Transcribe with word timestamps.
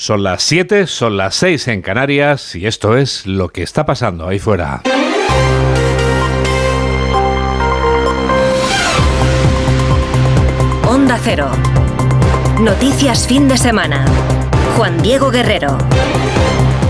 Son 0.00 0.22
las 0.22 0.42
7, 0.44 0.86
son 0.86 1.18
las 1.18 1.34
6 1.34 1.68
en 1.68 1.82
Canarias 1.82 2.56
y 2.56 2.66
esto 2.66 2.96
es 2.96 3.26
lo 3.26 3.50
que 3.50 3.62
está 3.62 3.84
pasando 3.84 4.26
ahí 4.26 4.38
fuera. 4.38 4.80
Onda 10.88 11.18
Cero. 11.22 11.50
Noticias 12.62 13.26
fin 13.28 13.46
de 13.46 13.58
semana. 13.58 14.06
Juan 14.78 15.02
Diego 15.02 15.30
Guerrero. 15.30 15.76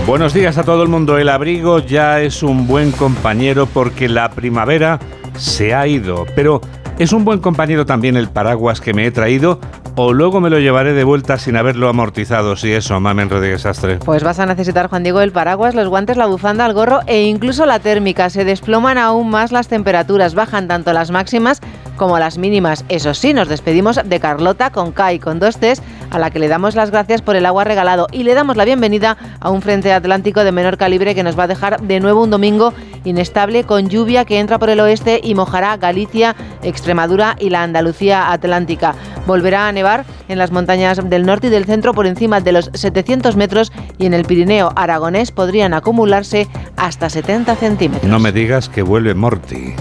Buenos 0.07 0.33
días 0.33 0.57
a 0.57 0.63
todo 0.63 0.81
el 0.81 0.87
mundo. 0.87 1.17
El 1.17 1.27
abrigo 1.27 1.79
ya 1.79 2.21
es 2.21 2.41
un 2.41 2.65
buen 2.65 2.93
compañero 2.93 3.65
porque 3.65 4.07
la 4.07 4.31
primavera 4.31 5.01
se 5.37 5.73
ha 5.73 5.85
ido. 5.85 6.25
Pero 6.33 6.61
¿es 6.97 7.11
un 7.11 7.25
buen 7.25 7.39
compañero 7.39 7.85
también 7.85 8.15
el 8.15 8.29
paraguas 8.29 8.79
que 8.79 8.93
me 8.93 9.05
he 9.05 9.11
traído? 9.11 9.59
O 9.95 10.13
luego 10.13 10.39
me 10.41 10.49
lo 10.49 10.59
llevaré 10.59 10.93
de 10.93 11.03
vuelta 11.03 11.37
sin 11.37 11.57
haberlo 11.57 11.89
amortizado, 11.89 12.55
si 12.55 12.71
eso, 12.71 12.99
Mamen 12.99 13.29
Rodríguez 13.29 13.65
Astre. 13.65 13.97
Pues 13.97 14.23
vas 14.23 14.39
a 14.39 14.45
necesitar, 14.45 14.89
Juan 14.89 15.03
Diego, 15.03 15.21
el 15.21 15.31
paraguas, 15.31 15.75
los 15.75 15.87
guantes, 15.87 16.17
la 16.17 16.25
bufanda, 16.25 16.65
el 16.65 16.73
gorro 16.73 16.99
e 17.07 17.23
incluso 17.23 17.65
la 17.65 17.79
térmica. 17.79 18.29
Se 18.29 18.45
desploman 18.45 18.97
aún 18.97 19.29
más 19.29 19.51
las 19.51 19.67
temperaturas, 19.67 20.35
bajan 20.35 20.67
tanto 20.67 20.93
las 20.93 21.11
máximas 21.11 21.61
como 22.01 22.17
las 22.17 22.39
mínimas. 22.39 22.83
Eso 22.89 23.13
sí, 23.13 23.31
nos 23.31 23.47
despedimos 23.47 23.99
de 24.03 24.19
Carlota 24.19 24.71
con 24.71 24.91
K 24.91 25.13
y 25.13 25.19
con 25.19 25.37
dos 25.37 25.57
T's, 25.57 25.83
a 26.09 26.17
la 26.17 26.31
que 26.31 26.39
le 26.39 26.47
damos 26.47 26.73
las 26.73 26.89
gracias 26.89 27.21
por 27.21 27.35
el 27.35 27.45
agua 27.45 27.63
regalado 27.63 28.07
y 28.11 28.23
le 28.23 28.33
damos 28.33 28.57
la 28.57 28.65
bienvenida 28.65 29.17
a 29.39 29.51
un 29.51 29.61
frente 29.61 29.93
atlántico 29.93 30.43
de 30.43 30.51
menor 30.51 30.77
calibre 30.77 31.13
que 31.13 31.21
nos 31.21 31.37
va 31.37 31.43
a 31.43 31.47
dejar 31.47 31.79
de 31.79 31.99
nuevo 31.99 32.23
un 32.23 32.31
domingo 32.31 32.73
inestable 33.03 33.65
con 33.65 33.87
lluvia 33.87 34.25
que 34.25 34.39
entra 34.39 34.57
por 34.57 34.71
el 34.71 34.79
oeste 34.79 35.21
y 35.23 35.35
mojará 35.35 35.77
Galicia, 35.77 36.35
Extremadura 36.63 37.35
y 37.39 37.51
la 37.51 37.61
Andalucía 37.61 38.31
Atlántica. 38.31 38.95
Volverá 39.27 39.67
a 39.67 39.71
nevar 39.71 40.03
en 40.27 40.39
las 40.39 40.49
montañas 40.49 41.07
del 41.07 41.27
norte 41.27 41.47
y 41.47 41.49
del 41.51 41.65
centro 41.65 41.93
por 41.93 42.07
encima 42.07 42.41
de 42.41 42.51
los 42.51 42.71
700 42.73 43.35
metros 43.35 43.71
y 43.99 44.07
en 44.07 44.15
el 44.15 44.25
Pirineo 44.25 44.71
aragonés 44.75 45.31
podrían 45.31 45.75
acumularse 45.75 46.47
hasta 46.77 47.11
70 47.11 47.55
centímetros. 47.57 48.09
No 48.09 48.17
me 48.17 48.31
digas 48.31 48.69
que 48.69 48.81
vuelve 48.81 49.13
Morty. 49.13 49.75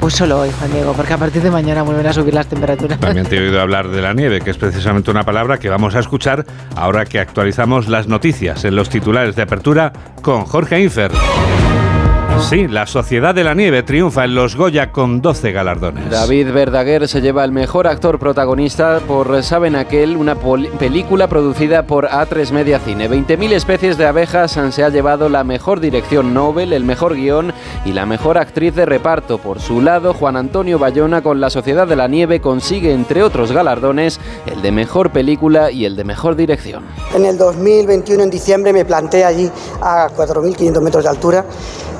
Pues 0.00 0.14
solo 0.14 0.40
hoy, 0.40 0.50
Juan 0.58 0.72
Diego, 0.72 0.92
porque 0.92 1.12
a 1.14 1.18
partir 1.18 1.42
de 1.42 1.50
mañana 1.50 1.82
vuelven 1.82 2.06
a 2.06 2.12
subir 2.12 2.34
las 2.34 2.46
temperaturas. 2.46 3.00
También 3.00 3.26
te 3.26 3.36
he 3.36 3.40
oído 3.40 3.60
hablar 3.60 3.88
de 3.88 4.00
la 4.00 4.12
nieve, 4.12 4.40
que 4.40 4.50
es 4.50 4.58
precisamente 4.58 5.10
una 5.10 5.24
palabra 5.24 5.58
que 5.58 5.68
vamos 5.68 5.94
a 5.94 6.00
escuchar 6.00 6.44
ahora 6.76 7.04
que 7.04 7.18
actualizamos 7.18 7.88
las 7.88 8.06
noticias 8.06 8.64
en 8.64 8.76
los 8.76 8.88
titulares 8.88 9.36
de 9.36 9.42
apertura 9.42 9.92
con 10.22 10.44
Jorge 10.44 10.80
Infer. 10.80 11.12
Sí, 12.40 12.68
la 12.68 12.86
Sociedad 12.86 13.34
de 13.34 13.42
la 13.42 13.54
Nieve 13.54 13.82
triunfa 13.82 14.24
en 14.24 14.36
los 14.36 14.54
Goya 14.54 14.92
con 14.92 15.20
12 15.20 15.50
galardones. 15.50 16.08
David 16.10 16.52
Verdaguer 16.52 17.08
se 17.08 17.20
lleva 17.20 17.42
el 17.44 17.50
mejor 17.50 17.88
actor 17.88 18.20
protagonista 18.20 19.00
por 19.00 19.42
Saben 19.42 19.74
Aquel, 19.74 20.16
una 20.16 20.36
película 20.78 21.26
producida 21.26 21.86
por 21.86 22.08
A3 22.08 22.52
Media 22.52 22.78
Cine. 22.78 23.10
20.000 23.10 23.52
especies 23.52 23.98
de 23.98 24.06
abejas 24.06 24.56
se 24.70 24.84
ha 24.84 24.90
llevado 24.90 25.28
la 25.28 25.42
mejor 25.42 25.80
dirección 25.80 26.34
Nobel, 26.34 26.72
el 26.72 26.84
mejor 26.84 27.16
guion 27.16 27.52
y 27.84 27.92
la 27.92 28.06
mejor 28.06 28.38
actriz 28.38 28.76
de 28.76 28.86
reparto. 28.86 29.38
Por 29.38 29.58
su 29.58 29.80
lado, 29.80 30.14
Juan 30.14 30.36
Antonio 30.36 30.78
Bayona 30.78 31.22
con 31.22 31.40
La 31.40 31.50
Sociedad 31.50 31.88
de 31.88 31.96
la 31.96 32.06
Nieve 32.06 32.40
consigue, 32.40 32.92
entre 32.92 33.24
otros 33.24 33.50
galardones, 33.50 34.20
el 34.46 34.62
de 34.62 34.70
mejor 34.70 35.10
película 35.10 35.72
y 35.72 35.84
el 35.84 35.96
de 35.96 36.04
mejor 36.04 36.36
dirección. 36.36 36.84
En 37.12 37.24
el 37.24 37.38
2021, 37.38 38.22
en 38.22 38.30
diciembre, 38.30 38.72
me 38.72 38.84
planté 38.84 39.24
allí 39.24 39.50
a 39.80 40.08
4.500 40.10 40.80
metros 40.80 41.02
de 41.02 41.10
altura 41.10 41.44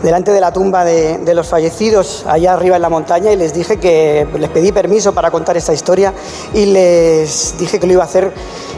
delante 0.02 0.25
de 0.32 0.40
la 0.40 0.52
tumba 0.52 0.84
de, 0.84 1.34
los 1.34 1.46
fallecidos 1.46 2.24
allá 2.26 2.54
arriba 2.54 2.76
en 2.76 2.82
la 2.82 2.88
montaña 2.88 3.32
y 3.32 3.36
les 3.36 3.52
dije 3.52 3.78
que 3.78 4.26
les 4.38 4.48
pedí 4.50 4.72
permiso 4.72 5.12
para 5.12 5.30
contar 5.30 5.56
esta 5.56 5.72
historia 5.72 6.14
y 6.54 6.66
les 6.66 7.54
dije 7.58 7.78
que 7.78 7.86
lo 7.86 7.92
iba 7.94 8.02
a 8.02 8.06
hacer 8.06 8.32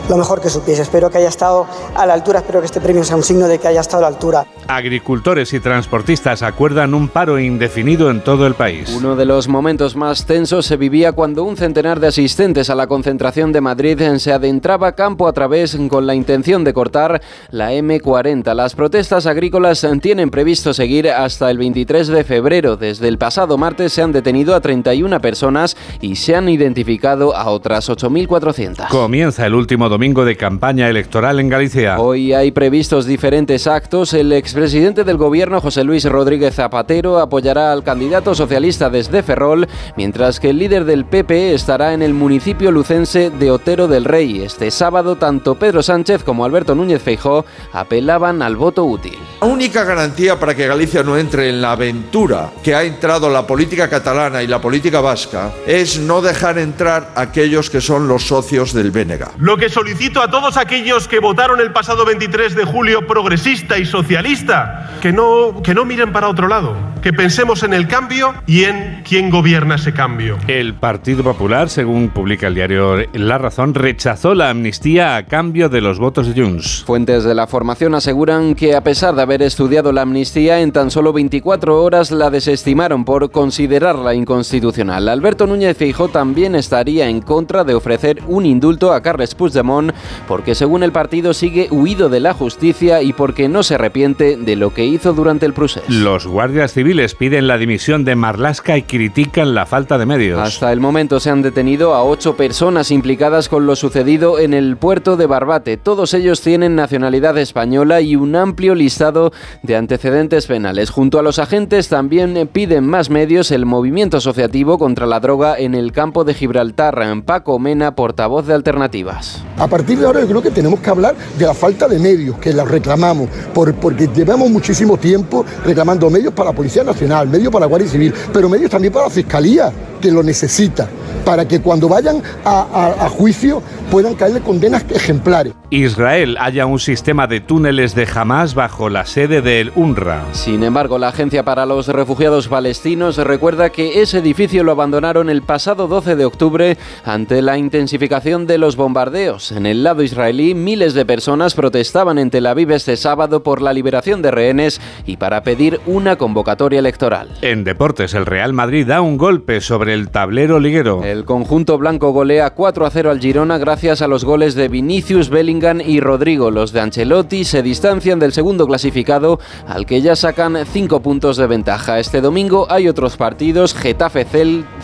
lo 0.08 0.16
mejor 0.16 0.40
que 0.40 0.48
supiese. 0.48 0.82
Espero 0.82 1.10
que 1.10 1.18
haya 1.18 1.28
estado 1.28 1.66
a 1.94 2.06
la 2.06 2.14
altura, 2.14 2.40
espero 2.40 2.60
que 2.60 2.66
este 2.66 2.80
premio 2.80 3.04
sea 3.04 3.16
un 3.16 3.22
signo 3.22 3.46
de 3.46 3.58
que 3.58 3.68
haya 3.68 3.80
estado 3.80 4.06
a 4.06 4.10
la 4.10 4.16
altura. 4.16 4.46
Agricultores 4.66 5.52
y 5.52 5.60
transportistas 5.60 6.42
acuerdan 6.42 6.94
un 6.94 7.08
paro 7.08 7.38
indefinido 7.38 8.10
en 8.10 8.22
todo 8.22 8.46
el 8.46 8.54
país. 8.54 8.90
Uno 8.96 9.16
de 9.16 9.24
los 9.24 9.48
momentos 9.48 9.96
más 9.96 10.26
tensos 10.26 10.66
se 10.66 10.76
vivía 10.76 11.12
cuando 11.12 11.44
un 11.44 11.56
centenar 11.56 12.00
de 12.00 12.08
asistentes 12.08 12.70
a 12.70 12.74
la 12.74 12.86
concentración 12.86 13.52
de 13.52 13.60
Madrid 13.60 14.00
se 14.18 14.32
adentraba 14.32 14.92
campo 14.92 15.28
a 15.28 15.32
través 15.32 15.76
con 15.88 16.06
la 16.06 16.14
intención 16.14 16.64
de 16.64 16.74
cortar 16.74 17.20
la 17.50 17.72
M40. 17.72 18.54
Las 18.54 18.74
protestas 18.74 19.26
agrícolas 19.26 19.86
tienen 20.00 20.30
previsto 20.30 20.74
seguir 20.74 21.10
hasta 21.10 21.37
el 21.46 21.58
23 21.58 22.08
de 22.08 22.24
febrero. 22.24 22.76
Desde 22.76 23.06
el 23.06 23.18
pasado 23.18 23.56
martes 23.56 23.92
se 23.92 24.02
han 24.02 24.12
detenido 24.12 24.54
a 24.54 24.60
31 24.60 25.20
personas 25.20 25.76
y 26.00 26.16
se 26.16 26.34
han 26.34 26.48
identificado 26.48 27.34
a 27.36 27.48
otras 27.50 27.88
8.400. 27.88 28.88
Comienza 28.88 29.46
el 29.46 29.54
último 29.54 29.88
domingo 29.88 30.24
de 30.24 30.36
campaña 30.36 30.88
electoral 30.88 31.38
en 31.38 31.48
Galicia. 31.48 32.00
Hoy 32.00 32.32
hay 32.32 32.50
previstos 32.50 33.06
diferentes 33.06 33.66
actos. 33.66 34.12
El 34.14 34.32
expresidente 34.32 35.04
del 35.04 35.16
gobierno, 35.16 35.60
José 35.60 35.84
Luis 35.84 36.04
Rodríguez 36.04 36.56
Zapatero, 36.56 37.18
apoyará 37.18 37.72
al 37.72 37.84
candidato 37.84 38.34
socialista 38.34 38.90
desde 38.90 39.22
Ferrol, 39.22 39.68
mientras 39.96 40.40
que 40.40 40.50
el 40.50 40.58
líder 40.58 40.84
del 40.84 41.04
PP 41.04 41.54
estará 41.54 41.94
en 41.94 42.02
el 42.02 42.14
municipio 42.14 42.72
lucense 42.72 43.30
de 43.30 43.50
Otero 43.50 43.86
del 43.86 44.04
Rey. 44.04 44.42
Este 44.42 44.70
sábado, 44.70 45.16
tanto 45.16 45.54
Pedro 45.54 45.82
Sánchez 45.82 46.24
como 46.24 46.44
Alberto 46.44 46.74
Núñez 46.74 47.02
Feijó 47.02 47.44
apelaban 47.72 48.42
al 48.42 48.56
voto 48.56 48.84
útil. 48.84 49.18
La 49.40 49.46
única 49.46 49.84
garantía 49.84 50.38
para 50.38 50.54
que 50.54 50.66
Galicia 50.66 51.02
no 51.02 51.16
entre 51.16 51.27
en 51.34 51.60
la 51.60 51.72
aventura 51.72 52.50
que 52.62 52.74
ha 52.74 52.82
entrado 52.82 53.28
la 53.28 53.46
política 53.46 53.88
catalana 53.88 54.42
y 54.42 54.46
la 54.46 54.60
política 54.60 55.00
vasca 55.00 55.52
es 55.66 55.98
no 55.98 56.22
dejar 56.22 56.58
entrar 56.58 57.12
a 57.14 57.22
aquellos 57.22 57.70
que 57.70 57.80
son 57.80 58.08
los 58.08 58.26
socios 58.26 58.72
del 58.72 58.90
Bénega. 58.90 59.32
Lo 59.38 59.56
que 59.56 59.68
solicito 59.68 60.22
a 60.22 60.30
todos 60.30 60.56
aquellos 60.56 61.06
que 61.06 61.20
votaron 61.20 61.60
el 61.60 61.72
pasado 61.72 62.04
23 62.04 62.54
de 62.54 62.64
julio 62.64 63.06
progresista 63.06 63.78
y 63.78 63.84
socialista 63.84 64.98
que 65.02 65.12
no, 65.12 65.62
que 65.62 65.74
no 65.74 65.84
miren 65.84 66.12
para 66.12 66.28
otro 66.28 66.48
lado, 66.48 66.76
que 67.02 67.12
pensemos 67.12 67.62
en 67.62 67.74
el 67.74 67.86
cambio 67.86 68.34
y 68.46 68.64
en 68.64 69.02
quién 69.06 69.30
gobierna 69.30 69.76
ese 69.76 69.92
cambio. 69.92 70.38
El 70.48 70.74
Partido 70.74 71.22
Popular, 71.22 71.68
según 71.68 72.08
publica 72.08 72.46
el 72.46 72.54
diario 72.54 72.96
La 73.12 73.38
Razón, 73.38 73.74
rechazó 73.74 74.34
la 74.34 74.50
amnistía 74.50 75.16
a 75.16 75.26
cambio 75.26 75.68
de 75.68 75.80
los 75.80 75.98
votos 75.98 76.26
de 76.26 76.40
Junts. 76.40 76.84
Fuentes 76.86 77.24
de 77.24 77.34
la 77.34 77.46
formación 77.46 77.94
aseguran 77.94 78.54
que 78.54 78.74
a 78.74 78.82
pesar 78.82 79.14
de 79.14 79.22
haber 79.22 79.42
estudiado 79.42 79.92
la 79.92 80.02
amnistía, 80.02 80.60
en 80.60 80.72
tan 80.72 80.90
solo 80.90 81.12
24 81.18 81.82
horas 81.82 82.12
la 82.12 82.30
desestimaron 82.30 83.04
por 83.04 83.32
considerarla 83.32 84.14
inconstitucional. 84.14 85.08
Alberto 85.08 85.48
Núñez 85.48 85.76
Feijóo 85.76 86.06
también 86.06 86.54
estaría 86.54 87.08
en 87.08 87.22
contra 87.22 87.64
de 87.64 87.74
ofrecer 87.74 88.22
un 88.28 88.46
indulto 88.46 88.92
a 88.92 89.02
Carles 89.02 89.34
Puigdemont 89.34 89.90
porque 90.28 90.54
según 90.54 90.84
el 90.84 90.92
partido 90.92 91.34
sigue 91.34 91.66
huido 91.72 92.08
de 92.08 92.20
la 92.20 92.34
justicia 92.34 93.02
y 93.02 93.12
porque 93.12 93.48
no 93.48 93.64
se 93.64 93.74
arrepiente 93.74 94.36
de 94.36 94.54
lo 94.54 94.72
que 94.72 94.84
hizo 94.84 95.12
durante 95.12 95.44
el 95.44 95.54
proceso. 95.54 95.86
Los 95.88 96.24
guardias 96.28 96.72
civiles 96.72 97.16
piden 97.16 97.48
la 97.48 97.58
dimisión 97.58 98.04
de 98.04 98.14
Marlasca 98.14 98.76
y 98.76 98.82
critican 98.82 99.56
la 99.56 99.66
falta 99.66 99.98
de 99.98 100.06
medios. 100.06 100.38
Hasta 100.38 100.70
el 100.72 100.78
momento 100.78 101.18
se 101.18 101.30
han 101.30 101.42
detenido 101.42 101.94
a 101.94 102.04
ocho 102.04 102.36
personas 102.36 102.92
implicadas 102.92 103.48
con 103.48 103.66
lo 103.66 103.74
sucedido 103.74 104.38
en 104.38 104.54
el 104.54 104.76
puerto 104.76 105.16
de 105.16 105.26
Barbate. 105.26 105.78
Todos 105.78 106.14
ellos 106.14 106.42
tienen 106.42 106.76
nacionalidad 106.76 107.36
española 107.38 108.00
y 108.02 108.14
un 108.14 108.36
amplio 108.36 108.76
listado 108.76 109.32
de 109.64 109.74
antecedentes 109.74 110.46
penales. 110.46 110.90
Junto 110.90 111.07
a 111.16 111.22
los 111.22 111.38
agentes 111.38 111.88
también 111.88 112.48
piden 112.52 112.86
más 112.86 113.08
medios 113.08 113.50
el 113.50 113.64
movimiento 113.64 114.18
asociativo 114.18 114.78
contra 114.78 115.06
la 115.06 115.20
droga 115.20 115.56
en 115.56 115.74
el 115.74 115.92
campo 115.92 116.24
de 116.24 116.34
Gibraltar. 116.34 116.98
Paco 117.24 117.58
Mena, 117.58 117.94
portavoz 117.94 118.46
de 118.46 118.52
Alternativas. 118.52 119.42
A 119.56 119.66
partir 119.66 119.98
de 119.98 120.06
ahora 120.06 120.20
yo 120.20 120.26
creo 120.26 120.42
que 120.42 120.50
tenemos 120.50 120.80
que 120.80 120.90
hablar 120.90 121.14
de 121.38 121.46
la 121.46 121.54
falta 121.54 121.88
de 121.88 121.98
medios, 121.98 122.36
que 122.38 122.52
la 122.52 122.64
reclamamos, 122.64 123.28
porque 123.54 124.08
llevamos 124.14 124.50
muchísimo 124.50 124.98
tiempo 124.98 125.46
reclamando 125.64 126.10
medios 126.10 126.34
para 126.34 126.50
la 126.50 126.56
Policía 126.56 126.84
Nacional, 126.84 127.28
medios 127.28 127.50
para 127.50 127.64
la 127.64 127.68
Guardia 127.68 127.88
Civil, 127.88 128.12
pero 128.32 128.48
medios 128.48 128.70
también 128.70 128.92
para 128.92 129.06
la 129.06 129.10
Fiscalía, 129.10 129.72
que 130.00 130.10
lo 130.10 130.22
necesita, 130.22 130.88
para 131.28 131.46
que 131.46 131.60
cuando 131.60 131.90
vayan 131.90 132.22
a, 132.42 133.06
juicio 133.10 133.62
puedan 133.90 134.14
caerle 134.14 134.40
condenas 134.40 134.86
ejemplares. 134.88 135.52
Israel 135.68 136.38
haya 136.40 136.64
un 136.64 136.78
sistema 136.78 137.26
de 137.26 137.40
túneles 137.40 137.94
de 137.94 138.08
Hamas 138.10 138.54
bajo 138.54 138.88
la 138.88 139.04
sede 139.04 139.42
del 139.42 139.70
UNRWA. 139.74 140.24
Sin 140.32 140.62
embargo, 140.62 140.98
la 140.98 141.08
Agencia 141.08 141.42
para 141.42 141.66
los 141.66 141.88
Refugiados 141.88 142.48
Palestinos 142.48 143.18
recuerda 143.18 143.68
que 143.68 144.00
ese 144.00 144.20
edificio 144.20 144.64
lo 144.64 144.72
abandonaron 144.72 145.28
el 145.28 145.42
pasado 145.42 145.86
12 145.86 146.16
de 146.16 146.24
octubre 146.24 146.78
ante 147.04 147.42
la 147.42 147.58
intensificación 147.58 148.46
de 148.46 148.56
los 148.56 148.76
bombardeos. 148.76 149.52
En 149.52 149.66
el 149.66 149.82
lado 149.82 150.02
israelí, 150.02 150.54
miles 150.54 150.94
de 150.94 151.04
personas 151.04 151.52
protestaban 151.52 152.18
en 152.18 152.30
Tel 152.30 152.46
Aviv 152.46 152.70
este 152.70 152.96
sábado 152.96 153.42
por 153.42 153.60
la 153.60 153.74
liberación 153.74 154.22
de 154.22 154.30
rehenes 154.30 154.80
y 155.04 155.18
para 155.18 155.42
pedir 155.42 155.78
una 155.84 156.16
convocatoria 156.16 156.78
electoral. 156.78 157.28
En 157.42 157.64
deportes, 157.64 158.14
el 158.14 158.24
Real 158.24 158.54
Madrid 158.54 158.86
da 158.86 159.02
un 159.02 159.18
golpe 159.18 159.60
sobre 159.60 159.92
el 159.92 160.08
tablero 160.08 160.58
liguero. 160.58 161.04
El 161.04 161.17
El 161.18 161.24
conjunto 161.24 161.76
blanco 161.78 162.12
golea 162.12 162.50
4 162.50 162.86
a 162.86 162.90
0 162.90 163.10
al 163.10 163.18
Girona 163.18 163.58
gracias 163.58 164.02
a 164.02 164.06
los 164.06 164.24
goles 164.24 164.54
de 164.54 164.68
Vinicius, 164.68 165.30
Bellingham 165.30 165.80
y 165.80 165.98
Rodrigo. 165.98 166.52
Los 166.52 166.70
de 166.70 166.80
Ancelotti 166.80 167.44
se 167.44 167.60
distancian 167.60 168.20
del 168.20 168.32
segundo 168.32 168.68
clasificado 168.68 169.40
al 169.66 169.84
que 169.84 170.00
ya 170.00 170.14
sacan 170.14 170.64
5 170.64 171.00
puntos 171.00 171.36
de 171.36 171.48
ventaja. 171.48 171.98
Este 171.98 172.20
domingo 172.20 172.68
hay 172.70 172.86
otros 172.86 173.16
partidos, 173.16 173.74
Getafe 173.74 174.26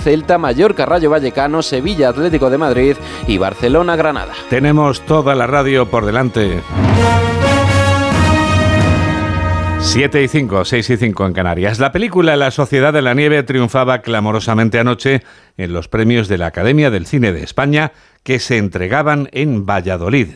Celta, 0.03 0.37
Mallorca 0.37 0.85
Rayo 0.85 1.09
Vallecano, 1.09 1.63
Sevilla 1.63 2.09
Atlético 2.09 2.51
de 2.51 2.59
Madrid 2.59 2.97
y 3.29 3.39
Barcelona 3.39 3.95
Granada. 3.95 4.33
Tenemos 4.51 5.03
toda 5.03 5.37
la 5.37 5.47
radio 5.47 5.89
por 5.89 6.05
delante. 6.05 6.65
7 9.85 10.23
y 10.23 10.29
5, 10.29 10.65
6 10.65 10.91
y 10.91 10.97
5 10.97 11.27
en 11.27 11.33
Canarias. 11.35 11.79
La 11.79 11.93
película 11.93 12.35
La 12.37 12.51
Sociedad 12.51 12.93
de 12.93 13.03
la 13.03 13.15
Nieve 13.15 13.43
triunfaba 13.45 14.01
clamorosamente 14.01 14.81
anoche 14.81 15.23
en 15.57 15.73
los 15.73 15.89
premios 15.89 16.27
de 16.27 16.39
la 16.39 16.47
Academia 16.47 16.91
del 16.91 17.07
Cine 17.07 17.33
de 17.33 17.45
España 17.45 17.93
que 18.25 18.41
se 18.41 18.57
entregaban 18.57 19.29
en 19.31 19.67
Valladolid. 19.67 20.29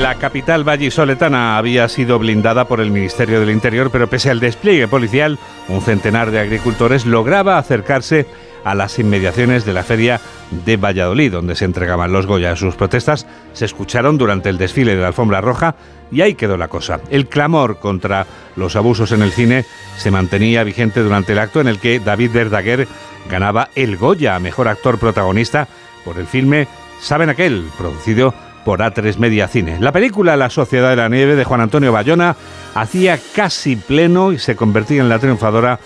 La 0.00 0.14
capital 0.16 0.64
vallisoletana 0.64 1.56
había 1.56 1.88
sido 1.88 2.18
blindada 2.18 2.66
por 2.66 2.80
el 2.80 2.90
Ministerio 2.90 3.40
del 3.40 3.50
Interior, 3.50 3.90
pero 3.90 4.08
pese 4.08 4.30
al 4.30 4.38
despliegue 4.38 4.86
policial, 4.86 5.38
un 5.68 5.80
centenar 5.80 6.30
de 6.30 6.40
agricultores 6.40 7.06
lograba 7.06 7.58
acercarse 7.58 8.26
a 8.64 8.74
las 8.74 8.98
inmediaciones 8.98 9.64
de 9.64 9.72
la 9.72 9.82
feria 9.82 10.20
de 10.64 10.76
Valladolid, 10.76 11.32
donde 11.32 11.56
se 11.56 11.64
entregaban 11.64 12.12
los 12.12 12.26
Goya. 12.26 12.56
Sus 12.56 12.74
protestas 12.74 13.26
se 13.52 13.64
escucharon 13.64 14.18
durante 14.18 14.48
el 14.48 14.58
desfile 14.58 14.94
de 14.94 15.00
la 15.00 15.08
alfombra 15.08 15.40
roja 15.40 15.76
y 16.10 16.20
ahí 16.22 16.34
quedó 16.34 16.56
la 16.56 16.68
cosa. 16.68 17.00
El 17.10 17.28
clamor 17.28 17.78
contra 17.78 18.26
los 18.56 18.76
abusos 18.76 19.12
en 19.12 19.22
el 19.22 19.32
cine 19.32 19.64
se 19.96 20.10
mantenía 20.10 20.64
vigente 20.64 21.00
durante 21.00 21.32
el 21.32 21.38
acto 21.38 21.60
en 21.60 21.68
el 21.68 21.78
que 21.78 22.00
David 22.00 22.32
Verdaguer 22.32 22.88
ganaba 23.30 23.68
el 23.74 23.96
Goya 23.96 24.34
a 24.34 24.40
mejor 24.40 24.68
actor 24.68 24.98
protagonista 24.98 25.68
por 26.04 26.18
el 26.18 26.26
filme 26.26 26.66
Saben 27.00 27.30
aquel, 27.30 27.64
producido 27.78 28.34
por 28.64 28.80
A3 28.80 29.16
Media 29.16 29.48
Cine. 29.48 29.78
La 29.80 29.90
película 29.90 30.36
La 30.36 30.50
Sociedad 30.50 30.90
de 30.90 30.96
la 30.96 31.08
Nieve 31.08 31.34
de 31.34 31.44
Juan 31.44 31.62
Antonio 31.62 31.92
Bayona 31.92 32.36
hacía 32.74 33.18
casi 33.34 33.76
pleno 33.76 34.32
y 34.32 34.38
se 34.38 34.54
convertía 34.54 35.00
en 35.00 35.08
la 35.08 35.18
triunfadora 35.18 35.80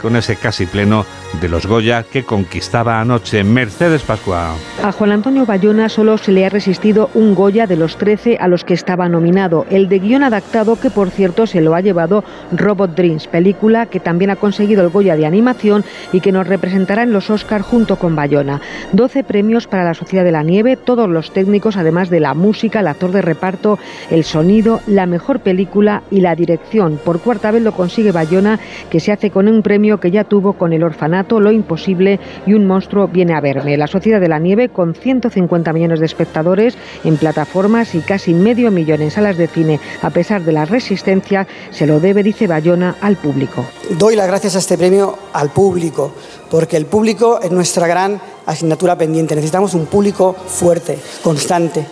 con 0.00 0.16
ese 0.16 0.36
casi 0.36 0.66
pleno 0.66 1.04
de 1.40 1.48
los 1.48 1.66
Goya 1.66 2.02
que 2.02 2.24
conquistaba 2.24 3.00
anoche 3.00 3.44
Mercedes 3.44 4.02
Pascua. 4.02 4.54
A 4.82 4.92
Juan 4.92 5.12
Antonio 5.12 5.44
Bayona 5.46 5.88
solo 5.88 6.18
se 6.18 6.32
le 6.32 6.46
ha 6.46 6.48
resistido 6.48 7.10
un 7.14 7.34
Goya 7.34 7.66
de 7.66 7.76
los 7.76 7.96
13 7.96 8.38
a 8.40 8.48
los 8.48 8.64
que 8.64 8.74
estaba 8.74 9.08
nominado, 9.08 9.66
el 9.70 9.88
de 9.88 9.98
guion 9.98 10.22
adaptado 10.22 10.78
que 10.80 10.90
por 10.90 11.10
cierto 11.10 11.46
se 11.46 11.60
lo 11.60 11.74
ha 11.74 11.80
llevado 11.80 12.24
Robot 12.52 12.94
Dreams, 12.94 13.26
película 13.26 13.86
que 13.86 14.00
también 14.00 14.30
ha 14.30 14.36
conseguido 14.36 14.82
el 14.82 14.90
Goya 14.90 15.16
de 15.16 15.26
animación 15.26 15.84
y 16.12 16.20
que 16.20 16.32
nos 16.32 16.46
representará 16.46 17.02
en 17.02 17.12
los 17.12 17.30
Oscars 17.30 17.64
junto 17.64 17.96
con 17.96 18.16
Bayona. 18.16 18.60
12 18.92 19.24
premios 19.24 19.66
para 19.66 19.84
la 19.84 19.94
Sociedad 19.94 20.24
de 20.24 20.32
la 20.32 20.42
Nieve, 20.42 20.76
todos 20.76 21.08
los 21.08 21.32
técnicos, 21.32 21.76
además 21.76 22.10
de 22.10 22.20
la 22.20 22.34
música, 22.34 22.80
el 22.80 22.88
actor 22.88 23.12
de 23.12 23.22
reparto, 23.22 23.78
el 24.10 24.24
sonido, 24.24 24.80
la 24.86 25.06
mejor 25.06 25.40
película 25.40 26.02
y 26.10 26.20
la 26.20 26.34
dirección. 26.34 26.98
Por 27.04 27.20
cuarta 27.20 27.50
vez 27.50 27.62
lo 27.62 27.72
consigue 27.72 28.12
Bayona, 28.12 28.58
que 28.90 29.00
se 29.00 29.12
hace 29.12 29.30
con 29.30 29.48
un 29.48 29.62
premio 29.62 29.85
que 30.00 30.10
ya 30.10 30.24
tuvo 30.24 30.54
con 30.54 30.72
el 30.72 30.82
orfanato 30.82 31.40
lo 31.40 31.52
imposible 31.52 32.18
y 32.46 32.54
un 32.54 32.66
monstruo 32.66 33.08
viene 33.08 33.34
a 33.34 33.40
verme. 33.40 33.76
La 33.76 33.86
Sociedad 33.86 34.20
de 34.20 34.28
la 34.28 34.38
Nieve, 34.38 34.68
con 34.68 34.94
150 34.94 35.72
millones 35.72 36.00
de 36.00 36.06
espectadores 36.06 36.76
en 37.04 37.16
plataformas 37.16 37.94
y 37.94 38.00
casi 38.00 38.34
medio 38.34 38.70
millón 38.70 39.02
en 39.02 39.10
salas 39.10 39.36
de 39.36 39.46
cine, 39.46 39.80
a 40.02 40.10
pesar 40.10 40.42
de 40.42 40.52
la 40.52 40.64
resistencia, 40.64 41.46
se 41.70 41.86
lo 41.86 42.00
debe, 42.00 42.22
dice 42.22 42.46
Bayona, 42.46 42.96
al 43.00 43.16
público. 43.16 43.64
Doy 43.98 44.16
las 44.16 44.26
gracias 44.26 44.56
a 44.56 44.58
este 44.58 44.76
premio 44.76 45.16
al 45.32 45.50
público, 45.50 46.12
porque 46.50 46.76
el 46.76 46.86
público 46.86 47.40
es 47.40 47.50
nuestra 47.50 47.86
gran 47.86 48.20
asignatura 48.46 48.98
pendiente. 48.98 49.34
Necesitamos 49.34 49.74
un 49.74 49.86
público 49.86 50.32
fuerte, 50.32 50.98
constante, 51.22 51.86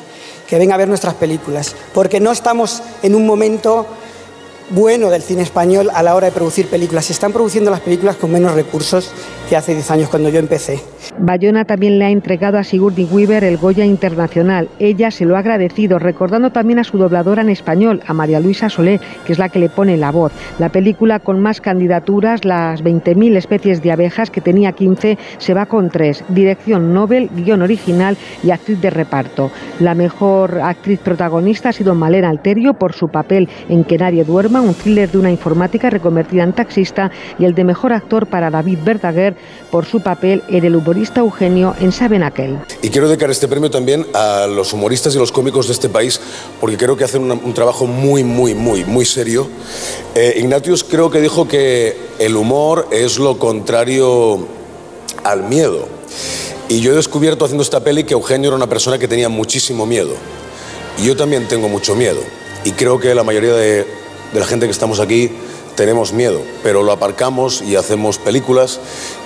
que 0.46 0.58
venga 0.58 0.74
a 0.74 0.78
ver 0.78 0.88
nuestras 0.88 1.14
películas, 1.14 1.74
porque 1.92 2.20
no 2.20 2.32
estamos 2.32 2.82
en 3.02 3.14
un 3.14 3.26
momento 3.26 3.86
bueno 4.70 5.10
del 5.10 5.22
cine 5.22 5.42
español 5.42 5.90
a 5.94 6.02
la 6.02 6.14
hora 6.14 6.26
de 6.26 6.32
producir 6.32 6.66
películas. 6.68 7.06
Se 7.06 7.12
están 7.12 7.32
produciendo 7.32 7.70
las 7.70 7.80
películas 7.80 8.16
con 8.16 8.30
menos 8.30 8.54
recursos 8.54 9.12
que 9.48 9.56
hace 9.56 9.74
10 9.74 9.90
años 9.90 10.08
cuando 10.08 10.28
yo 10.28 10.38
empecé. 10.38 10.80
Bayona 11.18 11.64
también 11.64 11.98
le 11.98 12.06
ha 12.06 12.10
entregado 12.10 12.58
a 12.58 12.64
Sigourney 12.64 13.04
Weaver 13.04 13.44
el 13.44 13.58
Goya 13.58 13.84
Internacional. 13.84 14.68
Ella 14.78 15.10
se 15.10 15.26
lo 15.26 15.36
ha 15.36 15.40
agradecido, 15.40 15.98
recordando 15.98 16.50
también 16.50 16.78
a 16.78 16.84
su 16.84 16.96
dobladora 16.96 17.42
en 17.42 17.50
español, 17.50 18.02
a 18.06 18.14
María 18.14 18.40
Luisa 18.40 18.68
Solé, 18.68 19.00
que 19.26 19.32
es 19.32 19.38
la 19.38 19.48
que 19.50 19.58
le 19.58 19.68
pone 19.68 19.96
la 19.96 20.10
voz. 20.10 20.32
La 20.58 20.70
película 20.70 21.20
con 21.20 21.40
más 21.40 21.60
candidaturas, 21.60 22.44
las 22.44 22.82
20.000 22.82 23.36
especies 23.36 23.82
de 23.82 23.92
abejas, 23.92 24.30
que 24.30 24.40
tenía 24.40 24.72
15, 24.72 25.18
se 25.38 25.54
va 25.54 25.66
con 25.66 25.90
tres. 25.90 26.24
Dirección 26.28 26.94
Nobel, 26.94 27.30
guion 27.34 27.62
original 27.62 28.16
y 28.42 28.50
actriz 28.50 28.80
de 28.80 28.90
reparto. 28.90 29.50
La 29.80 29.94
mejor 29.94 30.60
actriz 30.62 31.00
protagonista 31.00 31.68
ha 31.68 31.72
sido 31.72 31.94
Malena 31.94 32.30
Alterio 32.30 32.74
por 32.74 32.94
su 32.94 33.08
papel 33.08 33.48
en 33.68 33.84
Que 33.84 33.98
nadie 33.98 34.24
un 34.60 34.74
thriller 34.74 35.10
de 35.10 35.18
una 35.18 35.30
informática 35.30 35.90
reconvertida 35.90 36.42
en 36.42 36.52
taxista, 36.52 37.10
y 37.38 37.44
el 37.44 37.54
de 37.54 37.64
mejor 37.64 37.92
actor 37.92 38.26
para 38.26 38.50
David 38.50 38.78
Verdaguer 38.84 39.36
por 39.70 39.86
su 39.86 40.00
papel 40.00 40.42
en 40.48 40.64
el 40.64 40.76
humorista 40.76 41.20
Eugenio 41.20 41.74
en 41.80 41.92
Saben 41.92 42.22
Aquel. 42.22 42.58
Y 42.82 42.90
quiero 42.90 43.08
dedicar 43.08 43.30
este 43.30 43.48
premio 43.48 43.70
también 43.70 44.06
a 44.14 44.46
los 44.46 44.72
humoristas 44.72 45.14
y 45.14 45.18
los 45.18 45.32
cómicos 45.32 45.66
de 45.66 45.72
este 45.72 45.88
país, 45.88 46.20
porque 46.60 46.76
creo 46.76 46.96
que 46.96 47.04
hacen 47.04 47.30
un, 47.30 47.54
trabajo 47.54 47.86
muy, 47.86 48.24
muy, 48.24 48.54
muy, 48.54 48.84
muy 48.84 49.04
serio. 49.04 49.48
Eh, 50.14 50.34
Ignatius 50.38 50.84
creo 50.84 51.10
que 51.10 51.20
dijo 51.20 51.48
que 51.48 51.96
el 52.18 52.36
humor 52.36 52.88
es 52.90 53.18
lo 53.18 53.38
contrario 53.38 54.46
al 55.22 55.44
miedo. 55.44 55.88
Y 56.68 56.80
yo 56.80 56.92
he 56.92 56.96
descubierto 56.96 57.44
haciendo 57.44 57.62
esta 57.62 57.80
peli 57.80 58.04
que 58.04 58.14
Eugenio 58.14 58.48
era 58.48 58.56
una 58.56 58.68
persona 58.68 58.98
que 58.98 59.06
tenía 59.06 59.28
muchísimo 59.28 59.86
miedo. 59.86 60.14
Y 60.98 61.06
yo 61.06 61.16
también 61.16 61.46
tengo 61.46 61.68
mucho 61.68 61.94
miedo. 61.94 62.20
Y 62.64 62.72
creo 62.72 62.98
que 62.98 63.14
la 63.14 63.22
mayoría 63.22 63.52
de, 63.52 63.86
de 64.34 64.40
la 64.40 64.46
gente 64.46 64.66
que 64.66 64.72
estamos 64.72 64.98
aquí 64.98 65.30
tenemos 65.76 66.12
miedo, 66.12 66.42
pero 66.62 66.82
lo 66.82 66.92
aparcamos 66.92 67.62
y 67.62 67.76
hacemos 67.76 68.18
películas 68.18 68.80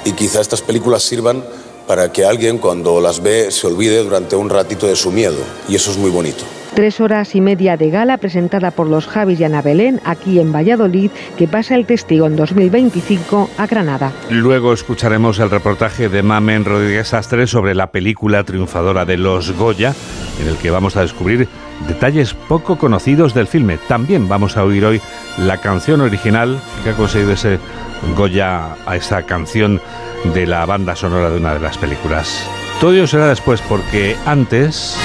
y 0.04 0.12
quizá 0.12 0.40
estas 0.40 0.60
películas 0.60 1.02
sirvan 1.02 1.42
para 1.86 2.12
que 2.12 2.26
alguien 2.26 2.58
cuando 2.58 3.00
las 3.00 3.22
ve 3.22 3.50
se 3.50 3.66
olvide 3.66 4.04
durante 4.04 4.36
un 4.36 4.50
ratito 4.50 4.86
de 4.86 4.94
su 4.94 5.10
miedo. 5.10 5.38
Y 5.66 5.74
eso 5.74 5.90
es 5.90 5.96
muy 5.96 6.10
bonito. 6.10 6.44
Tres 6.74 7.00
horas 7.00 7.34
y 7.34 7.40
media 7.40 7.78
de 7.78 7.88
gala 7.88 8.18
presentada 8.18 8.70
por 8.70 8.86
los 8.86 9.06
Javis 9.06 9.40
y 9.40 9.44
Ana 9.44 9.62
Belén 9.62 10.00
aquí 10.04 10.38
en 10.38 10.52
Valladolid, 10.52 11.10
que 11.38 11.48
pasa 11.48 11.74
el 11.74 11.86
testigo 11.86 12.26
en 12.26 12.36
2025 12.36 13.48
a 13.56 13.66
Granada. 13.66 14.12
Luego 14.28 14.74
escucharemos 14.74 15.38
el 15.38 15.50
reportaje 15.50 16.10
de 16.10 16.22
Mamen 16.22 16.66
Rodríguez 16.66 17.14
Astre 17.14 17.46
sobre 17.46 17.74
la 17.74 17.90
película 17.90 18.44
triunfadora 18.44 19.06
de 19.06 19.16
los 19.16 19.52
Goya, 19.52 19.94
en 20.40 20.48
el 20.48 20.58
que 20.58 20.70
vamos 20.70 20.96
a 20.96 21.00
descubrir 21.00 21.48
detalles 21.86 22.34
poco 22.34 22.76
conocidos 22.78 23.34
del 23.34 23.46
filme. 23.46 23.78
También 23.88 24.28
vamos 24.28 24.56
a 24.56 24.64
oír 24.64 24.84
hoy 24.84 25.00
la 25.38 25.58
canción 25.58 26.00
original 26.00 26.58
que 26.82 26.90
ha 26.90 26.94
conseguido 26.94 27.32
ese 27.32 27.58
Goya 28.16 28.76
a 28.86 28.96
esa 28.96 29.22
canción 29.24 29.80
de 30.34 30.46
la 30.46 30.64
banda 30.66 30.94
sonora 30.96 31.30
de 31.30 31.38
una 31.38 31.54
de 31.54 31.60
las 31.60 31.78
películas. 31.78 32.48
Todo 32.80 32.92
ello 32.92 33.06
será 33.06 33.28
después 33.28 33.60
porque 33.62 34.16
antes... 34.26 34.96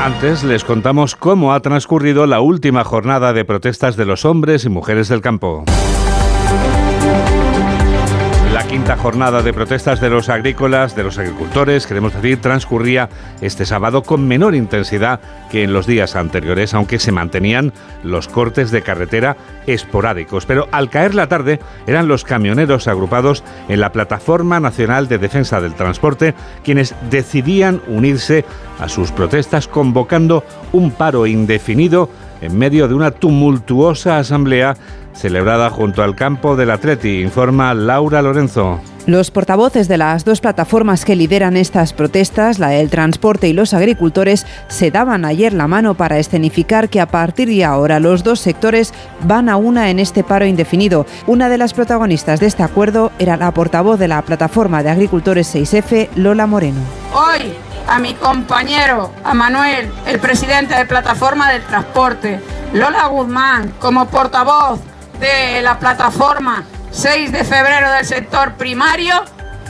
Antes 0.00 0.42
les 0.42 0.64
contamos 0.64 1.16
cómo 1.16 1.52
ha 1.52 1.60
transcurrido 1.60 2.26
la 2.26 2.40
última 2.40 2.82
jornada 2.82 3.32
de 3.32 3.44
protestas 3.44 3.96
de 3.96 4.06
los 4.06 4.24
hombres 4.24 4.64
y 4.64 4.70
mujeres 4.70 5.08
del 5.08 5.20
campo 5.20 5.64
quinta 8.68 8.98
jornada 8.98 9.42
de 9.42 9.54
protestas 9.54 9.98
de 9.98 10.10
los 10.10 10.28
agrícolas, 10.28 10.94
de 10.94 11.02
los 11.02 11.16
agricultores, 11.16 11.86
queremos 11.86 12.12
decir, 12.12 12.38
transcurría 12.38 13.08
este 13.40 13.64
sábado 13.64 14.02
con 14.02 14.28
menor 14.28 14.54
intensidad 14.54 15.20
que 15.50 15.62
en 15.62 15.72
los 15.72 15.86
días 15.86 16.16
anteriores, 16.16 16.74
aunque 16.74 16.98
se 16.98 17.10
mantenían 17.10 17.72
los 18.02 18.28
cortes 18.28 18.70
de 18.70 18.82
carretera 18.82 19.38
esporádicos. 19.66 20.44
Pero 20.44 20.68
al 20.70 20.90
caer 20.90 21.14
la 21.14 21.28
tarde 21.28 21.60
eran 21.86 22.08
los 22.08 22.24
camioneros 22.24 22.88
agrupados 22.88 23.42
en 23.70 23.80
la 23.80 23.90
Plataforma 23.90 24.60
Nacional 24.60 25.08
de 25.08 25.16
Defensa 25.16 25.62
del 25.62 25.74
Transporte 25.74 26.34
quienes 26.62 26.94
decidían 27.10 27.80
unirse 27.86 28.44
a 28.78 28.88
sus 28.90 29.12
protestas 29.12 29.66
convocando 29.66 30.44
un 30.72 30.90
paro 30.90 31.26
indefinido 31.26 32.10
en 32.40 32.56
medio 32.56 32.88
de 32.88 32.94
una 32.94 33.10
tumultuosa 33.10 34.18
asamblea 34.18 34.76
celebrada 35.14 35.70
junto 35.70 36.02
al 36.02 36.14
campo 36.14 36.56
del 36.56 36.70
Atleti, 36.70 37.20
informa 37.20 37.74
Laura 37.74 38.22
Lorenzo. 38.22 38.80
Los 39.08 39.30
portavoces 39.30 39.88
de 39.88 39.96
las 39.96 40.26
dos 40.26 40.42
plataformas 40.42 41.06
que 41.06 41.16
lideran 41.16 41.56
estas 41.56 41.94
protestas, 41.94 42.58
la 42.58 42.68
del 42.68 42.90
transporte 42.90 43.48
y 43.48 43.54
los 43.54 43.72
agricultores, 43.72 44.46
se 44.68 44.90
daban 44.90 45.24
ayer 45.24 45.54
la 45.54 45.66
mano 45.66 45.94
para 45.94 46.18
escenificar 46.18 46.90
que 46.90 47.00
a 47.00 47.06
partir 47.06 47.48
de 47.48 47.64
ahora 47.64 48.00
los 48.00 48.22
dos 48.22 48.38
sectores 48.38 48.92
van 49.22 49.48
a 49.48 49.56
una 49.56 49.88
en 49.88 49.98
este 49.98 50.24
paro 50.24 50.44
indefinido. 50.44 51.06
Una 51.26 51.48
de 51.48 51.56
las 51.56 51.72
protagonistas 51.72 52.38
de 52.38 52.48
este 52.48 52.62
acuerdo 52.62 53.10
era 53.18 53.38
la 53.38 53.50
portavoz 53.54 53.98
de 53.98 54.08
la 54.08 54.20
plataforma 54.20 54.82
de 54.82 54.90
agricultores 54.90 55.54
6F, 55.54 56.10
Lola 56.14 56.46
Moreno. 56.46 56.80
Hoy 57.14 57.54
a 57.86 57.98
mi 58.00 58.12
compañero, 58.12 59.10
a 59.24 59.32
Manuel, 59.32 59.90
el 60.06 60.18
presidente 60.18 60.74
de 60.74 60.84
Plataforma 60.84 61.50
del 61.50 61.62
Transporte, 61.62 62.42
Lola 62.74 63.06
Guzmán, 63.06 63.72
como 63.80 64.04
portavoz 64.04 64.80
de 65.18 65.62
la 65.62 65.78
plataforma 65.78 66.66
6 66.98 67.30
de 67.30 67.44
febrero 67.44 67.92
del 67.92 68.04
sector 68.04 68.54
primario, 68.54 69.14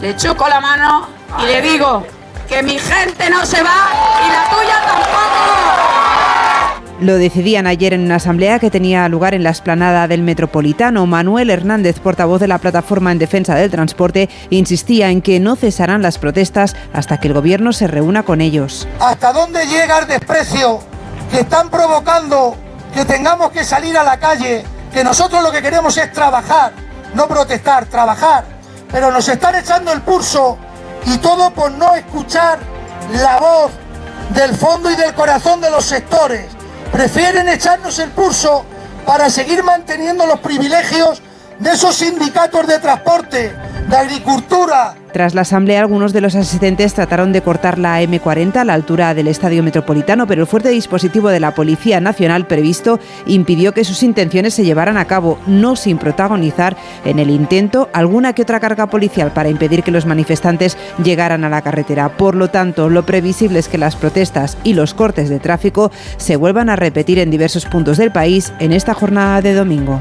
le 0.01 0.17
choco 0.17 0.49
la 0.49 0.63
mano 0.63 1.09
y 1.39 1.43
le 1.45 1.61
digo 1.61 2.07
que 2.49 2.63
mi 2.63 2.79
gente 2.79 3.29
no 3.29 3.45
se 3.45 3.63
va 3.63 3.91
y 4.27 4.33
la 4.33 4.49
tuya 4.49 4.81
tampoco. 4.87 5.19
Lo 7.01 7.19
decidían 7.19 7.67
ayer 7.67 7.93
en 7.93 8.07
una 8.07 8.15
asamblea 8.15 8.59
que 8.59 8.71
tenía 8.71 9.07
lugar 9.11 9.35
en 9.35 9.43
la 9.43 9.51
esplanada 9.51 10.09
del 10.09 10.23
Metropolitano. 10.23 11.05
Manuel 11.05 11.51
Hernández, 11.51 12.01
portavoz 12.01 12.41
de 12.41 12.49
la 12.49 12.57
Plataforma 12.57 13.13
en 13.13 13.19
Defensa 13.19 13.55
del 13.57 13.71
Transporte, 13.71 14.31
insistía 14.49 15.11
en 15.11 15.21
que 15.21 15.39
no 15.39 15.55
cesarán 15.55 16.01
las 16.01 16.17
protestas 16.17 16.77
hasta 16.95 17.21
que 17.21 17.29
el 17.29 17.35
gobierno 17.35 17.75
se 17.75 17.89
reúna 17.89 18.23
con 18.23 18.41
ellos. 18.41 18.89
¿Hasta 19.01 19.35
dónde 19.35 19.67
llega 19.67 19.99
el 19.99 20.07
desprecio 20.07 20.81
que 21.31 21.41
están 21.41 21.69
provocando 21.69 22.57
que 22.95 23.05
tengamos 23.05 23.51
que 23.51 23.65
salir 23.65 23.99
a 23.99 24.03
la 24.03 24.19
calle? 24.19 24.65
Que 24.95 25.05
nosotros 25.05 25.43
lo 25.43 25.53
que 25.53 25.61
queremos 25.61 25.95
es 25.99 26.11
trabajar, 26.11 26.88
no 27.15 27.27
protestar, 27.29 27.87
trabajar. 27.87 28.45
Pero 28.91 29.11
nos 29.11 29.29
están 29.29 29.55
echando 29.55 29.93
el 29.93 30.01
pulso 30.03 30.59
y 31.07 31.19
todo 31.19 31.51
por 31.51 31.71
no 31.73 31.95
escuchar 31.95 32.59
la 33.13 33.39
voz 33.39 33.73
del 34.31 34.55
fondo 34.55 34.91
y 34.91 34.97
del 34.97 35.15
corazón 35.15 35.61
de 35.61 35.71
los 35.71 35.85
sectores. 35.85 36.47
Prefieren 36.93 37.49
echarnos 37.49 37.99
el 37.99 38.11
pulso 38.11 38.65
para 39.07 39.31
seguir 39.31 39.63
manteniendo 39.63 40.27
los 40.27 40.41
privilegios 40.41 41.23
de 41.59 41.73
esos 41.73 41.97
sindicatos 41.97 42.67
de 42.67 42.79
transporte, 42.79 43.55
de 43.89 43.97
agricultura, 43.97 44.95
tras 45.19 45.35
la 45.35 45.41
asamblea, 45.41 45.81
algunos 45.81 46.13
de 46.13 46.21
los 46.21 46.37
asistentes 46.37 46.95
trataron 46.95 47.33
de 47.33 47.43
cortar 47.43 47.77
la 47.77 48.01
M40 48.01 48.55
a 48.55 48.65
la 48.65 48.75
altura 48.75 49.15
del 49.15 49.27
Estadio 49.27 49.65
Metropolitano, 49.65 50.29
pero 50.29 50.43
el 50.43 50.47
fuerte 50.47 50.69
dispositivo 50.69 51.29
de 51.29 51.41
la 51.41 51.57
Policía 51.57 52.01
Nacional 52.01 52.47
previsto 52.47 53.01
impidió 53.27 53.75
que 53.75 53.83
sus 53.83 54.05
intenciones 54.05 54.55
se 54.55 54.65
llevaran 54.65 54.97
a 54.97 55.07
cabo, 55.07 55.41
no 55.49 55.75
sin 55.75 55.99
protagonizar 55.99 56.77
en 57.05 57.19
el 57.19 57.31
intento 57.31 57.91
alguna 57.93 58.33
que 58.33 58.43
otra 58.43 58.61
carga 58.61 58.87
policial 58.87 59.33
para 59.33 59.49
impedir 59.49 59.83
que 59.83 59.91
los 59.91 60.07
manifestantes 60.07 60.79
llegaran 61.03 61.43
a 61.43 61.49
la 61.49 61.63
carretera. 61.63 62.11
Por 62.11 62.37
lo 62.37 62.47
tanto, 62.51 62.89
lo 62.89 63.05
previsible 63.05 63.59
es 63.59 63.67
que 63.67 63.77
las 63.77 63.97
protestas 63.97 64.57
y 64.63 64.75
los 64.75 64.95
cortes 64.95 65.29
de 65.29 65.41
tráfico 65.41 65.91
se 66.17 66.37
vuelvan 66.37 66.71
a 66.71 66.77
repetir 66.77 67.19
en 67.19 67.33
diversos 67.33 67.67
puntos 67.67 67.97
del 67.97 68.13
país 68.13 68.53
en 68.61 68.73
esta 68.73 68.95
jornada 68.95 69.43
de 69.43 69.55
domingo. 69.55 70.01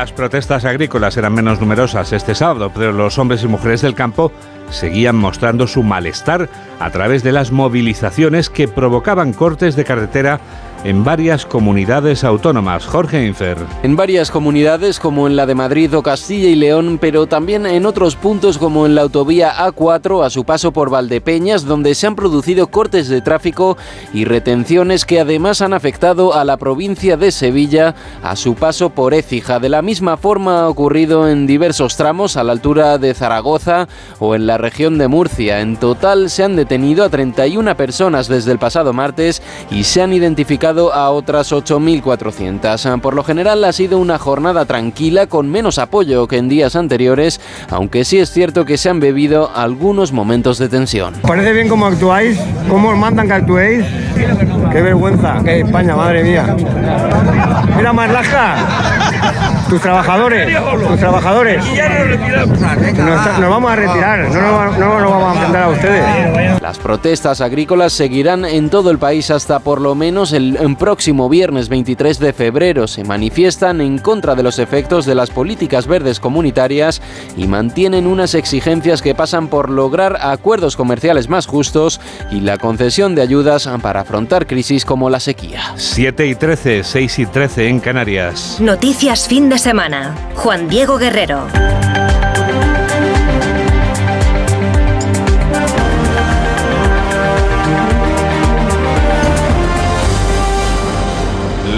Las 0.00 0.12
protestas 0.12 0.64
agrícolas 0.64 1.18
eran 1.18 1.34
menos 1.34 1.60
numerosas 1.60 2.14
este 2.14 2.34
sábado, 2.34 2.72
pero 2.74 2.90
los 2.90 3.18
hombres 3.18 3.44
y 3.44 3.48
mujeres 3.48 3.82
del 3.82 3.94
campo 3.94 4.32
seguían 4.70 5.14
mostrando 5.14 5.66
su 5.66 5.82
malestar 5.82 6.48
a 6.78 6.88
través 6.88 7.22
de 7.22 7.32
las 7.32 7.52
movilizaciones 7.52 8.48
que 8.48 8.66
provocaban 8.66 9.34
cortes 9.34 9.76
de 9.76 9.84
carretera 9.84 10.40
en 10.84 11.04
varias 11.04 11.44
comunidades 11.44 12.24
autónomas. 12.24 12.86
Jorge 12.86 13.26
Infer. 13.26 13.58
En 13.82 13.96
varias 13.96 14.30
comunidades 14.30 14.98
como 14.98 15.26
en 15.26 15.36
la 15.36 15.46
de 15.46 15.54
Madrid 15.54 15.94
o 15.96 16.02
Castilla 16.02 16.48
y 16.48 16.54
León, 16.54 16.98
pero 17.00 17.26
también 17.26 17.66
en 17.66 17.86
otros 17.86 18.16
puntos 18.16 18.58
como 18.58 18.86
en 18.86 18.94
la 18.94 19.02
autovía 19.02 19.52
A4 19.56 20.24
a 20.24 20.30
su 20.30 20.44
paso 20.44 20.72
por 20.72 20.90
Valdepeñas, 20.90 21.64
donde 21.64 21.94
se 21.94 22.06
han 22.06 22.16
producido 22.16 22.68
cortes 22.68 23.08
de 23.08 23.20
tráfico 23.20 23.76
y 24.14 24.24
retenciones 24.24 25.04
que 25.04 25.20
además 25.20 25.60
han 25.60 25.74
afectado 25.74 26.34
a 26.34 26.44
la 26.44 26.56
provincia 26.56 27.16
de 27.16 27.32
Sevilla 27.32 27.94
a 28.22 28.36
su 28.36 28.54
paso 28.54 28.90
por 28.90 29.14
Écija. 29.14 29.58
De 29.58 29.68
la 29.68 29.82
misma 29.82 30.16
forma 30.16 30.62
ha 30.62 30.68
ocurrido 30.68 31.28
en 31.28 31.46
diversos 31.46 31.96
tramos 31.96 32.36
a 32.36 32.44
la 32.44 32.52
altura 32.52 32.98
de 32.98 33.14
Zaragoza 33.14 33.88
o 34.18 34.34
en 34.34 34.46
la 34.46 34.58
región 34.58 34.98
de 34.98 35.08
Murcia. 35.08 35.60
En 35.60 35.76
total 35.76 36.30
se 36.30 36.44
han 36.44 36.56
detenido 36.56 37.04
a 37.04 37.10
31 37.10 37.76
personas 37.76 38.28
desde 38.28 38.52
el 38.52 38.58
pasado 38.58 38.92
martes 38.92 39.42
y 39.70 39.84
se 39.84 40.02
han 40.02 40.12
identificado 40.12 40.69
a 40.70 41.10
otras 41.10 41.52
8.400. 41.52 43.00
Por 43.00 43.14
lo 43.14 43.24
general 43.24 43.64
ha 43.64 43.72
sido 43.72 43.98
una 43.98 44.18
jornada 44.18 44.64
tranquila 44.64 45.26
con 45.26 45.50
menos 45.50 45.78
apoyo 45.78 46.28
que 46.28 46.36
en 46.36 46.48
días 46.48 46.76
anteriores, 46.76 47.40
aunque 47.70 48.04
sí 48.04 48.18
es 48.18 48.30
cierto 48.30 48.64
que 48.64 48.78
se 48.78 48.88
han 48.88 49.00
bebido 49.00 49.50
algunos 49.54 50.12
momentos 50.12 50.58
de 50.58 50.68
tensión. 50.68 51.14
Parece 51.22 51.52
bien 51.52 51.68
cómo 51.68 51.86
actuáis, 51.86 52.38
cómo 52.68 52.90
os 52.90 52.96
mandan 52.96 53.26
que 53.26 53.32
actuéis. 53.32 53.84
Qué 54.72 54.82
vergüenza, 54.82 55.40
qué 55.44 55.60
España, 55.60 55.96
madre 55.96 56.22
mía. 56.22 56.56
Mira, 57.76 57.92
Marlaja, 57.92 58.56
tus 59.70 59.80
trabajadores, 59.80 60.48
tus 60.88 60.98
trabajadores. 60.98 61.64
Nos, 61.64 63.38
nos 63.40 63.50
vamos 63.50 63.72
a 63.72 63.76
retirar, 63.76 64.18
no 64.28 64.64
nos, 64.64 64.78
no 64.78 65.00
nos 65.00 65.10
vamos 65.10 65.28
a 65.28 65.34
enfrentar 65.34 65.62
a 65.62 65.68
ustedes. 65.68 66.62
Las 66.62 66.78
protestas 66.78 67.40
agrícolas 67.40 67.92
seguirán 67.92 68.44
en 68.44 68.68
todo 68.68 68.90
el 68.90 68.98
país 68.98 69.30
hasta 69.30 69.60
por 69.60 69.80
lo 69.80 69.94
menos 69.94 70.32
el 70.32 70.50
el 70.60 70.76
próximo 70.76 71.28
viernes 71.28 71.68
23 71.68 72.18
de 72.18 72.32
febrero 72.32 72.86
se 72.86 73.04
manifiestan 73.04 73.80
en 73.80 73.98
contra 73.98 74.34
de 74.34 74.42
los 74.42 74.58
efectos 74.58 75.06
de 75.06 75.14
las 75.14 75.30
políticas 75.30 75.86
verdes 75.86 76.20
comunitarias 76.20 77.00
y 77.36 77.46
mantienen 77.46 78.06
unas 78.06 78.34
exigencias 78.34 79.02
que 79.02 79.14
pasan 79.14 79.48
por 79.48 79.70
lograr 79.70 80.18
acuerdos 80.20 80.76
comerciales 80.76 81.28
más 81.28 81.46
justos 81.46 82.00
y 82.30 82.40
la 82.40 82.58
concesión 82.58 83.14
de 83.14 83.22
ayudas 83.22 83.68
para 83.82 84.00
afrontar 84.00 84.46
crisis 84.46 84.84
como 84.84 85.10
la 85.10 85.20
sequía. 85.20 85.72
7 85.76 86.26
y 86.26 86.34
13, 86.34 86.84
6 86.84 87.18
y 87.18 87.26
13 87.26 87.68
en 87.68 87.80
Canarias. 87.80 88.56
Noticias 88.60 89.28
fin 89.28 89.48
de 89.48 89.58
semana. 89.60 90.16
Juan 90.34 90.68
Diego 90.68 90.98
Guerrero. 90.98 91.46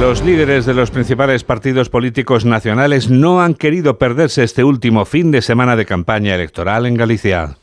Los 0.01 0.25
líderes 0.25 0.67
de 0.67 0.75
los 0.75 0.91
principales 0.91 1.45
partidos 1.45 1.89
políticos 1.89 2.45
nacionales 2.45 3.09
no 3.09 3.41
han 3.41 3.55
querido 3.55 3.99
perderse 3.99 4.43
este 4.43 4.65
último 4.65 5.05
fin 5.05 5.31
de 5.31 5.43
semana 5.43 5.77
de 5.77 5.87
campaña 5.87 6.35
electoral 6.35 6.87
en 6.87 6.97
Galicia. 6.97 7.57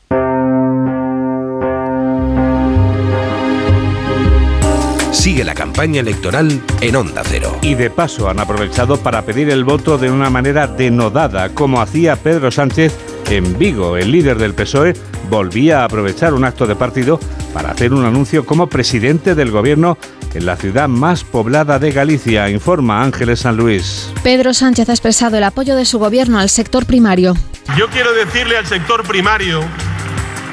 Sigue 5.40 5.46
la 5.46 5.56
campaña 5.56 6.02
electoral 6.02 6.62
en 6.82 6.96
Onda 6.98 7.22
Cero. 7.24 7.58
Y 7.62 7.76
de 7.76 7.90
paso 7.90 8.30
han 8.30 8.42
aprovechado 8.42 8.98
para 8.98 9.22
pedir 9.22 9.50
el 9.50 9.64
voto 9.64 9.98
de 9.98 10.12
una 10.12 10.30
manera 10.30 10.68
denodada, 10.68 11.48
como 11.56 11.80
hacía 11.80 12.18
Pedro 12.18 12.52
Sánchez 12.52 12.94
en 13.30 13.58
Vigo. 13.58 13.96
El 13.96 14.12
líder 14.12 14.38
del 14.38 14.54
PSOE 14.54 14.96
volvía 15.30 15.80
a 15.80 15.86
aprovechar 15.86 16.34
un 16.34 16.44
acto 16.44 16.68
de 16.68 16.76
partido 16.76 17.22
para 17.54 17.72
hacer 17.72 17.94
un 17.94 18.04
anuncio 18.04 18.46
como 18.46 18.68
presidente 18.68 19.34
del 19.34 19.50
gobierno 19.50 19.98
en 20.34 20.46
la 20.46 20.58
ciudad 20.58 20.90
más 20.90 21.24
poblada 21.24 21.80
de 21.80 21.94
Galicia, 21.94 22.50
informa 22.50 23.02
Ángeles 23.02 23.40
San 23.40 23.56
Luis. 23.56 24.12
Pedro 24.22 24.54
Sánchez 24.54 24.90
ha 24.90 24.92
expresado 24.92 25.38
el 25.38 25.46
apoyo 25.46 25.78
de 25.78 25.86
su 25.86 26.00
gobierno 26.00 26.38
al 26.38 26.50
sector 26.50 26.86
primario. 26.86 27.34
Yo 27.78 27.88
quiero 27.88 28.12
decirle 28.14 28.58
al 28.58 28.66
sector 28.66 29.08
primario 29.08 29.62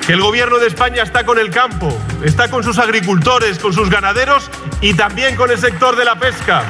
que 0.06 0.12
el 0.12 0.20
gobierno 0.20 0.58
de 0.58 0.68
España 0.68 1.02
está 1.02 1.26
con 1.26 1.36
el 1.38 1.50
campo, 1.50 1.88
está 2.22 2.48
con 2.48 2.62
sus 2.62 2.78
agricultores, 2.78 3.58
con 3.58 3.72
sus 3.72 3.90
ganaderos 3.90 4.48
y 4.80 4.94
también 4.94 5.34
con 5.34 5.50
el 5.50 5.58
sector 5.58 5.96
de 5.96 6.04
la 6.04 6.14
pesca. 6.14 6.62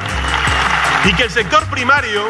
Y 1.05 1.13
que 1.13 1.23
el 1.23 1.29
sector 1.29 1.63
primario 1.65 2.23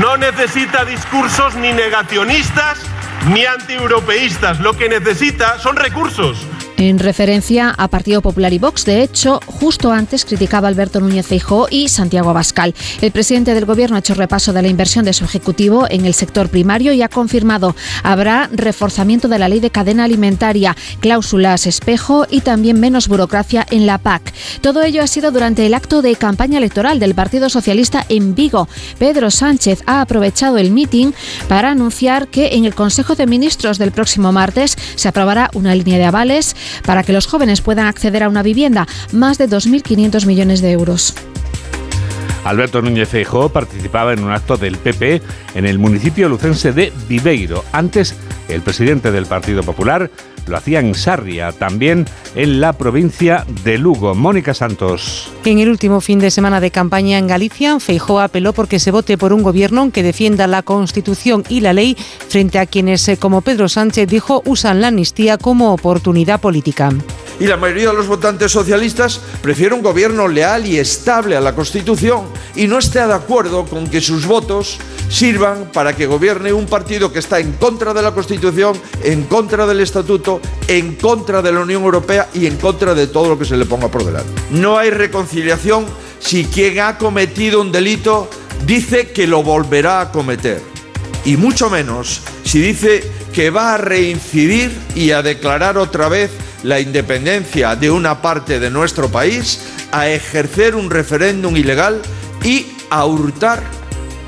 no 0.00 0.18
necesita 0.18 0.84
discursos 0.84 1.54
ni 1.54 1.72
negacionistas 1.72 2.80
ni 3.28 3.46
antieuropeístas. 3.46 4.60
Lo 4.60 4.76
que 4.76 4.90
necesita 4.90 5.58
son 5.58 5.76
recursos 5.76 6.46
en 6.80 6.98
referencia 6.98 7.74
a 7.76 7.88
Partido 7.88 8.22
Popular 8.22 8.54
y 8.54 8.58
Vox. 8.58 8.86
De 8.86 9.02
hecho, 9.02 9.38
justo 9.44 9.92
antes 9.92 10.24
criticaba 10.24 10.66
Alberto 10.66 10.98
Núñez 10.98 11.26
Feijóo 11.26 11.68
y 11.70 11.90
Santiago 11.90 12.30
Abascal. 12.30 12.74
El 13.02 13.12
presidente 13.12 13.52
del 13.52 13.66
Gobierno 13.66 13.96
ha 13.96 13.98
hecho 13.98 14.14
repaso 14.14 14.54
de 14.54 14.62
la 14.62 14.68
inversión 14.68 15.04
de 15.04 15.12
su 15.12 15.26
Ejecutivo 15.26 15.86
en 15.90 16.06
el 16.06 16.14
sector 16.14 16.48
primario 16.48 16.94
y 16.94 17.02
ha 17.02 17.10
confirmado 17.10 17.76
habrá 18.02 18.48
reforzamiento 18.50 19.28
de 19.28 19.38
la 19.38 19.50
ley 19.50 19.60
de 19.60 19.70
cadena 19.70 20.04
alimentaria, 20.04 20.74
cláusulas 21.00 21.66
espejo 21.66 22.26
y 22.30 22.40
también 22.40 22.80
menos 22.80 23.08
burocracia 23.08 23.66
en 23.70 23.84
la 23.84 23.98
PAC. 23.98 24.32
Todo 24.62 24.82
ello 24.82 25.02
ha 25.02 25.06
sido 25.06 25.32
durante 25.32 25.66
el 25.66 25.74
acto 25.74 26.00
de 26.00 26.16
campaña 26.16 26.56
electoral 26.56 26.98
del 26.98 27.14
Partido 27.14 27.50
Socialista 27.50 28.06
en 28.08 28.34
Vigo. 28.34 28.68
Pedro 28.98 29.30
Sánchez 29.30 29.82
ha 29.84 30.00
aprovechado 30.00 30.56
el 30.56 30.70
mitin 30.70 31.14
para 31.46 31.72
anunciar 31.72 32.28
que 32.28 32.54
en 32.54 32.64
el 32.64 32.74
Consejo 32.74 33.16
de 33.16 33.26
Ministros 33.26 33.76
del 33.76 33.92
próximo 33.92 34.32
martes 34.32 34.78
se 34.94 35.08
aprobará 35.08 35.50
una 35.52 35.74
línea 35.74 35.98
de 35.98 36.04
avales 36.06 36.56
para 36.84 37.02
que 37.02 37.12
los 37.12 37.26
jóvenes 37.26 37.60
puedan 37.60 37.86
acceder 37.86 38.22
a 38.22 38.28
una 38.28 38.42
vivienda, 38.42 38.86
más 39.12 39.38
de 39.38 39.48
2.500 39.48 40.26
millones 40.26 40.60
de 40.60 40.72
euros. 40.72 41.14
Alberto 42.44 42.80
Núñez 42.80 43.08
Feijóo 43.08 43.50
participaba 43.50 44.12
en 44.12 44.24
un 44.24 44.32
acto 44.32 44.56
del 44.56 44.78
PP 44.78 45.22
en 45.54 45.66
el 45.66 45.78
municipio 45.78 46.28
lucense 46.28 46.72
de 46.72 46.92
Viveiro. 47.08 47.64
Antes, 47.72 48.14
el 48.48 48.62
presidente 48.62 49.12
del 49.12 49.26
Partido 49.26 49.62
Popular 49.62 50.10
lo 50.50 50.58
hacía 50.58 50.80
en 50.80 50.94
Sarria, 50.94 51.52
también 51.52 52.06
en 52.34 52.60
la 52.60 52.74
provincia 52.74 53.46
de 53.64 53.78
Lugo. 53.78 54.14
Mónica 54.14 54.52
Santos. 54.52 55.32
En 55.44 55.58
el 55.58 55.70
último 55.70 56.00
fin 56.00 56.18
de 56.18 56.30
semana 56.30 56.60
de 56.60 56.70
campaña 56.70 57.18
en 57.18 57.26
Galicia, 57.26 57.80
Feijóo 57.80 58.20
apeló 58.20 58.52
porque 58.52 58.78
se 58.78 58.90
vote 58.90 59.16
por 59.16 59.32
un 59.32 59.42
gobierno 59.42 59.90
que 59.90 60.02
defienda 60.02 60.46
la 60.46 60.62
Constitución 60.62 61.44
y 61.48 61.60
la 61.60 61.72
ley 61.72 61.96
frente 62.28 62.58
a 62.58 62.66
quienes, 62.66 63.10
como 63.18 63.40
Pedro 63.40 63.68
Sánchez 63.68 64.08
dijo, 64.08 64.42
usan 64.44 64.80
la 64.80 64.88
amnistía 64.88 65.38
como 65.38 65.72
oportunidad 65.72 66.40
política. 66.40 66.90
Y 67.40 67.46
la 67.46 67.56
mayoría 67.56 67.88
de 67.88 67.94
los 67.94 68.06
votantes 68.06 68.52
socialistas 68.52 69.18
prefiere 69.40 69.74
un 69.74 69.82
gobierno 69.82 70.28
leal 70.28 70.66
y 70.66 70.78
estable 70.78 71.36
a 71.36 71.40
la 71.40 71.54
Constitución 71.54 72.26
y 72.54 72.66
no 72.66 72.78
esté 72.78 72.98
de 72.98 73.14
acuerdo 73.14 73.64
con 73.64 73.88
que 73.88 74.02
sus 74.02 74.26
votos 74.26 74.78
sirvan 75.08 75.70
para 75.72 75.96
que 75.96 76.06
gobierne 76.06 76.52
un 76.52 76.66
partido 76.66 77.10
que 77.10 77.18
está 77.18 77.40
en 77.40 77.52
contra 77.52 77.94
de 77.94 78.02
la 78.02 78.12
Constitución, 78.12 78.78
en 79.02 79.24
contra 79.24 79.66
del 79.66 79.80
Estatuto, 79.80 80.40
en 80.68 80.96
contra 80.96 81.40
de 81.40 81.50
la 81.50 81.60
Unión 81.60 81.82
Europea 81.82 82.28
y 82.34 82.44
en 82.44 82.58
contra 82.58 82.94
de 82.94 83.06
todo 83.06 83.30
lo 83.30 83.38
que 83.38 83.46
se 83.46 83.56
le 83.56 83.64
ponga 83.64 83.88
por 83.88 84.04
delante. 84.04 84.30
No 84.50 84.76
hay 84.76 84.90
reconciliación 84.90 85.86
si 86.18 86.44
quien 86.44 86.80
ha 86.80 86.98
cometido 86.98 87.62
un 87.62 87.72
delito 87.72 88.28
dice 88.66 89.12
que 89.12 89.26
lo 89.26 89.42
volverá 89.42 90.02
a 90.02 90.12
cometer. 90.12 90.60
Y 91.24 91.36
mucho 91.36 91.70
menos 91.70 92.20
si 92.44 92.60
dice 92.60 93.10
que 93.32 93.50
va 93.50 93.74
a 93.74 93.78
reincidir 93.78 94.70
y 94.94 95.12
a 95.12 95.22
declarar 95.22 95.78
otra 95.78 96.08
vez 96.08 96.30
la 96.62 96.80
independencia 96.80 97.76
de 97.76 97.90
una 97.90 98.22
parte 98.22 98.60
de 98.60 98.70
nuestro 98.70 99.08
país, 99.08 99.60
a 99.92 100.08
ejercer 100.08 100.74
un 100.74 100.90
referéndum 100.90 101.56
ilegal 101.56 102.00
y 102.44 102.66
a 102.90 103.04
hurtar 103.04 103.79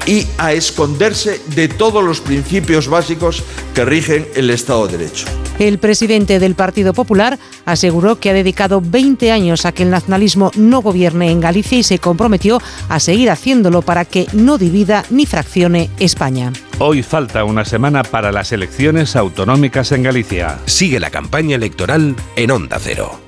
y 0.07 0.27
a 0.39 0.53
esconderse 0.53 1.41
de 1.55 1.69
todos 1.69 2.03
los 2.03 2.21
principios 2.21 2.89
básicos 2.89 3.43
que 3.75 3.85
rigen 3.85 4.27
el 4.35 4.51
Estado 4.51 4.87
de 4.87 4.99
Derecho. 4.99 5.27
El 5.59 5.79
presidente 5.79 6.39
del 6.39 6.55
Partido 6.55 6.93
Popular 6.93 7.39
aseguró 7.67 8.19
que 8.19 8.31
ha 8.31 8.33
dedicado 8.33 8.83
20 8.85 9.31
años 9.31 9.65
a 9.65 9.73
que 9.73 9.85
el 9.85 9.91
nacionalismo 9.91 10.51
no 10.57 10.83
gobierne 10.83 11.31
en 11.31 11.41
Galicia 11.41 11.79
y 11.79 11.83
se 11.83 11.99
comprometió 11.99 12.61
a 12.89 12.99
seguir 12.99 13.31
haciéndolo 13.31 13.83
para 13.83 14.05
que 14.05 14.27
no 14.33 14.59
divida 14.59 15.05
ni 15.11 15.27
fraccione 15.27 15.91
España. 15.99 16.53
Hoy 16.79 17.03
falta 17.03 17.45
una 17.45 17.65
semana 17.65 18.03
para 18.03 18.33
las 18.33 18.51
elecciones 18.53 19.15
autonómicas 19.15 19.93
en 19.93 20.03
Galicia. 20.03 20.59
Sigue 20.67 20.99
la 20.99 21.11
campaña 21.11 21.57
electoral 21.57 22.17
en 22.35 22.51
Onda 22.51 22.79
Cero. 22.81 23.21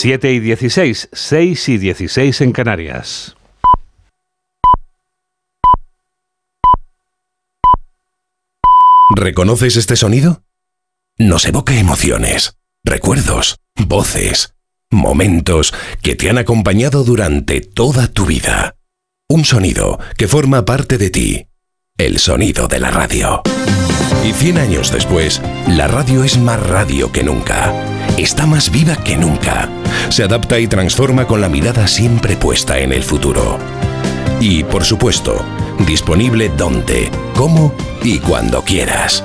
Siete 0.00 0.32
y 0.32 0.38
16, 0.38 1.08
6 1.12 1.68
y 1.70 1.78
16 1.78 2.40
en 2.42 2.52
Canarias. 2.52 3.36
¿Reconoces 9.16 9.74
este 9.74 9.96
sonido? 9.96 10.44
Nos 11.18 11.46
evoca 11.46 11.76
emociones, 11.76 12.56
recuerdos, 12.84 13.58
voces, 13.74 14.54
momentos 14.88 15.74
que 16.00 16.14
te 16.14 16.30
han 16.30 16.38
acompañado 16.38 17.02
durante 17.02 17.60
toda 17.60 18.06
tu 18.06 18.24
vida. 18.24 18.76
Un 19.28 19.44
sonido 19.44 19.98
que 20.16 20.28
forma 20.28 20.64
parte 20.64 20.96
de 20.96 21.10
ti. 21.10 21.47
El 21.98 22.20
sonido 22.20 22.68
de 22.68 22.78
la 22.78 22.92
radio. 22.92 23.42
Y 24.24 24.32
100 24.32 24.58
años 24.58 24.92
después, 24.92 25.42
la 25.66 25.88
radio 25.88 26.22
es 26.22 26.38
más 26.38 26.64
radio 26.64 27.10
que 27.10 27.24
nunca. 27.24 27.74
Está 28.16 28.46
más 28.46 28.70
viva 28.70 28.94
que 28.94 29.16
nunca. 29.16 29.68
Se 30.08 30.22
adapta 30.22 30.60
y 30.60 30.68
transforma 30.68 31.26
con 31.26 31.40
la 31.40 31.48
mirada 31.48 31.88
siempre 31.88 32.36
puesta 32.36 32.78
en 32.78 32.92
el 32.92 33.02
futuro. 33.02 33.58
Y, 34.38 34.62
por 34.62 34.84
supuesto, 34.84 35.44
disponible 35.88 36.52
donde, 36.56 37.10
cómo 37.34 37.74
y 38.04 38.20
cuando 38.20 38.62
quieras. 38.62 39.24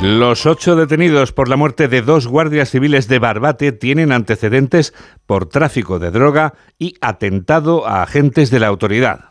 Los 0.00 0.46
ocho 0.46 0.76
detenidos 0.76 1.32
por 1.32 1.48
la 1.48 1.56
muerte 1.56 1.88
de 1.88 2.02
dos 2.02 2.28
guardias 2.28 2.70
civiles 2.70 3.08
de 3.08 3.18
Barbate 3.18 3.72
tienen 3.72 4.12
antecedentes 4.12 4.94
por 5.26 5.48
tráfico 5.48 5.98
de 5.98 6.12
droga 6.12 6.54
y 6.78 6.94
atentado 7.00 7.84
a 7.84 8.04
agentes 8.04 8.52
de 8.52 8.60
la 8.60 8.68
autoridad. 8.68 9.30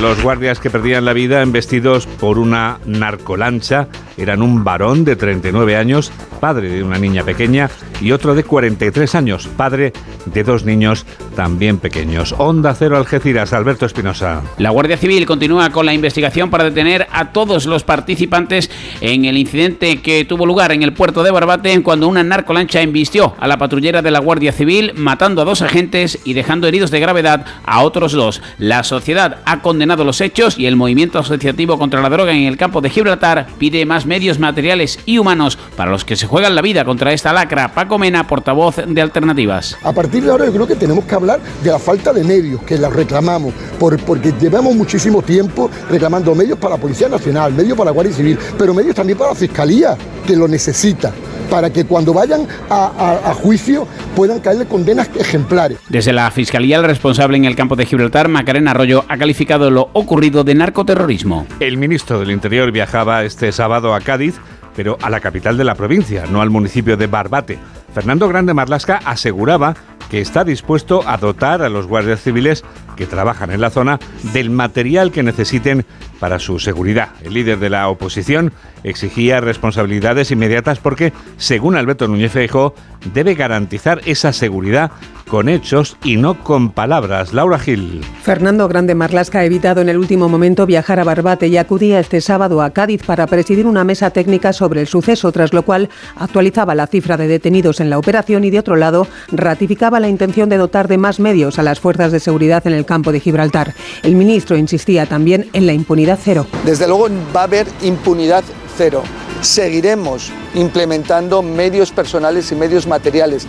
Los 0.00 0.22
guardias 0.22 0.60
que 0.60 0.70
perdían 0.70 1.04
la 1.04 1.14
vida 1.14 1.42
embestidos 1.42 2.06
por 2.06 2.38
una 2.38 2.78
narcolancha 2.86 3.88
eran 4.16 4.42
un 4.42 4.64
varón 4.64 5.04
de 5.04 5.16
39 5.16 5.76
años, 5.76 6.12
padre 6.40 6.68
de 6.68 6.82
una 6.82 6.98
niña 6.98 7.24
pequeña, 7.24 7.70
y 8.00 8.12
otro 8.12 8.34
de 8.34 8.44
43 8.44 9.14
años, 9.14 9.48
padre 9.56 9.92
de 10.26 10.44
dos 10.44 10.64
niños 10.64 11.06
también 11.36 11.78
pequeños. 11.78 12.34
Onda 12.38 12.74
Cero 12.74 12.96
Algeciras, 12.96 13.52
Alberto 13.52 13.86
Espinosa. 13.86 14.42
La 14.58 14.70
Guardia 14.70 14.96
Civil 14.96 15.26
continúa 15.26 15.70
con 15.70 15.86
la 15.86 15.94
investigación 15.94 16.50
para 16.50 16.64
detener 16.64 17.06
a 17.10 17.32
todos 17.32 17.66
los 17.66 17.84
participantes 17.84 18.70
en 19.00 19.24
el 19.24 19.38
incidente 19.38 20.00
que 20.00 20.24
tuvo 20.24 20.46
lugar 20.46 20.72
en 20.72 20.82
el 20.82 20.92
puerto 20.92 21.22
de 21.22 21.30
Barbate 21.30 21.82
cuando 21.82 22.08
una 22.08 22.22
narcolancha 22.22 22.82
embistió 22.82 23.34
a 23.38 23.48
la 23.48 23.58
patrullera 23.58 24.02
de 24.02 24.10
la 24.10 24.18
Guardia 24.18 24.52
Civil, 24.52 24.92
matando 24.96 25.42
a 25.42 25.44
dos 25.44 25.62
agentes 25.62 26.18
y 26.24 26.34
dejando 26.34 26.66
heridos 26.66 26.90
de 26.90 27.00
gravedad 27.00 27.46
a 27.64 27.82
otros 27.82 28.12
dos. 28.12 28.42
La 28.58 28.82
sociedad 28.82 29.38
ha 29.44 29.60
condenado 29.60 30.04
los 30.04 30.20
hechos 30.20 30.58
y 30.58 30.66
el 30.66 30.76
movimiento 30.76 31.18
asociativo 31.18 31.78
contra 31.78 32.02
la 32.02 32.10
droga 32.10 32.32
en 32.32 32.44
el 32.44 32.56
campo 32.56 32.80
de 32.80 32.90
Gibraltar 32.90 33.46
pide 33.58 33.84
más 33.86 34.01
medios 34.06 34.38
materiales 34.38 34.98
y 35.06 35.18
humanos 35.18 35.58
para 35.76 35.90
los 35.90 36.04
que 36.04 36.16
se 36.16 36.26
juegan 36.26 36.54
la 36.54 36.62
vida 36.62 36.84
contra 36.84 37.12
esta 37.12 37.32
lacra. 37.32 37.74
Paco 37.74 37.98
Mena, 37.98 38.26
portavoz 38.26 38.76
de 38.86 39.00
Alternativas. 39.00 39.76
A 39.82 39.92
partir 39.92 40.24
de 40.24 40.30
ahora 40.30 40.46
yo 40.46 40.52
creo 40.52 40.66
que 40.66 40.76
tenemos 40.76 41.04
que 41.04 41.14
hablar 41.14 41.40
de 41.62 41.70
la 41.70 41.78
falta 41.78 42.12
de 42.12 42.24
medios, 42.24 42.62
que 42.62 42.78
la 42.78 42.90
reclamamos, 42.90 43.52
por, 43.78 43.98
porque 44.04 44.32
llevamos 44.40 44.74
muchísimo 44.74 45.22
tiempo 45.22 45.70
reclamando 45.90 46.34
medios 46.34 46.58
para 46.58 46.76
la 46.76 46.80
Policía 46.80 47.08
Nacional, 47.08 47.52
medios 47.52 47.76
para 47.76 47.90
la 47.90 47.94
Guardia 47.94 48.14
Civil, 48.14 48.38
pero 48.58 48.74
medios 48.74 48.94
también 48.94 49.18
para 49.18 49.30
la 49.30 49.36
Fiscalía, 49.36 49.96
que 50.26 50.36
lo 50.36 50.48
necesita 50.48 51.12
para 51.52 51.70
que 51.70 51.84
cuando 51.84 52.14
vayan 52.14 52.48
a, 52.70 53.18
a, 53.26 53.34
juicio 53.34 53.86
puedan 54.16 54.40
caerle 54.40 54.64
condenas 54.64 55.10
ejemplares. 55.14 55.76
Desde 55.86 56.10
la 56.10 56.30
Fiscalía, 56.30 56.78
el 56.78 56.84
responsable 56.84 57.36
en 57.36 57.44
el 57.44 57.54
campo 57.54 57.76
de 57.76 57.84
Gibraltar, 57.84 58.28
Macarena 58.28 58.70
Arroyo, 58.70 59.04
ha 59.06 59.18
calificado 59.18 59.70
lo 59.70 59.90
ocurrido 59.92 60.44
de 60.44 60.54
narcoterrorismo. 60.54 61.46
El 61.60 61.76
ministro 61.76 62.18
del 62.18 62.30
Interior 62.30 62.72
viajaba 62.72 63.22
este 63.24 63.52
sábado 63.52 63.91
a 63.94 64.00
Cádiz, 64.00 64.36
pero 64.76 64.96
a 65.02 65.10
la 65.10 65.20
capital 65.20 65.56
de 65.56 65.64
la 65.64 65.74
provincia, 65.74 66.24
no 66.30 66.42
al 66.42 66.50
municipio 66.50 66.96
de 66.96 67.06
Barbate. 67.06 67.58
Fernando 67.94 68.28
Grande 68.28 68.54
Marlasca 68.54 69.00
aseguraba 69.04 69.74
que 70.10 70.20
está 70.20 70.44
dispuesto 70.44 71.06
a 71.06 71.16
dotar 71.16 71.62
a 71.62 71.68
los 71.68 71.86
guardias 71.86 72.20
civiles 72.20 72.64
que 72.96 73.06
trabajan 73.06 73.50
en 73.50 73.60
la 73.60 73.70
zona 73.70 73.98
del 74.32 74.50
material 74.50 75.10
que 75.10 75.22
necesiten 75.22 75.86
para 76.22 76.38
su 76.38 76.60
seguridad. 76.60 77.08
El 77.24 77.34
líder 77.34 77.58
de 77.58 77.68
la 77.68 77.88
oposición 77.88 78.52
exigía 78.84 79.40
responsabilidades 79.40 80.30
inmediatas 80.30 80.78
porque, 80.78 81.12
según 81.36 81.74
Alberto 81.74 82.06
Núñez 82.06 82.30
Feijóo, 82.30 82.76
debe 83.12 83.34
garantizar 83.34 84.00
esa 84.04 84.32
seguridad 84.32 84.92
con 85.32 85.48
hechos 85.48 85.96
y 86.04 86.18
no 86.18 86.38
con 86.44 86.70
palabras. 86.70 87.32
Laura 87.32 87.58
Gil. 87.58 88.02
Fernando 88.22 88.68
Grande 88.68 88.94
Marlasca 88.94 89.40
ha 89.40 89.44
evitado 89.44 89.80
en 89.80 89.88
el 89.88 89.96
último 89.96 90.28
momento 90.28 90.66
viajar 90.66 91.00
a 91.00 91.04
Barbate 91.04 91.48
y 91.48 91.56
acudía 91.56 91.98
este 91.98 92.20
sábado 92.20 92.60
a 92.60 92.70
Cádiz 92.70 93.02
para 93.02 93.26
presidir 93.26 93.66
una 93.66 93.82
mesa 93.82 94.10
técnica 94.10 94.52
sobre 94.52 94.82
el 94.82 94.86
suceso, 94.86 95.32
tras 95.32 95.52
lo 95.52 95.62
cual 95.62 95.88
actualizaba 96.16 96.74
la 96.74 96.86
cifra 96.86 97.16
de 97.16 97.28
detenidos 97.28 97.80
en 97.80 97.88
la 97.88 97.98
operación 97.98 98.44
y, 98.44 98.50
de 98.50 98.58
otro 98.58 98.76
lado, 98.76 99.06
ratificaba 99.32 100.00
la 100.00 100.08
intención 100.08 100.50
de 100.50 100.58
dotar 100.58 100.86
de 100.86 100.98
más 100.98 101.18
medios 101.18 101.58
a 101.58 101.62
las 101.62 101.80
fuerzas 101.80 102.12
de 102.12 102.20
seguridad 102.20 102.66
en 102.66 102.74
el 102.74 102.84
campo 102.84 103.10
de 103.10 103.20
Gibraltar. 103.20 103.74
El 104.02 104.14
ministro 104.14 104.58
insistía 104.58 105.06
también 105.06 105.48
en 105.54 105.66
la 105.66 105.72
impunidad 105.72 106.11
cero. 106.16 106.46
Desde 106.64 106.86
luego 106.86 107.08
va 107.34 107.40
a 107.40 107.44
haber 107.44 107.66
impunidad 107.82 108.44
cero. 108.76 109.02
Seguiremos 109.40 110.30
implementando 110.54 111.42
medios 111.42 111.90
personales 111.90 112.52
y 112.52 112.54
medios 112.54 112.86
materiales 112.86 113.46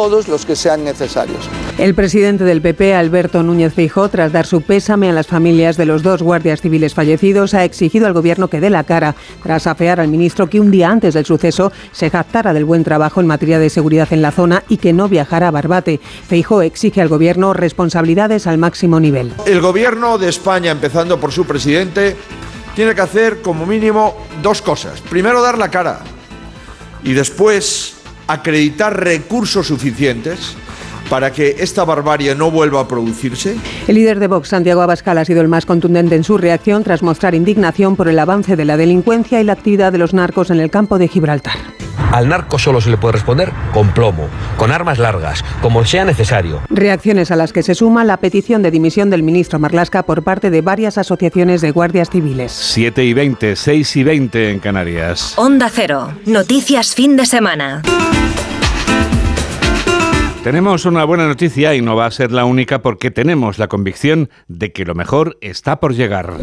todos 0.00 0.28
los 0.28 0.46
que 0.46 0.56
sean 0.56 0.82
necesarios. 0.82 1.46
El 1.76 1.94
presidente 1.94 2.44
del 2.44 2.62
PP, 2.62 2.94
Alberto 2.94 3.42
Núñez 3.42 3.74
Feijóo, 3.74 4.08
tras 4.08 4.32
dar 4.32 4.46
su 4.46 4.62
pésame 4.62 5.10
a 5.10 5.12
las 5.12 5.26
familias 5.26 5.76
de 5.76 5.84
los 5.84 6.02
dos 6.02 6.22
guardias 6.22 6.62
civiles 6.62 6.94
fallecidos, 6.94 7.52
ha 7.52 7.66
exigido 7.66 8.06
al 8.06 8.14
gobierno 8.14 8.48
que 8.48 8.62
dé 8.62 8.70
la 8.70 8.84
cara 8.84 9.14
tras 9.42 9.66
afear 9.66 10.00
al 10.00 10.08
ministro 10.08 10.48
que 10.48 10.58
un 10.58 10.70
día 10.70 10.88
antes 10.88 11.12
del 11.12 11.26
suceso 11.26 11.70
se 11.92 12.08
jactara 12.08 12.54
del 12.54 12.64
buen 12.64 12.82
trabajo 12.82 13.20
en 13.20 13.26
materia 13.26 13.58
de 13.58 13.68
seguridad 13.68 14.08
en 14.10 14.22
la 14.22 14.30
zona 14.30 14.64
y 14.70 14.78
que 14.78 14.94
no 14.94 15.06
viajara 15.06 15.48
a 15.48 15.50
Barbate. 15.50 16.00
Feijóo 16.26 16.62
exige 16.62 17.02
al 17.02 17.08
gobierno 17.08 17.52
responsabilidades 17.52 18.46
al 18.46 18.56
máximo 18.56 19.00
nivel. 19.00 19.34
El 19.44 19.60
gobierno 19.60 20.16
de 20.16 20.30
España, 20.30 20.70
empezando 20.70 21.20
por 21.20 21.30
su 21.30 21.44
presidente, 21.44 22.16
tiene 22.74 22.94
que 22.94 23.02
hacer 23.02 23.42
como 23.42 23.66
mínimo 23.66 24.16
dos 24.42 24.62
cosas. 24.62 25.02
Primero, 25.02 25.42
dar 25.42 25.58
la 25.58 25.70
cara 25.70 26.00
y 27.04 27.12
después 27.12 27.99
acreditar 28.32 28.98
recursos 28.98 29.66
suficientes 29.66 30.56
para 31.10 31.32
que 31.32 31.56
esta 31.58 31.84
barbarie 31.84 32.34
no 32.34 32.50
vuelva 32.50 32.80
a 32.80 32.88
producirse? 32.88 33.56
El 33.86 33.96
líder 33.96 34.20
de 34.20 34.28
Vox, 34.28 34.48
Santiago 34.48 34.80
Abascal, 34.80 35.18
ha 35.18 35.24
sido 35.26 35.42
el 35.42 35.48
más 35.48 35.66
contundente 35.66 36.14
en 36.14 36.24
su 36.24 36.38
reacción 36.38 36.84
tras 36.84 37.02
mostrar 37.02 37.34
indignación 37.34 37.96
por 37.96 38.08
el 38.08 38.18
avance 38.18 38.56
de 38.56 38.64
la 38.64 38.76
delincuencia 38.76 39.40
y 39.40 39.44
la 39.44 39.52
actividad 39.52 39.92
de 39.92 39.98
los 39.98 40.14
narcos 40.14 40.50
en 40.50 40.60
el 40.60 40.70
campo 40.70 40.98
de 40.98 41.08
Gibraltar. 41.08 41.56
Al 42.12 42.28
narco 42.28 42.58
solo 42.58 42.80
se 42.80 42.90
le 42.90 42.96
puede 42.96 43.12
responder 43.12 43.52
con 43.72 43.92
plomo, 43.92 44.28
con 44.56 44.72
armas 44.72 44.98
largas, 44.98 45.44
como 45.60 45.84
sea 45.84 46.04
necesario. 46.04 46.60
Reacciones 46.68 47.30
a 47.30 47.36
las 47.36 47.52
que 47.52 47.62
se 47.62 47.74
suma 47.74 48.04
la 48.04 48.16
petición 48.16 48.62
de 48.62 48.70
dimisión 48.70 49.10
del 49.10 49.22
ministro 49.22 49.58
Marlasca 49.58 50.04
por 50.04 50.22
parte 50.22 50.50
de 50.50 50.60
varias 50.60 50.98
asociaciones 50.98 51.60
de 51.60 51.72
guardias 51.72 52.10
civiles. 52.10 52.52
7 52.52 53.04
y 53.04 53.12
20, 53.12 53.56
6 53.56 53.96
y 53.96 54.04
20 54.04 54.50
en 54.50 54.58
Canarias. 54.60 55.34
Onda 55.36 55.70
Cero. 55.72 56.14
Noticias 56.26 56.94
fin 56.94 57.16
de 57.16 57.26
semana. 57.26 57.82
Tenemos 60.42 60.86
una 60.86 61.04
buena 61.04 61.28
noticia 61.28 61.74
y 61.74 61.82
no 61.82 61.96
va 61.96 62.06
a 62.06 62.10
ser 62.10 62.32
la 62.32 62.46
única 62.46 62.80
porque 62.80 63.10
tenemos 63.10 63.58
la 63.58 63.68
convicción 63.68 64.30
de 64.48 64.72
que 64.72 64.86
lo 64.86 64.94
mejor 64.94 65.36
está 65.42 65.80
por 65.80 65.94
llegar. 65.94 66.38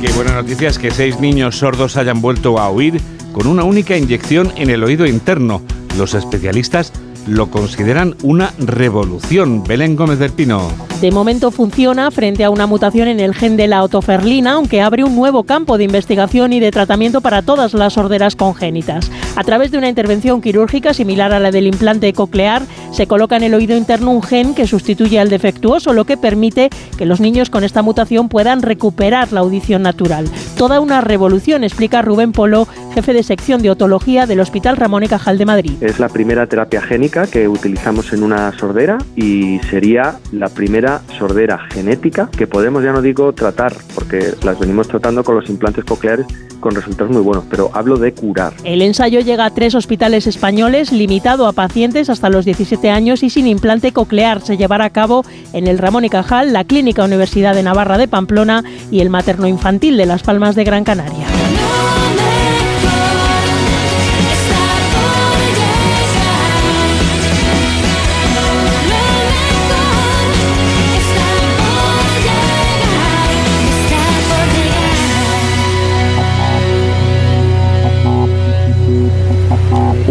Qué 0.00 0.12
buena 0.12 0.34
noticia 0.34 0.68
es 0.68 0.78
que 0.78 0.92
seis 0.92 1.18
niños 1.18 1.58
sordos 1.58 1.96
hayan 1.96 2.20
vuelto 2.22 2.60
a 2.60 2.68
oír 2.68 3.00
con 3.32 3.48
una 3.48 3.64
única 3.64 3.96
inyección 3.96 4.52
en 4.56 4.70
el 4.70 4.84
oído 4.84 5.06
interno. 5.06 5.60
Los 5.98 6.14
especialistas 6.14 6.92
lo 7.26 7.50
consideran 7.50 8.16
una 8.22 8.52
revolución. 8.58 9.64
Belén 9.64 9.96
Gómez 9.96 10.18
del 10.18 10.32
Pino. 10.32 10.70
De 11.00 11.10
momento 11.10 11.50
funciona 11.50 12.10
frente 12.10 12.44
a 12.44 12.50
una 12.50 12.66
mutación 12.66 13.08
en 13.08 13.20
el 13.20 13.34
gen 13.34 13.56
de 13.56 13.66
la 13.66 13.82
otoferlina, 13.82 14.52
aunque 14.52 14.82
abre 14.82 15.02
un 15.02 15.16
nuevo 15.16 15.44
campo 15.44 15.78
de 15.78 15.84
investigación 15.84 16.52
y 16.52 16.60
de 16.60 16.70
tratamiento 16.70 17.22
para 17.22 17.40
todas 17.40 17.72
las 17.72 17.94
sorderas 17.94 18.36
congénitas. 18.36 19.10
A 19.34 19.44
través 19.44 19.70
de 19.70 19.78
una 19.78 19.88
intervención 19.88 20.42
quirúrgica 20.42 20.92
similar 20.92 21.32
a 21.32 21.40
la 21.40 21.50
del 21.50 21.66
implante 21.66 22.12
coclear, 22.12 22.62
se 22.92 23.06
coloca 23.06 23.36
en 23.36 23.44
el 23.44 23.54
oído 23.54 23.76
interno 23.76 24.10
un 24.10 24.22
gen 24.22 24.54
que 24.54 24.66
sustituye 24.66 25.18
al 25.18 25.30
defectuoso, 25.30 25.94
lo 25.94 26.04
que 26.04 26.18
permite 26.18 26.68
que 26.98 27.06
los 27.06 27.20
niños 27.20 27.48
con 27.48 27.64
esta 27.64 27.82
mutación 27.82 28.28
puedan 28.28 28.60
recuperar 28.60 29.32
la 29.32 29.40
audición 29.40 29.82
natural. 29.82 30.26
Toda 30.58 30.80
una 30.80 31.00
revolución, 31.00 31.64
explica 31.64 32.02
Rubén 32.02 32.32
Polo, 32.32 32.68
jefe 32.94 33.14
de 33.14 33.22
sección 33.22 33.62
de 33.62 33.70
otología 33.70 34.26
del 34.26 34.40
Hospital 34.40 34.76
Ramón 34.76 35.04
y 35.04 35.08
Cajal 35.08 35.38
de 35.38 35.46
Madrid. 35.46 35.72
Es 35.80 35.98
la 35.98 36.08
primera 36.08 36.46
terapia 36.46 36.82
génica 36.82 37.09
que 37.10 37.48
utilizamos 37.48 38.12
en 38.12 38.22
una 38.22 38.56
sordera 38.56 38.98
y 39.16 39.58
sería 39.70 40.18
la 40.32 40.48
primera 40.48 41.02
sordera 41.18 41.58
genética 41.70 42.30
que 42.30 42.46
podemos, 42.46 42.84
ya 42.84 42.92
no 42.92 43.02
digo 43.02 43.32
tratar, 43.32 43.74
porque 43.94 44.32
las 44.44 44.58
venimos 44.58 44.86
tratando 44.86 45.24
con 45.24 45.34
los 45.34 45.48
implantes 45.50 45.84
cocleares 45.84 46.26
con 46.60 46.74
resultados 46.74 47.10
muy 47.10 47.22
buenos, 47.22 47.44
pero 47.50 47.70
hablo 47.72 47.96
de 47.96 48.12
curar. 48.12 48.52
El 48.64 48.82
ensayo 48.82 49.20
llega 49.20 49.46
a 49.46 49.50
tres 49.50 49.74
hospitales 49.74 50.26
españoles, 50.26 50.92
limitado 50.92 51.48
a 51.48 51.52
pacientes 51.52 52.10
hasta 52.10 52.28
los 52.28 52.44
17 52.44 52.90
años 52.90 53.22
y 53.22 53.30
sin 53.30 53.48
implante 53.48 53.92
coclear. 53.92 54.42
Se 54.42 54.56
llevará 54.56 54.84
a 54.84 54.90
cabo 54.90 55.24
en 55.52 55.66
el 55.66 55.78
Ramón 55.78 56.04
y 56.04 56.10
Cajal, 56.10 56.52
la 56.52 56.64
Clínica 56.64 57.04
Universidad 57.04 57.54
de 57.54 57.62
Navarra 57.62 57.98
de 57.98 58.08
Pamplona 58.08 58.62
y 58.90 59.00
el 59.00 59.10
Materno 59.10 59.48
Infantil 59.48 59.96
de 59.96 60.06
Las 60.06 60.22
Palmas 60.22 60.54
de 60.54 60.64
Gran 60.64 60.84
Canaria. 60.84 61.26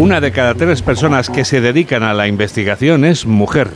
Una 0.00 0.18
de 0.22 0.32
cada 0.32 0.54
tres 0.54 0.80
personas 0.80 1.28
que 1.28 1.44
se 1.44 1.60
dedican 1.60 2.02
a 2.02 2.14
la 2.14 2.26
investigación 2.26 3.04
es 3.04 3.26
mujer. 3.26 3.68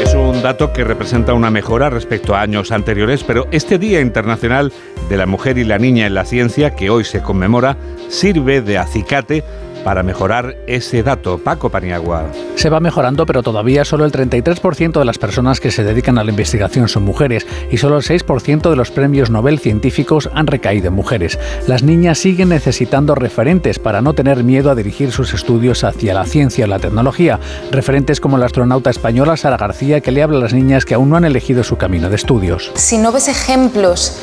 Es 0.00 0.14
un 0.14 0.40
dato 0.44 0.72
que 0.72 0.84
representa 0.84 1.34
una 1.34 1.50
mejora 1.50 1.90
respecto 1.90 2.36
a 2.36 2.40
años 2.40 2.70
anteriores, 2.70 3.24
pero 3.24 3.48
este 3.50 3.80
Día 3.80 4.00
Internacional 4.00 4.72
de 5.08 5.16
la 5.16 5.26
Mujer 5.26 5.58
y 5.58 5.64
la 5.64 5.78
Niña 5.78 6.06
en 6.06 6.14
la 6.14 6.24
Ciencia, 6.24 6.76
que 6.76 6.88
hoy 6.88 7.02
se 7.02 7.20
conmemora, 7.20 7.76
sirve 8.08 8.62
de 8.62 8.78
acicate 8.78 9.42
para 9.84 10.02
mejorar 10.02 10.56
ese 10.66 11.02
dato. 11.02 11.38
Paco 11.38 11.70
Paniagua. 11.70 12.26
Se 12.56 12.70
va 12.70 12.80
mejorando, 12.80 13.26
pero 13.26 13.42
todavía 13.42 13.84
solo 13.84 14.04
el 14.04 14.12
33% 14.12 14.98
de 14.98 15.04
las 15.04 15.18
personas 15.18 15.60
que 15.60 15.70
se 15.70 15.84
dedican 15.84 16.18
a 16.18 16.24
la 16.24 16.30
investigación 16.30 16.88
son 16.88 17.04
mujeres 17.04 17.46
y 17.70 17.78
solo 17.78 17.96
el 17.96 18.02
6% 18.02 18.70
de 18.70 18.76
los 18.76 18.90
premios 18.90 19.30
Nobel 19.30 19.58
científicos 19.58 20.30
han 20.34 20.46
recaído 20.46 20.88
en 20.88 20.94
mujeres. 20.94 21.38
Las 21.66 21.82
niñas 21.82 22.18
siguen 22.18 22.50
necesitando 22.50 23.14
referentes 23.14 23.78
para 23.78 24.02
no 24.02 24.14
tener 24.14 24.44
miedo 24.44 24.70
a 24.70 24.74
dirigir 24.74 25.12
sus 25.12 25.34
estudios 25.34 25.84
hacia 25.84 26.14
la 26.14 26.24
ciencia 26.24 26.66
y 26.66 26.68
la 26.68 26.78
tecnología. 26.78 27.40
Referentes 27.70 28.20
como 28.20 28.38
la 28.38 28.46
astronauta 28.46 28.90
española 28.90 29.36
Sara 29.36 29.56
García, 29.56 30.00
que 30.00 30.12
le 30.12 30.22
habla 30.22 30.38
a 30.38 30.42
las 30.42 30.54
niñas 30.54 30.84
que 30.84 30.94
aún 30.94 31.10
no 31.10 31.16
han 31.16 31.24
elegido 31.24 31.64
su 31.64 31.76
camino 31.76 32.08
de 32.08 32.16
estudios. 32.16 32.70
Si 32.74 32.98
no 32.98 33.12
ves 33.12 33.28
ejemplos 33.28 34.18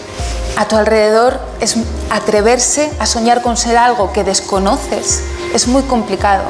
a 0.58 0.68
tu 0.68 0.76
alrededor, 0.76 1.40
es 1.62 1.78
atreverse 2.10 2.90
a 3.00 3.06
soñar 3.06 3.42
con 3.42 3.58
ser 3.58 3.78
algo 3.78 4.12
que 4.14 4.24
desconoces 4.24 5.24
es 5.54 5.68
muy 5.68 5.84
complicado. 5.84 6.44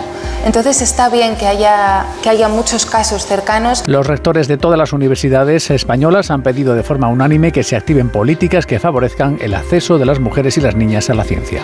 Entonces 0.46 0.82
está 0.82 1.10
bien 1.10 1.36
que 1.36 1.48
haya, 1.48 2.06
que 2.24 2.30
haya 2.30 2.48
muchos 2.48 2.86
casos 2.86 3.26
cercanos. 3.26 3.84
Los 3.88 4.08
rectores 4.08 4.48
de 4.48 4.58
todas 4.58 4.78
las 4.78 4.94
universidades 4.94 5.70
españolas 5.70 6.32
han 6.32 6.44
pedido 6.44 6.76
de 6.76 6.84
forma 6.84 7.08
unánime 7.08 7.52
que 7.52 7.64
se 7.64 7.76
activen 7.76 8.10
políticas 8.10 8.66
que 8.66 8.80
favorezcan 8.80 9.38
el 9.42 9.54
acceso 9.54 9.98
de 9.98 10.06
las 10.06 10.20
mujeres 10.20 10.58
y 10.58 10.62
las 10.62 10.76
niñas 10.76 11.10
a 11.10 11.14
la 11.14 11.24
ciencia. 11.24 11.64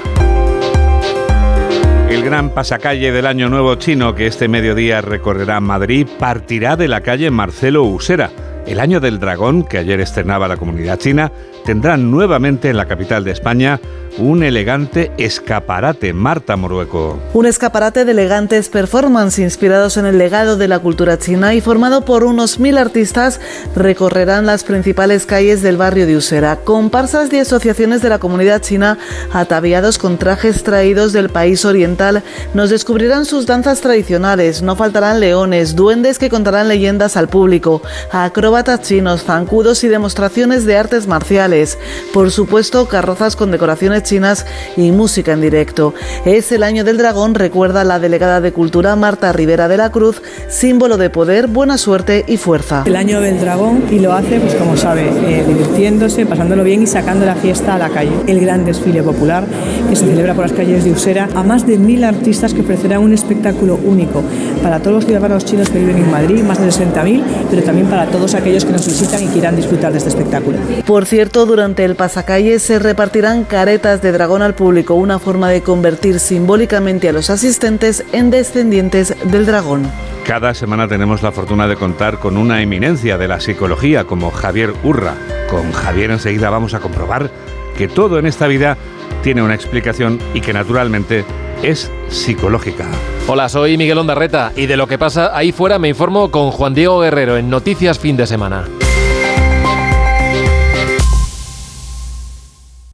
El 2.10 2.24
gran 2.24 2.52
pasacalle 2.52 3.12
del 3.12 3.26
Año 3.26 3.50
Nuevo 3.50 3.76
chino 3.76 4.14
que 4.14 4.28
este 4.28 4.48
mediodía 4.48 5.02
recorrerá 5.02 5.60
Madrid 5.60 6.08
partirá 6.20 6.76
de 6.76 6.88
la 6.88 7.02
calle 7.02 7.32
Marcelo 7.32 7.84
Usera. 7.84 8.30
El 8.68 8.80
Año 8.80 9.00
del 9.00 9.20
Dragón, 9.20 9.64
que 9.64 9.78
ayer 9.78 10.00
estrenaba 10.00 10.48
la 10.48 10.58
comunidad 10.58 10.98
china, 10.98 11.32
tendrá 11.66 11.98
nuevamente 11.98 12.70
en 12.70 12.78
la 12.78 12.86
capital 12.86 13.24
de 13.24 13.32
España 13.32 13.80
un 14.18 14.44
elegante 14.44 15.12
escaparate, 15.18 16.14
Marta 16.14 16.56
Morueco. 16.56 17.20
Un 17.34 17.46
escaparate 17.46 18.06
de 18.06 18.12
elegantes 18.12 18.70
performances 18.70 19.40
inspirados 19.40 19.98
en 19.98 20.06
el 20.06 20.18
legado 20.18 20.58
de 20.58 20.68
la 20.68 20.80
cultura 20.80 21.20
china 21.20 21.54
y 21.54 21.62
formado 21.62 22.06
por 22.06 22.24
unos 22.24 22.60
mil 22.60 22.78
artistas 22.78 23.42
recorrerán 23.76 24.46
las 24.46 24.64
principales 24.64 25.26
calles 25.26 25.62
del 25.62 25.78
barrio 25.78 26.08
de 26.08 26.16
Usera. 26.16 26.58
Comparsas 26.58 27.32
y 27.34 27.40
asociaciones 27.40 28.02
de 28.02 28.10
la 28.10 28.20
comunidad 28.20 28.62
china 28.62 28.98
ataviados 29.34 29.98
con 29.98 30.18
trajes 30.18 30.64
traídos 30.64 31.12
del 31.12 31.30
país 31.30 31.66
oriental 31.66 32.24
nos 32.54 32.70
descubrirán 32.70 33.26
sus 33.26 33.46
danzas 33.46 33.82
tradicionales. 33.82 34.62
No 34.62 34.76
faltarán 34.76 35.20
leones, 35.20 35.76
duendes 35.76 36.20
que 36.20 36.30
contarán 36.30 36.70
leyendas 36.70 37.18
al 37.18 37.28
público, 37.28 37.82
acróbatas 38.12 38.82
chinos, 38.82 39.24
zancudos 39.24 39.84
y 39.84 39.90
demostraciones 39.90 40.66
de 40.66 40.78
artes 40.78 41.08
marciales. 41.08 41.78
Por 42.14 42.32
supuesto, 42.32 42.88
carrozas 42.88 43.36
con 43.36 43.52
decoraciones 43.52 44.05
chinas 44.06 44.46
y 44.78 44.92
música 44.92 45.34
en 45.34 45.42
directo. 45.42 45.94
Es 46.24 46.54
el 46.54 46.64
año 46.64 46.86
del 46.86 46.98
dragón, 46.98 47.36
recuerda 47.36 47.84
la 47.84 48.00
delegada 48.00 48.40
de 48.40 48.54
Cultura 48.54 48.96
Marta 48.96 49.34
Rivera 49.34 49.68
de 49.68 49.76
la 49.76 49.92
Cruz, 49.92 50.22
símbolo 50.48 50.96
de 50.96 51.10
poder, 51.10 51.48
buena 51.48 51.78
suerte 51.78 52.24
y 52.28 52.38
fuerza. 52.38 52.84
El 52.86 52.96
año 52.96 53.20
del 53.20 53.40
dragón 53.40 53.84
y 53.92 54.00
lo 54.00 54.14
hace, 54.14 54.40
pues 54.40 54.56
como 54.56 54.78
sabe, 54.78 55.10
eh, 55.10 55.44
divirtiéndose, 55.46 56.26
pasándolo 56.26 56.64
bien 56.64 56.84
y 56.84 56.88
sacando 56.88 57.26
la 57.26 57.36
fiesta 57.36 57.76
a 57.76 57.78
la 57.78 57.90
calle. 57.90 58.14
El 58.28 58.40
gran 58.40 58.64
desfile 58.64 59.04
popular 59.04 59.44
que 59.90 59.96
se 59.96 60.06
celebra 60.06 60.34
por 60.34 60.46
las 60.46 60.54
calles 60.54 60.84
de 60.84 60.92
Usera 60.92 61.28
a 61.36 61.44
más 61.44 61.66
de 61.66 61.78
mil 61.78 62.04
artistas 62.04 62.54
que 62.54 62.62
ofrecerán 62.62 63.02
un 63.02 63.14
espectáculo 63.14 63.80
único 63.84 64.24
para 64.62 64.80
todos 64.80 64.96
los 64.96 65.06
ciudadanos 65.06 65.46
chinos 65.46 65.70
que 65.70 65.80
viven 65.80 65.98
en 65.98 66.12
Madrid, 66.12 66.44
más 66.44 66.60
de 66.60 66.68
60.000, 66.68 67.24
pero 67.50 67.64
también 67.64 67.88
para 67.88 68.06
todos 68.08 68.36
aquellos 68.36 68.66
que 68.66 68.72
nos 68.72 68.86
visitan 68.86 69.24
y 69.24 69.28
quieran 69.28 69.56
disfrutar 69.56 69.92
de 69.92 69.98
este 69.98 70.10
espectáculo. 70.10 70.58
Por 70.86 71.06
cierto, 71.06 71.46
durante 71.46 71.84
el 71.86 71.96
pasacalle 71.96 72.60
se 72.60 72.80
repartirán 72.80 73.44
caretas 73.44 73.95
de 74.02 74.12
dragón 74.12 74.42
al 74.42 74.56
público, 74.56 74.94
una 74.94 75.20
forma 75.20 75.50
de 75.50 75.62
convertir 75.62 76.20
simbólicamente 76.20 77.10
a 77.10 77.14
los 77.14 77.30
asistentes 77.30 78.04
en 78.12 78.30
descendientes 78.30 79.16
del 79.24 79.46
dragón. 79.46 79.90
Cada 80.26 80.54
semana 80.54 80.88
tenemos 80.88 81.22
la 81.22 81.32
fortuna 81.32 81.68
de 81.68 81.76
contar 81.76 82.20
con 82.20 82.38
una 82.38 82.62
eminencia 82.62 83.18
de 83.18 83.28
la 83.28 83.40
psicología 83.40 84.06
como 84.06 84.32
Javier 84.32 84.74
Urra. 84.84 85.14
Con 85.50 85.72
Javier 85.72 86.12
enseguida 86.12 86.50
vamos 86.50 86.74
a 86.74 86.80
comprobar 86.80 87.30
que 87.78 87.88
todo 87.88 88.18
en 88.20 88.26
esta 88.26 88.48
vida 88.48 88.78
tiene 89.24 89.44
una 89.44 89.56
explicación 89.56 90.20
y 90.34 90.42
que 90.42 90.54
naturalmente 90.54 91.26
es 91.64 91.92
psicológica. 92.10 92.86
Hola, 93.28 93.50
soy 93.50 93.78
Miguel 93.78 93.98
Ondarreta 93.98 94.52
y 94.56 94.66
de 94.68 94.78
lo 94.78 94.88
que 94.88 94.98
pasa 94.98 95.36
ahí 95.36 95.52
fuera 95.52 95.80
me 95.80 95.90
informo 95.90 96.30
con 96.32 96.52
Juan 96.52 96.74
Diego 96.74 97.00
Guerrero 97.00 97.38
en 97.38 97.50
Noticias 97.50 98.00
Fin 98.00 98.18
de 98.18 98.28
Semana. 98.28 98.66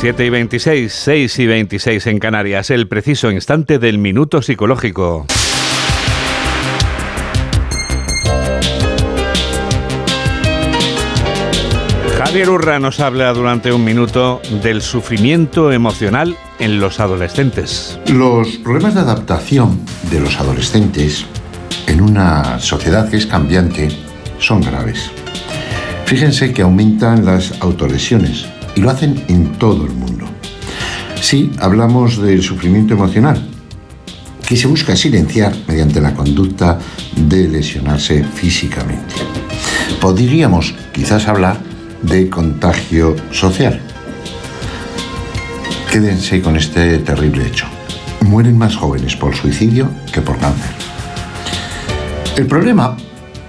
7 0.00 0.24
y 0.24 0.30
26, 0.30 0.90
6 0.90 1.38
y 1.40 1.46
26 1.46 2.06
en 2.06 2.18
Canarias, 2.20 2.70
el 2.70 2.88
preciso 2.88 3.30
instante 3.30 3.78
del 3.78 3.98
minuto 3.98 4.40
psicológico. 4.40 5.26
Javier 12.16 12.48
Urra 12.48 12.78
nos 12.78 12.98
habla 13.00 13.30
durante 13.34 13.74
un 13.74 13.84
minuto 13.84 14.40
del 14.62 14.80
sufrimiento 14.80 15.70
emocional 15.70 16.34
en 16.58 16.80
los 16.80 16.98
adolescentes. 16.98 18.00
Los 18.10 18.56
problemas 18.56 18.94
de 18.94 19.00
adaptación 19.00 19.84
de 20.10 20.20
los 20.20 20.40
adolescentes 20.40 21.26
en 21.86 22.00
una 22.00 22.58
sociedad 22.58 23.10
que 23.10 23.18
es 23.18 23.26
cambiante 23.26 23.90
son 24.38 24.62
graves. 24.62 25.10
Fíjense 26.06 26.54
que 26.54 26.62
aumentan 26.62 27.26
las 27.26 27.60
autolesiones 27.60 28.46
y 28.80 28.82
lo 28.82 28.88
hacen 28.88 29.22
en 29.28 29.52
todo 29.58 29.84
el 29.84 29.92
mundo. 29.92 30.24
Sí, 31.20 31.52
hablamos 31.58 32.16
del 32.22 32.42
sufrimiento 32.42 32.94
emocional, 32.94 33.38
que 34.48 34.56
se 34.56 34.68
busca 34.68 34.96
silenciar 34.96 35.54
mediante 35.68 36.00
la 36.00 36.14
conducta 36.14 36.78
de 37.14 37.46
lesionarse 37.46 38.24
físicamente. 38.24 39.16
Podríamos 40.00 40.74
quizás 40.94 41.28
hablar 41.28 41.60
de 42.00 42.30
contagio 42.30 43.16
social. 43.30 43.82
Quédense 45.92 46.40
con 46.40 46.56
este 46.56 47.00
terrible 47.00 47.46
hecho. 47.46 47.66
Mueren 48.22 48.56
más 48.56 48.76
jóvenes 48.76 49.14
por 49.14 49.36
suicidio 49.36 49.90
que 50.10 50.22
por 50.22 50.38
cáncer. 50.38 50.72
El 52.34 52.46
problema, 52.46 52.96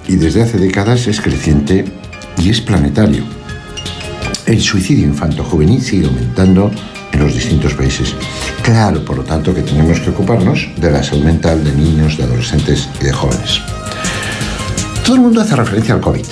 y 0.09 0.17
desde 0.17 0.41
hace 0.41 0.57
décadas, 0.57 1.07
es 1.07 1.21
creciente 1.21 1.85
y 2.37 2.49
es 2.49 2.59
planetario. 2.59 3.40
El 4.45 4.61
suicidio 4.61 5.05
infanto-juvenil 5.05 5.81
sigue 5.81 6.07
aumentando 6.07 6.71
en 7.11 7.19
los 7.19 7.33
distintos 7.33 7.73
países. 7.73 8.15
Claro, 8.63 9.03
por 9.05 9.17
lo 9.17 9.23
tanto, 9.23 9.53
que 9.53 9.61
tenemos 9.61 9.99
que 9.99 10.09
ocuparnos 10.09 10.67
de 10.77 10.91
la 10.91 11.03
salud 11.03 11.23
mental 11.23 11.63
de 11.63 11.73
niños, 11.73 12.17
de 12.17 12.23
adolescentes 12.23 12.89
y 12.99 13.05
de 13.05 13.13
jóvenes. 13.13 13.61
Todo 15.03 15.15
el 15.15 15.21
mundo 15.21 15.41
hace 15.41 15.55
referencia 15.55 15.93
al 15.95 16.01
COVID. 16.01 16.25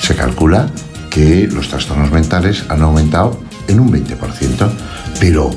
Se 0.00 0.14
calcula 0.14 0.68
que 1.10 1.48
los 1.50 1.68
trastornos 1.68 2.10
mentales 2.10 2.64
han 2.68 2.82
aumentado 2.82 3.40
en 3.66 3.80
un 3.80 3.92
20%, 3.92 4.70
pero, 5.20 5.50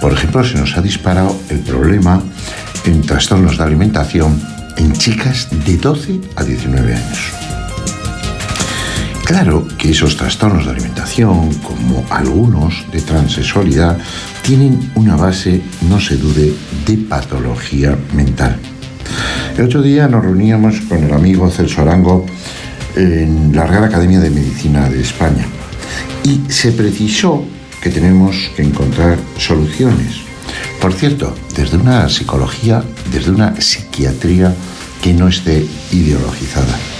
por 0.00 0.12
ejemplo, 0.12 0.44
se 0.44 0.58
nos 0.58 0.76
ha 0.76 0.82
disparado 0.82 1.36
el 1.48 1.60
problema 1.60 2.22
en 2.84 3.02
trastornos 3.02 3.58
de 3.58 3.64
alimentación 3.64 4.40
en 4.76 4.92
chicas 4.92 5.48
de 5.64 5.76
12 5.76 6.20
a 6.36 6.44
19 6.44 6.94
años. 6.94 7.18
Claro 9.32 9.66
que 9.78 9.92
esos 9.92 10.18
trastornos 10.18 10.66
de 10.66 10.72
alimentación, 10.72 11.54
como 11.62 12.04
algunos 12.10 12.84
de 12.92 13.00
transexualidad, 13.00 13.96
tienen 14.42 14.92
una 14.94 15.16
base, 15.16 15.62
no 15.88 15.98
se 15.98 16.18
dude, 16.18 16.52
de 16.86 16.98
patología 16.98 17.96
mental. 18.12 18.58
El 19.56 19.64
otro 19.64 19.80
día 19.80 20.06
nos 20.06 20.22
reuníamos 20.22 20.82
con 20.82 21.02
el 21.02 21.14
amigo 21.14 21.50
Celso 21.50 21.80
Arango 21.80 22.26
en 22.94 23.56
la 23.56 23.66
Real 23.66 23.84
Academia 23.84 24.20
de 24.20 24.28
Medicina 24.28 24.90
de 24.90 25.00
España 25.00 25.46
y 26.24 26.52
se 26.52 26.72
precisó 26.72 27.42
que 27.80 27.88
tenemos 27.88 28.50
que 28.54 28.64
encontrar 28.64 29.16
soluciones. 29.38 30.16
Por 30.78 30.92
cierto, 30.92 31.34
desde 31.56 31.78
una 31.78 32.06
psicología, 32.10 32.84
desde 33.10 33.30
una 33.30 33.58
psiquiatría 33.58 34.54
que 35.00 35.14
no 35.14 35.26
esté 35.28 35.66
ideologizada. 35.90 36.91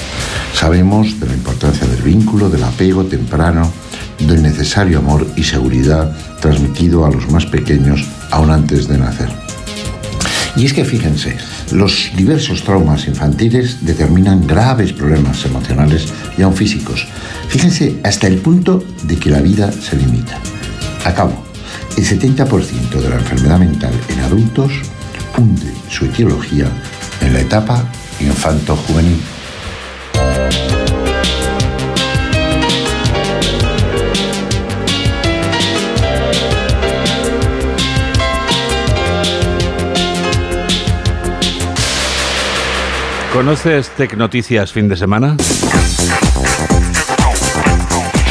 Sabemos 0.55 1.19
de 1.19 1.27
la 1.27 1.35
importancia 1.35 1.87
del 1.87 2.03
vínculo, 2.03 2.49
del 2.49 2.62
apego 2.62 3.05
temprano, 3.05 3.71
del 4.19 4.43
necesario 4.43 4.99
amor 4.99 5.27
y 5.37 5.43
seguridad 5.43 6.15
transmitido 6.41 7.05
a 7.05 7.11
los 7.11 7.31
más 7.31 7.47
pequeños 7.47 8.07
aún 8.31 8.51
antes 8.51 8.88
de 8.88 8.99
nacer. 8.99 9.29
Y 10.55 10.67
es 10.67 10.75
que 10.75 10.85
fíjense, 10.85 11.37
los 11.73 12.11
diversos 12.15 12.62
traumas 12.62 13.07
infantiles 13.09 13.85
determinan 13.85 14.47
graves 14.47 14.93
problemas 14.93 15.45
emocionales 15.47 16.12
y 16.37 16.43
aún 16.43 16.55
físicos. 16.55 17.07
Fíjense 17.49 17.99
hasta 18.05 18.27
el 18.27 18.37
punto 18.37 18.85
de 19.05 19.17
que 19.17 19.31
la 19.31 19.41
vida 19.41 19.73
se 19.73 19.97
limita. 19.97 20.38
Acabo. 21.05 21.43
El 21.97 22.05
70% 22.05 23.01
de 23.01 23.09
la 23.09 23.17
enfermedad 23.17 23.59
mental 23.59 23.93
en 24.09 24.21
adultos 24.21 24.73
hunde 25.37 25.73
su 25.91 26.07
etiología 26.07 26.67
en 27.21 27.33
la 27.35 27.41
etapa 27.41 27.85
infanto-juvenil. 28.21 29.21
¿Conoces 43.33 43.88
Tecnoticias 43.97 44.73
fin 44.73 44.88
de 44.88 44.97
semana? 44.97 45.37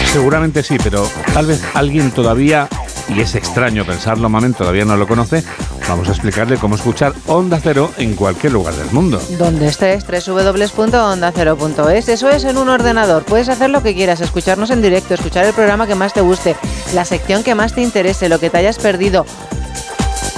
Seguramente 0.05 0.61
sí, 0.61 0.77
pero 0.81 1.09
tal 1.33 1.47
vez 1.47 1.61
alguien 1.73 2.11
todavía, 2.11 2.69
y 3.09 3.19
es 3.19 3.35
extraño 3.35 3.83
pensarlo, 3.83 4.29
Mamen, 4.29 4.53
todavía 4.53 4.85
no 4.85 4.95
lo 4.95 5.07
conoce. 5.07 5.43
Vamos 5.91 6.07
a 6.07 6.11
explicarle 6.11 6.55
cómo 6.55 6.75
escuchar 6.75 7.11
Onda 7.27 7.59
Cero 7.61 7.91
en 7.97 8.15
cualquier 8.15 8.53
lugar 8.53 8.73
del 8.75 8.89
mundo. 8.91 9.21
Donde 9.37 9.67
estés, 9.67 10.05
www.ondacero.es. 10.07 12.07
Eso 12.07 12.29
es 12.29 12.45
en 12.45 12.57
un 12.57 12.69
ordenador. 12.69 13.25
Puedes 13.25 13.49
hacer 13.49 13.69
lo 13.69 13.83
que 13.83 13.93
quieras, 13.93 14.21
escucharnos 14.21 14.69
en 14.69 14.81
directo, 14.81 15.15
escuchar 15.15 15.45
el 15.45 15.53
programa 15.53 15.87
que 15.87 15.95
más 15.95 16.13
te 16.13 16.21
guste, 16.21 16.55
la 16.93 17.03
sección 17.03 17.43
que 17.43 17.55
más 17.55 17.73
te 17.73 17.81
interese, 17.81 18.29
lo 18.29 18.39
que 18.39 18.49
te 18.49 18.59
hayas 18.59 18.77
perdido. 18.77 19.25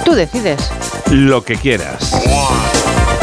Tú 0.04 0.14
decides. 0.14 0.58
Lo 1.12 1.44
que 1.44 1.54
quieras. 1.54 2.20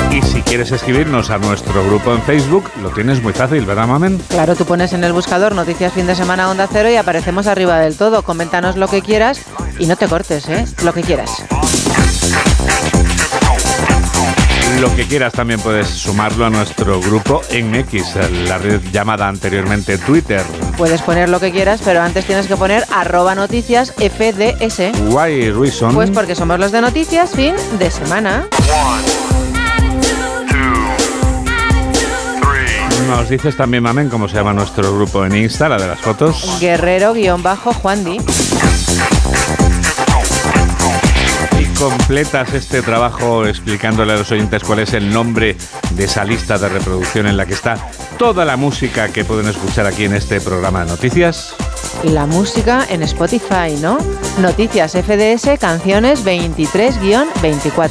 Y 0.10 0.22
si 0.22 0.42
quieres 0.42 0.72
escribirnos 0.72 1.32
a 1.32 1.38
nuestro 1.38 1.84
grupo 1.84 2.14
en 2.14 2.22
Facebook, 2.22 2.64
lo 2.82 2.92
tienes 2.92 3.22
muy 3.22 3.34
fácil, 3.34 3.66
¿verdad, 3.66 3.88
Mamen? 3.88 4.20
Claro, 4.30 4.56
tú 4.56 4.64
pones 4.64 4.94
en 4.94 5.04
el 5.04 5.12
buscador 5.12 5.54
Noticias 5.54 5.92
Fin 5.92 6.08
de 6.08 6.16
Semana 6.16 6.50
Onda 6.50 6.70
Cero 6.72 6.90
y 6.90 6.96
aparecemos 6.96 7.48
arriba 7.48 7.78
del 7.80 7.98
todo. 7.98 8.24
Coméntanos 8.24 8.78
lo 8.78 8.88
que 8.88 9.02
quieras 9.02 9.42
y 9.80 9.86
no 9.86 9.98
te 9.98 10.08
cortes, 10.08 10.48
¿eh? 10.48 10.66
Lo 10.82 10.94
que 10.94 11.02
quieras. 11.02 11.44
Lo 14.80 14.96
que 14.96 15.06
quieras 15.06 15.34
también 15.34 15.60
puedes 15.60 15.88
sumarlo 15.88 16.46
a 16.46 16.50
nuestro 16.50 17.00
grupo 17.02 17.42
en 17.50 17.76
X, 17.76 18.16
la 18.48 18.58
red 18.58 18.82
llamada 18.92 19.28
anteriormente 19.28 19.98
Twitter. 19.98 20.44
Puedes 20.78 21.02
poner 21.02 21.30
lo 21.30 21.40
que 21.40 21.52
quieras, 21.52 21.82
pero 21.84 22.02
antes 22.02 22.26
tienes 22.26 22.48
que 22.48 22.56
poner 22.56 22.86
arroba 22.92 23.36
noticias 23.36 23.94
FDS. 23.94 24.92
Why 25.10 25.52
reason? 25.52 25.94
Pues 25.94 26.10
porque 26.10 26.36
somos 26.36 26.60
los 26.60 26.72
de 26.72 26.82
noticias 26.82 27.32
fin 27.32 27.54
de 27.78 27.92
semana. 27.92 28.48
Nos 33.08 33.30
dices 33.30 33.58
también, 33.58 33.84
Mamen, 33.84 34.10
cómo 34.10 34.30
se 34.30 34.36
llama 34.36 34.54
nuestro 34.54 34.96
grupo 34.96 35.26
en 35.26 35.36
Insta, 35.36 35.68
la 35.68 35.78
de 35.78 35.88
las 35.88 36.00
fotos. 36.00 36.58
Guerrero-Juan 36.62 38.08
Y 38.08 38.20
completas 41.82 42.54
este 42.54 42.84
trabajo 42.84 43.48
explicándole 43.48 44.14
a 44.14 44.18
los 44.18 44.32
oyentes 44.32 44.64
cuál 44.64 44.80
es 44.80 44.94
el 44.94 45.12
nombre 45.12 45.58
de 45.96 46.04
esa 46.04 46.24
lista 46.24 46.60
de 46.60 46.70
reproducción 46.70 47.26
en 47.26 47.36
la 47.36 47.48
que 47.48 47.54
está 47.54 47.90
toda 48.20 48.46
la 48.46 48.56
música 48.56 49.12
que 49.12 49.26
pueden 49.26 49.48
escuchar 49.48 49.88
aquí 49.88 50.04
en 50.04 50.14
este 50.14 50.40
programa 50.42 50.86
de 50.86 50.92
noticias. 50.92 51.56
La 52.04 52.28
música 52.28 52.86
en 52.88 53.02
Spotify, 53.02 53.76
¿no? 53.82 53.98
Noticias 54.40 54.92
FDS, 54.92 55.58
canciones 55.60 56.24
23-24. 56.24 57.90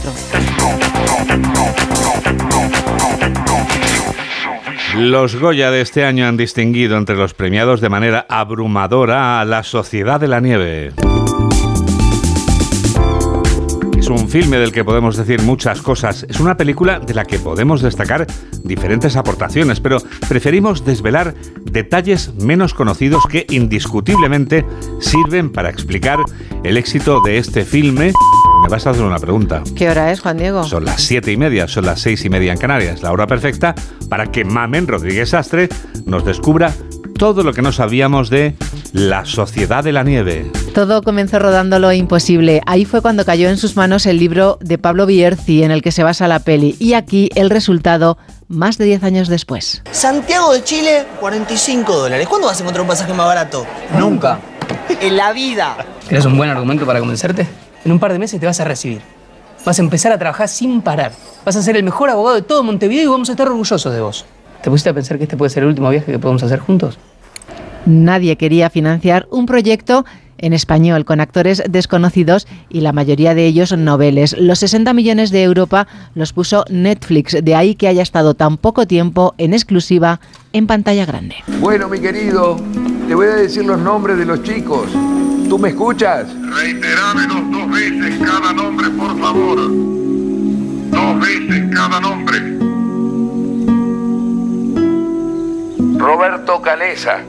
Los 4.99 5.35
Goya 5.35 5.73
de 5.73 5.81
este 5.81 6.05
año 6.05 6.29
han 6.29 6.37
distinguido 6.37 6.97
entre 6.97 7.17
los 7.17 7.35
premiados 7.35 7.81
de 7.81 7.89
manera 7.89 8.25
abrumadora 8.29 9.41
a 9.41 9.45
La 9.45 9.65
Sociedad 9.65 10.21
de 10.21 10.29
la 10.29 10.39
Nieve. 10.39 10.93
Un 14.11 14.29
filme 14.29 14.59
del 14.59 14.73
que 14.73 14.85
podemos 14.85 15.17
decir 15.17 15.41
muchas 15.43 15.81
cosas. 15.83 16.27
Es 16.29 16.41
una 16.41 16.57
película 16.57 16.99
de 16.99 17.15
la 17.15 17.25
que 17.25 17.39
podemos 17.39 17.81
destacar 17.81 18.27
diferentes 18.65 19.15
aportaciones, 19.17 19.79
pero 19.79 19.99
preferimos 20.29 20.85
desvelar 20.85 21.35
detalles 21.65 22.35
menos 22.35 22.75
conocidos 22.75 23.23
que 23.31 23.47
indiscutiblemente 23.51 24.67
sirven 25.01 25.51
para 25.53 25.71
explicar 25.71 26.19
el 26.65 26.77
éxito 26.77 27.21
de 27.21 27.39
este 27.39 27.65
filme 27.65 28.13
me 28.63 28.69
vas 28.69 28.87
a 28.87 28.91
hacer 28.91 29.05
una 29.05 29.19
pregunta. 29.19 29.63
¿Qué 29.77 29.89
hora 29.89 30.11
es, 30.13 30.21
Juan 30.21 30.37
Diego? 30.37 30.65
Son 30.65 30.85
las 30.85 31.03
siete 31.03 31.33
y 31.33 31.37
media, 31.37 31.69
son 31.69 31.87
las 31.87 32.01
seis 32.01 32.25
y 32.25 32.29
media 32.29 32.53
en 32.53 32.59
Canarias, 32.59 33.03
la 33.03 33.13
hora 33.13 33.27
perfecta 33.27 33.75
para 34.09 34.31
que 34.31 34.45
Mamen 34.45 34.87
Rodríguez 34.87 35.33
Astre 35.35 35.69
nos 36.05 36.25
descubra 36.25 36.75
todo 37.17 37.43
lo 37.43 37.53
que 37.53 37.63
no 37.63 37.73
sabíamos 37.73 38.29
de 38.29 38.57
la 38.93 39.25
Sociedad 39.25 39.85
de 39.85 39.93
la 39.93 40.03
Nieve. 40.03 40.51
Todo 40.75 41.03
comenzó 41.03 41.39
rodando 41.39 41.79
lo 41.79 41.93
imposible. 41.93 42.61
Ahí 42.67 42.85
fue 42.85 43.03
cuando 43.03 43.25
cayó 43.25 43.49
en 43.49 43.57
sus 43.57 43.77
manos 43.77 44.07
el 44.07 44.19
libro 44.19 44.59
de 44.61 44.79
Pablo 44.79 45.07
Bierzi 45.07 45.63
en 45.63 45.71
el 45.71 45.83
que 45.83 45.93
se 45.93 46.03
basa 46.03 46.29
la 46.29 46.41
peli. 46.41 46.77
Y 46.79 46.95
aquí 46.95 47.31
el 47.35 47.51
resultado 47.51 48.19
más 48.49 48.79
de 48.79 48.87
10 48.87 49.05
años 49.05 49.29
después. 49.29 49.83
Santiago 49.91 50.53
de 50.53 50.65
Chile, 50.65 51.05
45 51.21 51.97
dólares. 51.97 52.27
¿Cuándo 52.29 52.49
vas 52.49 52.59
a 52.59 52.63
encontrar 52.63 52.83
un 52.83 52.89
pasaje 52.89 53.15
más 53.15 53.27
barato? 53.27 53.67
Nunca. 53.99 54.41
En 55.01 55.17
la 55.17 55.33
vida. 55.33 55.77
¿Tienes 56.09 56.25
un 56.25 56.37
buen 56.37 56.51
argumento 56.51 56.85
para 56.85 56.99
convencerte? 56.99 57.47
En 57.85 57.93
un 57.93 57.99
par 57.99 58.13
de 58.13 58.19
meses 58.19 58.41
te 58.41 58.47
vas 58.47 58.61
a 58.61 58.65
recibir. 58.65 59.01
Vas 59.65 59.79
a 59.79 59.83
empezar 59.83 60.13
a 60.13 60.19
trabajar 60.19 60.49
sin 60.49 60.83
parar. 60.83 61.13
Vas 61.45 61.57
a 61.57 61.63
ser 61.63 61.77
el 61.77 61.85
mejor 61.85 62.11
abogado 62.11 62.37
de 62.37 62.43
todo 62.43 62.63
Montevideo 62.63 63.05
y 63.05 63.07
vamos 63.07 63.29
a 63.29 63.33
estar 63.33 63.47
orgullosos 63.47 63.93
de 63.93 64.01
vos. 64.01 64.25
¿Te 64.63 64.71
pusiste 64.71 64.91
a 64.91 64.95
pensar 64.95 65.17
que 65.17 65.25
este 65.25 65.37
puede 65.37 65.51
ser 65.51 65.63
el 65.63 65.71
último 65.71 65.89
viaje 65.91 66.13
que 66.13 66.19
podemos 66.19 66.43
hacer 66.43 66.59
juntos? 66.59 66.99
Nadie 67.87 68.37
quería 68.37 68.71
financiar 68.71 69.27
un 69.31 69.47
proyecto 69.47 70.05
en 70.41 70.53
español 70.53 71.05
con 71.05 71.21
actores 71.21 71.63
desconocidos 71.69 72.47
y 72.69 72.81
la 72.81 72.93
mayoría 72.93 73.35
de 73.35 73.47
ellos 73.47 73.77
noveles. 73.77 74.37
Los 74.39 74.61
60 74.61 74.93
millones 74.93 75.31
de 75.31 75.43
Europa 75.43 75.87
los 76.15 76.33
puso 76.33 76.65
Netflix, 76.71 77.37
de 77.43 77.55
ahí 77.55 77.75
que 77.75 77.89
haya 77.89 78.03
estado 78.03 78.35
tan 78.35 78.57
poco 78.57 78.87
tiempo 78.87 79.35
en 79.39 79.53
exclusiva 79.53 80.21
en 80.53 80.67
pantalla 80.67 81.05
grande. 81.07 81.37
Bueno, 81.61 81.89
mi 81.89 82.01
querido, 82.01 82.57
te 83.07 83.15
voy 83.15 83.27
a 83.29 83.37
decir 83.37 83.65
los 83.65 83.79
nombres 83.79 84.17
de 84.19 84.25
los 84.25 84.43
chicos. 84.43 84.89
¿Tú 85.49 85.59
me 85.59 85.71
escuchas? 85.71 86.27
Reiterámenos 86.55 87.51
dos 87.51 87.71
veces 87.71 88.19
cada 88.25 88.53
nombre, 88.53 88.89
por 88.91 89.19
favor. 89.19 89.59
Dos 90.91 91.21
veces 91.21 91.75
cada 91.75 92.01
nombre. 92.01 92.39
Roberto 95.99 96.63
Calesa. 96.63 97.25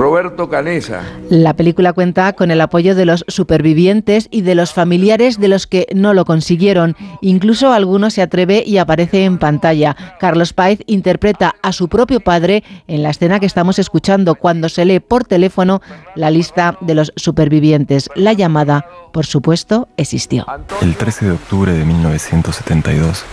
Roberto 0.00 0.48
Canesa. 0.48 1.02
La 1.28 1.54
película 1.54 1.92
cuenta 1.92 2.32
con 2.32 2.50
el 2.50 2.62
apoyo 2.62 2.94
de 2.94 3.04
los 3.04 3.22
supervivientes 3.28 4.28
y 4.30 4.40
de 4.40 4.54
los 4.54 4.72
familiares 4.72 5.38
de 5.38 5.48
los 5.48 5.66
que 5.66 5.86
no 5.94 6.14
lo 6.14 6.24
consiguieron. 6.24 6.96
Incluso 7.20 7.72
alguno 7.72 8.08
se 8.08 8.22
atreve 8.22 8.64
y 8.66 8.78
aparece 8.78 9.24
en 9.24 9.38
pantalla. 9.38 9.94
Carlos 10.18 10.54
Páez 10.54 10.80
interpreta 10.86 11.54
a 11.62 11.72
su 11.72 11.88
propio 11.88 12.20
padre 12.20 12.64
en 12.88 13.02
la 13.02 13.10
escena 13.10 13.40
que 13.40 13.46
estamos 13.46 13.78
escuchando 13.78 14.36
cuando 14.36 14.70
se 14.70 14.86
lee 14.86 15.00
por 15.00 15.24
teléfono 15.24 15.82
la 16.14 16.30
lista 16.30 16.78
de 16.80 16.94
los 16.94 17.12
supervivientes. 17.16 18.08
La 18.14 18.32
llamada, 18.32 18.86
por 19.12 19.26
supuesto, 19.26 19.88
existió. 19.98 20.46
El 20.80 20.96
13 20.96 21.26
de 21.26 21.32
octubre 21.32 21.72
de 21.72 21.84
1972, 21.84 23.24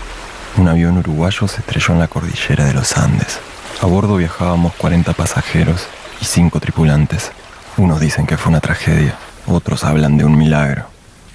un 0.57 0.67
avión 0.67 0.97
uruguayo 0.97 1.47
se 1.47 1.61
estrelló 1.61 1.93
en 1.93 1.99
la 1.99 2.07
cordillera 2.07 2.65
de 2.65 2.73
los 2.73 2.97
Andes. 2.97 3.39
A 3.81 3.85
bordo 3.85 4.17
viajábamos 4.17 4.73
40 4.73 5.13
pasajeros 5.13 5.87
y 6.19 6.25
cinco 6.25 6.59
tripulantes. 6.59 7.31
Unos 7.77 7.99
dicen 7.99 8.25
que 8.25 8.35
fue 8.35 8.49
una 8.49 8.59
tragedia, 8.59 9.15
otros 9.45 9.83
hablan 9.83 10.17
de 10.17 10.25
un 10.25 10.37
milagro. 10.37 10.85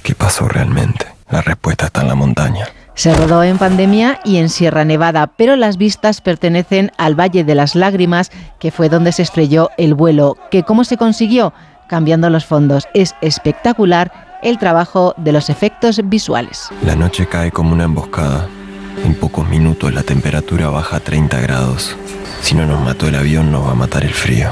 ¿Qué 0.03 0.15
pasó 0.15 0.49
realmente? 0.49 1.07
La 1.31 1.41
respuesta 1.41 1.87
está 1.87 2.03
en 2.03 2.09
la 2.09 2.15
montaña. 2.17 2.67
Se 2.95 3.15
rodó 3.15 3.43
en 3.45 3.59
pandemia 3.59 4.21
y 4.25 4.37
en 4.37 4.49
Sierra 4.49 4.85
Nevada, 4.85 5.29
pero 5.29 5.57
las 5.57 5.77
vistas 5.77 6.21
pertenecen 6.21 6.91
al 6.99 7.19
Valle 7.19 7.45
de 7.45 7.55
las 7.55 7.75
Lágrimas, 7.75 8.31
que 8.59 8.71
fue 8.71 8.89
donde 8.89 9.13
se 9.13 9.23
estrelló 9.23 9.71
el 9.79 9.95
vuelo. 9.95 10.37
¿Que 10.51 10.65
¿Cómo 10.65 10.85
se 10.85 10.97
consiguió? 10.97 11.55
Cambiando 11.89 12.29
los 12.29 12.45
fondos. 12.45 12.87
Es 12.93 13.15
espectacular 13.23 14.41
el 14.43 14.59
trabajo 14.59 15.15
de 15.17 15.33
los 15.33 15.49
efectos 15.49 16.01
visuales. 16.05 16.69
La 16.85 16.97
noche 16.97 17.27
cae 17.27 17.53
como 17.53 17.73
una 17.73 17.85
emboscada. 17.85 18.47
En 19.05 19.15
pocos 19.15 19.49
minutos 19.49 19.93
la 19.93 20.03
temperatura 20.03 20.69
baja 20.69 20.97
a 20.97 21.01
30 21.01 21.41
grados. 21.41 21.97
Si 22.43 22.55
no 22.55 22.67
nos 22.67 22.81
mató 22.81 23.09
el 23.09 23.15
avión, 23.15 23.51
nos 23.51 23.67
va 23.67 23.73
a 23.73 23.75
matar 23.75 24.05
el 24.05 24.13
frío. 24.13 24.51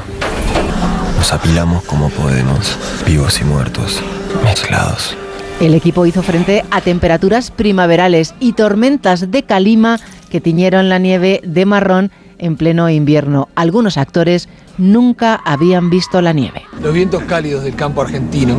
Nos 1.16 1.32
apilamos 1.32 1.84
como 1.84 2.08
podemos, 2.10 2.76
vivos 3.06 3.40
y 3.40 3.44
muertos, 3.44 4.02
mezclados. 4.42 5.16
El 5.60 5.74
equipo 5.74 6.06
hizo 6.06 6.22
frente 6.22 6.64
a 6.70 6.80
temperaturas 6.80 7.50
primaverales 7.50 8.34
y 8.40 8.54
tormentas 8.54 9.30
de 9.30 9.42
calima 9.42 10.00
que 10.30 10.40
tiñeron 10.40 10.88
la 10.88 10.98
nieve 10.98 11.40
de 11.44 11.66
marrón 11.66 12.10
en 12.38 12.56
pleno 12.56 12.88
invierno. 12.88 13.48
Algunos 13.54 13.98
actores 13.98 14.48
nunca 14.78 15.34
habían 15.44 15.90
visto 15.90 16.22
la 16.22 16.32
nieve. 16.32 16.62
Los 16.82 16.94
vientos 16.94 17.22
cálidos 17.24 17.64
del 17.64 17.74
campo 17.76 18.00
argentino 18.00 18.56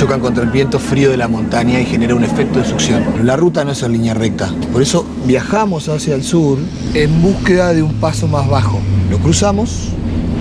chocan 0.00 0.20
contra 0.20 0.42
el 0.42 0.48
viento 0.48 0.78
frío 0.78 1.10
de 1.10 1.18
la 1.18 1.28
montaña 1.28 1.78
y 1.78 1.84
genera 1.84 2.14
un 2.14 2.24
efecto 2.24 2.58
de 2.58 2.64
succión. 2.64 3.04
La 3.22 3.36
ruta 3.36 3.66
no 3.66 3.72
es 3.72 3.82
en 3.82 3.92
línea 3.92 4.14
recta, 4.14 4.50
por 4.72 4.80
eso 4.80 5.04
viajamos 5.26 5.90
hacia 5.90 6.14
el 6.14 6.24
sur 6.24 6.56
en 6.94 7.20
búsqueda 7.20 7.74
de 7.74 7.82
un 7.82 7.92
paso 8.00 8.26
más 8.26 8.48
bajo. 8.48 8.80
Lo 9.10 9.18
cruzamos 9.18 9.90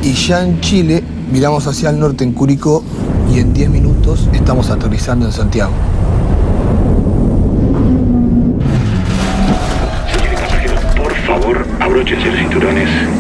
y 0.02 0.14
ya 0.14 0.46
en 0.46 0.62
Chile 0.62 1.04
miramos 1.30 1.68
hacia 1.68 1.90
el 1.90 2.00
norte 2.00 2.24
en 2.24 2.32
Curicó 2.32 2.86
y 3.36 3.40
en 3.40 3.54
10 3.54 3.70
minutos 3.70 4.30
estamos 4.32 4.70
aterrizando 4.70 5.26
en 5.26 5.34
Santiago. 5.34 5.74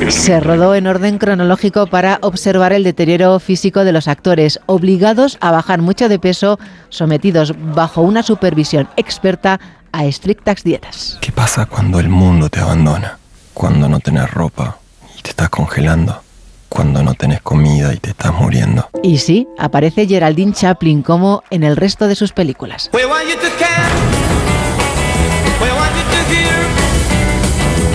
Se 0.09 0.39
rodó 0.39 0.75
en 0.75 0.87
orden 0.87 1.17
cronológico 1.17 1.87
para 1.87 2.19
observar 2.21 2.73
el 2.73 2.83
deterioro 2.83 3.39
físico 3.39 3.83
de 3.83 3.91
los 3.91 4.07
actores, 4.07 4.59
obligados 4.65 5.37
a 5.41 5.51
bajar 5.51 5.81
mucho 5.81 6.09
de 6.09 6.19
peso, 6.19 6.59
sometidos 6.89 7.53
bajo 7.75 8.01
una 8.01 8.23
supervisión 8.23 8.87
experta 8.95 9.59
a 9.91 10.05
estrictas 10.05 10.63
dietas. 10.63 11.17
¿Qué 11.21 11.31
pasa 11.31 11.65
cuando 11.65 11.99
el 11.99 12.09
mundo 12.09 12.49
te 12.49 12.59
abandona? 12.59 13.17
Cuando 13.53 13.89
no 13.89 13.99
tenés 13.99 14.31
ropa 14.31 14.77
y 15.17 15.21
te 15.21 15.31
estás 15.31 15.49
congelando. 15.49 16.21
Cuando 16.69 17.01
no 17.01 17.15
tenés 17.15 17.41
comida 17.41 17.93
y 17.93 17.97
te 17.97 18.11
estás 18.11 18.31
muriendo. 18.31 18.87
Y 19.01 19.17
sí, 19.17 19.47
aparece 19.57 20.05
Geraldine 20.07 20.53
Chaplin 20.53 21.01
como 21.01 21.43
en 21.49 21.63
el 21.63 21.75
resto 21.75 22.07
de 22.07 22.15
sus 22.15 22.31
películas. 22.31 22.91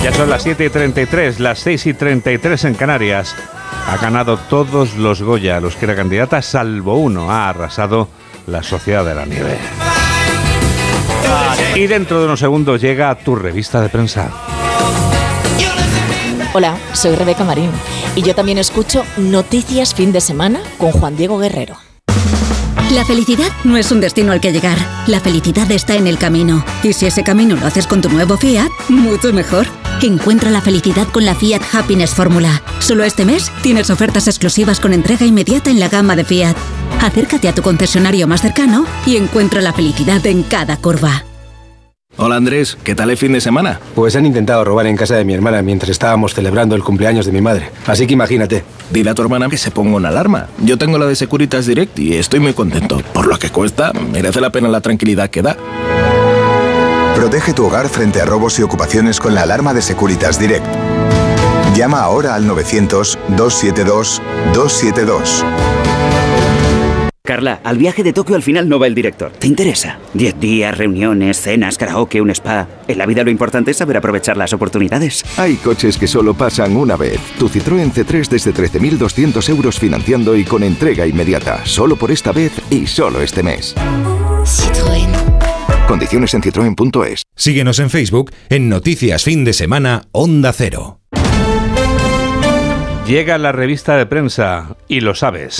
Ya 0.05 0.12
son 0.12 0.29
las 0.29 0.43
7 0.43 0.67
y 0.67 0.69
33, 0.69 1.40
las 1.40 1.61
6 1.61 1.87
y 1.87 1.95
33 1.95 2.64
en 2.67 2.75
Canarias. 2.75 3.35
Ha 3.88 3.97
ganado 3.97 4.37
todos 4.37 4.97
los 4.97 5.23
Goya, 5.23 5.61
los 5.61 5.77
que 5.77 5.87
era 5.87 5.97
candidata, 5.97 6.43
salvo 6.43 6.97
uno. 6.97 7.31
Ha 7.31 7.49
arrasado 7.49 8.11
la 8.47 8.62
Sociedad 8.62 9.03
de 9.03 9.14
la 9.14 9.25
Nieve. 9.25 9.57
Y 11.75 11.87
dentro 11.87 12.19
de 12.19 12.27
unos 12.27 12.38
segundos 12.38 12.83
llega 12.83 13.14
tu 13.14 13.35
revista 13.35 13.81
de 13.81 13.88
prensa. 13.88 14.31
Hola, 16.53 16.77
soy 16.93 17.17
Rebeca 17.17 17.45
Marín 17.45 17.71
y 18.14 18.21
yo 18.21 18.35
también 18.35 18.59
escucho 18.59 19.07
Noticias 19.17 19.95
Fin 19.95 20.12
de 20.12 20.21
Semana 20.21 20.61
con 20.77 20.93
Juan 20.93 21.17
Diego 21.17 21.38
Guerrero. 21.38 21.77
La 22.93 23.07
felicidad 23.07 23.49
no 23.64 23.79
es 23.79 23.90
un 23.90 24.03
destino 24.03 24.33
al 24.33 24.43
que 24.43 24.53
llegar, 24.53 24.77
la 25.07 25.21
felicidad 25.21 25.71
está 25.71 25.95
en 25.95 26.07
el 26.07 26.19
camino. 26.19 26.62
Y 26.83 26.93
si 26.93 27.07
ese 27.07 27.25
camino 27.25 27.57
lo 27.57 27.67
haces 27.67 27.87
con 27.87 28.03
tu 28.03 28.11
nuevo 28.11 28.37
Fiat, 28.37 28.69
mucho 28.90 29.33
mejor. 29.33 29.67
Encuentra 30.03 30.51
la 30.51 30.61
felicidad 30.61 31.09
con 31.09 31.25
la 31.25 31.35
Fiat 31.35 31.63
Happiness 31.73 32.15
Fórmula. 32.15 32.63
Solo 32.79 33.05
este 33.05 33.25
mes 33.25 33.51
tienes 33.63 33.89
ofertas 33.91 34.27
exclusivas 34.29 34.81
con 34.81 34.93
entrega 34.93 35.25
inmediata 35.25 35.71
en 35.71 35.81
la 35.81 35.89
gama 35.89 36.15
de 36.15 36.25
Fiat. 36.25 36.57
Acércate 37.01 37.49
a 37.49 37.55
tu 37.55 37.63
concesionario 37.63 38.27
más 38.27 38.43
cercano 38.43 38.85
y 39.07 39.17
encuentra 39.17 39.63
la 39.63 39.73
felicidad 39.73 40.25
en 40.27 40.43
cada 40.43 40.77
curva. 40.77 41.25
Hola 42.17 42.37
Andrés, 42.37 42.79
¿qué 42.85 42.95
tal 42.95 43.11
el 43.11 43.17
fin 43.17 43.33
de 43.33 43.41
semana? 43.41 43.81
Pues 43.97 44.15
han 44.15 44.25
intentado 44.25 44.65
robar 44.65 44.87
en 44.87 44.97
casa 44.97 45.17
de 45.17 45.25
mi 45.25 45.35
hermana 45.35 45.63
mientras 45.63 45.90
estábamos 45.90 46.33
celebrando 46.33 46.77
el 46.77 46.85
cumpleaños 46.85 47.27
de 47.27 47.33
mi 47.33 47.40
madre. 47.40 47.71
Así 47.87 48.07
que 48.07 48.13
imagínate. 48.13 48.63
Dile 48.90 49.11
a 49.11 49.15
tu 49.15 49.23
hermana 49.23 49.49
que 49.49 49.59
se 49.59 49.73
ponga 49.73 49.97
una 49.97 50.11
alarma. 50.11 50.47
Yo 50.63 50.79
tengo 50.79 50.99
la 50.99 51.07
de 51.07 51.17
Securitas 51.17 51.67
Direct 51.67 51.99
y 51.99 52.15
estoy 52.15 52.38
muy 52.40 52.53
contento. 52.53 53.03
Por 53.13 53.27
lo 53.27 53.38
que 53.38 53.51
cuesta, 53.51 53.92
merece 53.92 54.40
la 54.40 54.51
pena 54.51 54.69
la 54.69 54.81
tranquilidad 54.81 55.31
que 55.31 55.42
da. 55.42 55.57
Protege 57.15 57.54
tu 57.54 57.67
hogar 57.67 57.88
frente 57.88 58.21
a 58.21 58.25
robos 58.25 58.58
y 58.58 58.62
ocupaciones 58.62 59.21
con 59.21 59.35
la 59.35 59.42
alarma 59.42 59.73
de 59.73 59.83
Securitas 59.83 60.37
Direct. 60.38 60.67
Llama 61.77 62.00
ahora 62.00 62.35
al 62.35 62.48
900-272-272. 62.48 65.44
Carla, 67.27 67.60
al 67.65 67.79
viaje 67.79 68.02
de 68.02 68.12
Tokio 68.12 68.37
al 68.37 68.42
final 68.42 68.69
no 68.69 68.79
va 68.79 68.87
el 68.87 68.94
director. 68.94 69.33
¿Te 69.33 69.46
interesa? 69.46 69.98
Diez 70.12 70.38
días, 70.38 70.77
reuniones, 70.77 71.40
cenas, 71.40 71.79
karaoke, 71.79 72.21
un 72.21 72.29
spa. 72.31 72.69
En 72.87 72.98
la 72.98 73.06
vida 73.06 73.25
lo 73.25 73.31
importante 73.31 73.71
es 73.71 73.79
saber 73.79 73.96
aprovechar 73.96 74.37
las 74.37 74.52
oportunidades. 74.52 75.25
Hay 75.38 75.56
coches 75.56 75.96
que 75.96 76.06
solo 76.06 76.35
pasan 76.35 76.77
una 76.77 76.96
vez. 76.96 77.19
Tu 77.38 77.48
Citroën 77.48 77.90
C3 77.92 78.29
desde 78.29 78.52
13.200 78.52 79.48
euros 79.48 79.79
financiando 79.79 80.37
y 80.37 80.44
con 80.44 80.62
entrega 80.62 81.06
inmediata. 81.06 81.65
Solo 81.65 81.96
por 81.96 82.10
esta 82.10 82.33
vez 82.33 82.52
y 82.71 82.87
solo 82.87 83.23
este 83.23 83.42
mes. 83.42 83.75
Citroën. 84.44 85.34
Condiciones 85.87 86.33
en 86.33 86.43
citroen.es. 86.43 87.25
Síguenos 87.37 87.79
en 87.79 87.91
Facebook 87.91 88.33
en 88.49 88.71
Noticias 88.71 89.23
Fin 89.23 89.45
de 89.45 89.53
Semana 89.53 90.03
Onda 90.13 90.53
Cero. 90.55 91.01
Llega 93.07 93.37
la 93.37 93.53
revista 93.53 93.99
de 93.99 94.07
prensa 94.07 94.77
y 94.89 95.01
lo 95.01 95.15
sabes. 95.15 95.59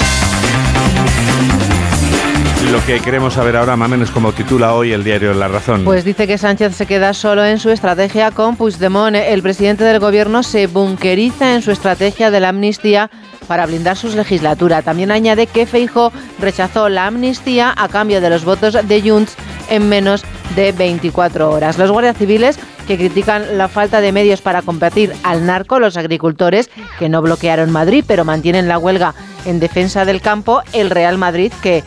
Lo 2.73 2.85
que 2.87 3.01
queremos 3.01 3.35
saber 3.35 3.57
ahora, 3.57 3.77
Mamen, 3.77 4.01
es 4.01 4.11
como 4.11 4.33
titula 4.33 4.73
hoy 4.73 4.93
el 4.93 5.05
diario 5.05 5.35
La 5.35 5.49
Razón. 5.49 5.85
Pues 5.85 6.05
dice 6.05 6.27
que 6.27 6.39
Sánchez 6.39 6.75
se 6.75 6.87
queda 6.87 7.13
solo 7.13 7.45
en 7.45 7.59
su 7.59 7.69
estrategia 7.69 8.31
con 8.31 8.57
Puigdemont. 8.57 9.15
El 9.15 9.43
presidente 9.43 9.85
del 9.85 10.01
gobierno 10.01 10.43
se 10.43 10.67
bunkeriza 10.67 11.55
en 11.55 11.61
su 11.61 11.71
estrategia 11.71 12.31
de 12.31 12.41
la 12.41 12.49
amnistía 12.49 13.11
para 13.47 13.67
blindar 13.67 13.99
su 13.99 14.09
legislatura. 14.09 14.81
También 14.81 15.11
añade 15.11 15.47
que 15.47 15.67
Feijo 15.67 16.11
rechazó 16.41 16.89
la 16.89 17.07
amnistía 17.07 17.75
a 17.77 17.89
cambio 17.89 18.23
de 18.23 18.31
los 18.31 18.47
votos 18.47 18.79
de 18.89 19.03
Junts 19.03 19.37
en 19.69 19.89
menos 19.89 20.25
de 20.57 20.73
24 20.73 21.51
horas. 21.51 21.79
Los 21.79 21.91
guardias 21.91 22.17
civiles 22.17 22.59
que 22.87 22.97
critican 22.97 23.59
la 23.59 23.69
falta 23.69 24.01
de 24.01 24.13
medios 24.13 24.41
para 24.41 24.63
combatir 24.63 25.13
al 25.23 25.47
narco, 25.47 25.79
los 25.79 25.97
agricultores 25.97 26.71
que 26.99 27.09
no 27.09 27.23
bloquearon 27.23 27.71
Madrid 27.71 28.05
pero 28.07 28.25
mantienen 28.25 28.69
la 28.69 28.79
huelga 28.79 29.15
en 29.45 29.61
defensa 29.61 30.05
del 30.05 30.21
campo, 30.21 30.63
el 30.73 30.91
Real 30.91 31.19
Madrid 31.19 31.53
que 31.63 31.83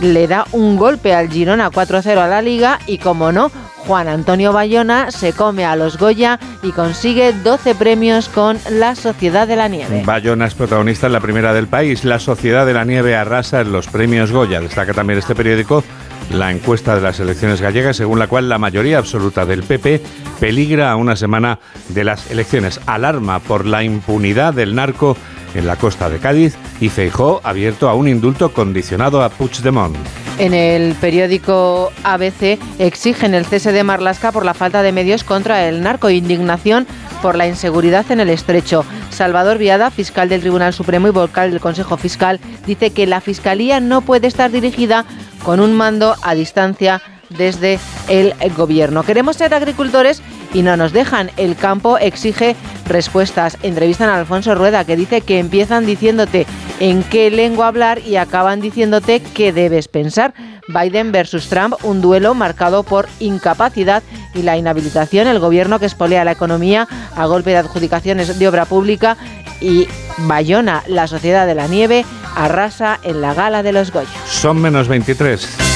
le 0.00 0.26
da 0.26 0.46
un 0.52 0.76
golpe 0.76 1.14
al 1.14 1.28
Girona 1.28 1.70
4-0 1.70 2.18
a 2.18 2.26
la 2.26 2.42
liga 2.42 2.78
y 2.86 2.98
como 2.98 3.32
no, 3.32 3.50
Juan 3.86 4.08
Antonio 4.08 4.52
Bayona 4.52 5.10
se 5.10 5.32
come 5.32 5.64
a 5.64 5.76
los 5.76 5.98
Goya 5.98 6.38
y 6.62 6.72
consigue 6.72 7.32
12 7.32 7.74
premios 7.74 8.28
con 8.28 8.58
La 8.70 8.94
Sociedad 8.94 9.48
de 9.48 9.56
la 9.56 9.68
Nieve. 9.68 10.02
Bayona 10.04 10.46
es 10.46 10.54
protagonista 10.54 11.06
en 11.06 11.12
la 11.12 11.20
primera 11.20 11.52
del 11.52 11.66
país. 11.66 12.04
La 12.04 12.18
Sociedad 12.18 12.66
de 12.66 12.74
la 12.74 12.84
Nieve 12.84 13.16
arrasa 13.16 13.60
en 13.60 13.72
los 13.72 13.88
premios 13.88 14.32
Goya. 14.32 14.60
Destaca 14.60 14.92
también 14.92 15.18
este 15.18 15.34
periódico 15.34 15.82
la 16.30 16.50
encuesta 16.50 16.94
de 16.94 17.00
las 17.00 17.20
elecciones 17.20 17.60
gallegas, 17.60 17.96
según 17.96 18.18
la 18.18 18.28
cual 18.28 18.48
la 18.48 18.58
mayoría 18.58 18.98
absoluta 18.98 19.46
del 19.46 19.62
PP 19.62 20.00
peligra 20.38 20.90
a 20.90 20.96
una 20.96 21.16
semana 21.16 21.58
de 21.88 22.04
las 22.04 22.30
elecciones. 22.30 22.80
Alarma 22.86 23.40
por 23.40 23.66
la 23.66 23.82
impunidad 23.82 24.54
del 24.54 24.74
narco 24.74 25.16
en 25.54 25.66
la 25.66 25.76
costa 25.76 26.08
de 26.08 26.18
Cádiz 26.18 26.56
y 26.80 26.88
Feijó 26.88 27.40
abierto 27.44 27.88
a 27.88 27.94
un 27.94 28.08
indulto 28.08 28.52
condicionado 28.52 29.22
a 29.22 29.30
Puigdemont. 29.30 29.96
En 30.40 30.54
el 30.54 30.94
periódico 30.94 31.92
ABC 32.02 32.58
exigen 32.78 33.34
el 33.34 33.44
cese 33.44 33.72
de 33.72 33.84
Marlasca 33.84 34.32
por 34.32 34.46
la 34.46 34.54
falta 34.54 34.80
de 34.82 34.90
medios 34.90 35.22
contra 35.22 35.68
el 35.68 35.82
narco 35.82 36.08
indignación 36.08 36.86
por 37.20 37.36
la 37.36 37.46
inseguridad 37.46 38.10
en 38.10 38.20
el 38.20 38.30
estrecho. 38.30 38.86
Salvador 39.10 39.58
Viada, 39.58 39.90
fiscal 39.90 40.30
del 40.30 40.40
Tribunal 40.40 40.72
Supremo 40.72 41.08
y 41.08 41.10
vocal 41.10 41.50
del 41.50 41.60
Consejo 41.60 41.98
Fiscal, 41.98 42.40
dice 42.66 42.88
que 42.90 43.06
la 43.06 43.20
Fiscalía 43.20 43.80
no 43.80 44.00
puede 44.00 44.28
estar 44.28 44.50
dirigida 44.50 45.04
con 45.44 45.60
un 45.60 45.74
mando 45.74 46.16
a 46.22 46.34
distancia 46.34 47.02
desde 47.28 47.78
el 48.08 48.32
gobierno. 48.56 49.02
Queremos 49.02 49.36
ser 49.36 49.52
agricultores 49.52 50.22
y 50.52 50.62
no 50.62 50.76
nos 50.76 50.92
dejan. 50.92 51.30
El 51.36 51.56
campo 51.56 51.98
exige 51.98 52.56
respuestas. 52.86 53.56
Entrevistan 53.62 54.08
a 54.08 54.16
Alfonso 54.16 54.54
Rueda 54.54 54.84
que 54.84 54.96
dice 54.96 55.20
que 55.20 55.38
empiezan 55.38 55.86
diciéndote 55.86 56.46
en 56.80 57.02
qué 57.02 57.30
lengua 57.30 57.68
hablar 57.68 58.00
y 58.00 58.16
acaban 58.16 58.60
diciéndote 58.60 59.20
qué 59.20 59.52
debes 59.52 59.88
pensar. 59.88 60.34
Biden 60.68 61.12
versus 61.12 61.48
Trump, 61.48 61.74
un 61.82 62.00
duelo 62.00 62.34
marcado 62.34 62.82
por 62.82 63.08
incapacidad 63.18 64.02
y 64.34 64.42
la 64.42 64.56
inhabilitación, 64.56 65.26
el 65.26 65.40
gobierno 65.40 65.78
que 65.78 65.86
espolea 65.86 66.24
la 66.24 66.32
economía 66.32 66.86
a 67.16 67.26
golpe 67.26 67.50
de 67.50 67.56
adjudicaciones 67.56 68.38
de 68.38 68.48
obra 68.48 68.66
pública 68.66 69.16
y 69.60 69.88
Bayona, 70.18 70.82
la 70.86 71.06
sociedad 71.06 71.46
de 71.46 71.54
la 71.54 71.66
nieve, 71.66 72.04
arrasa 72.36 72.98
en 73.02 73.20
la 73.20 73.34
gala 73.34 73.62
de 73.62 73.72
los 73.72 73.92
Goya. 73.92 74.08
Son 74.26 74.60
menos 74.60 74.88
23. 74.88 75.69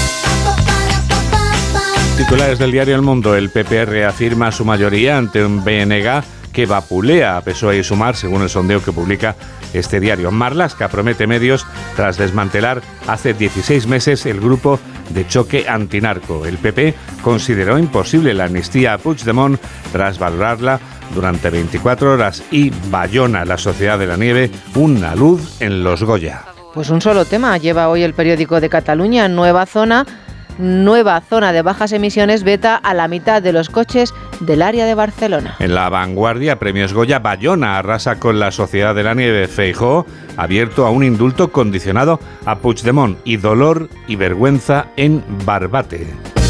Titulares 2.16 2.60
del 2.60 2.70
diario 2.70 2.94
El 2.94 3.02
Mundo. 3.02 3.34
El 3.34 3.50
PPR 3.50 4.04
afirma 4.04 4.52
su 4.52 4.64
mayoría 4.64 5.18
ante 5.18 5.44
un 5.44 5.64
BNG 5.64 6.22
que 6.52 6.64
vapulea 6.64 7.36
a 7.36 7.40
PSOE 7.40 7.78
y 7.78 7.82
Sumar, 7.82 8.14
según 8.14 8.42
el 8.42 8.48
sondeo 8.48 8.80
que 8.82 8.92
publica 8.92 9.34
este 9.72 9.98
diario. 9.98 10.30
Marlaska 10.30 10.88
promete 10.88 11.26
medios 11.26 11.66
tras 11.96 12.16
desmantelar 12.16 12.82
hace 13.08 13.34
16 13.34 13.88
meses 13.88 14.26
el 14.26 14.40
grupo 14.40 14.78
de 15.10 15.26
choque 15.26 15.68
antinarco. 15.68 16.46
El 16.46 16.58
PP 16.58 16.94
consideró 17.20 17.78
imposible 17.80 18.32
la 18.32 18.44
amnistía 18.44 18.94
a 18.94 18.98
Puigdemont 18.98 19.60
tras 19.90 20.20
valorarla 20.20 20.78
durante 21.16 21.50
24 21.50 22.12
horas 22.12 22.44
y 22.52 22.70
Bayona, 22.90 23.44
la 23.44 23.58
Sociedad 23.58 23.98
de 23.98 24.06
la 24.06 24.16
Nieve, 24.16 24.52
una 24.76 25.16
luz 25.16 25.60
en 25.60 25.82
los 25.82 26.04
Goya. 26.04 26.44
Pues 26.74 26.90
un 26.90 27.00
solo 27.00 27.24
tema 27.24 27.58
lleva 27.58 27.88
hoy 27.88 28.04
el 28.04 28.14
periódico 28.14 28.60
de 28.60 28.68
Cataluña, 28.68 29.28
nueva 29.28 29.66
zona 29.66 30.06
nueva 30.58 31.20
zona 31.20 31.52
de 31.52 31.62
bajas 31.62 31.92
emisiones 31.92 32.44
beta 32.44 32.76
a 32.76 32.94
la 32.94 33.08
mitad 33.08 33.42
de 33.42 33.52
los 33.52 33.70
coches 33.70 34.14
del 34.40 34.62
área 34.62 34.86
de 34.86 34.94
Barcelona. 34.94 35.56
En 35.58 35.74
la 35.74 35.88
vanguardia, 35.88 36.58
Premios 36.58 36.92
Goya, 36.92 37.18
Bayona 37.18 37.78
arrasa 37.78 38.18
con 38.18 38.38
la 38.38 38.50
Sociedad 38.50 38.94
de 38.94 39.02
la 39.02 39.14
Nieve 39.14 39.48
Feijó, 39.48 40.06
abierto 40.36 40.86
a 40.86 40.90
un 40.90 41.04
indulto 41.04 41.52
condicionado 41.52 42.20
a 42.44 42.58
Puigdemont 42.58 43.18
y 43.24 43.36
dolor 43.36 43.88
y 44.06 44.16
vergüenza 44.16 44.86
en 44.96 45.22
Barbate. 45.44 46.43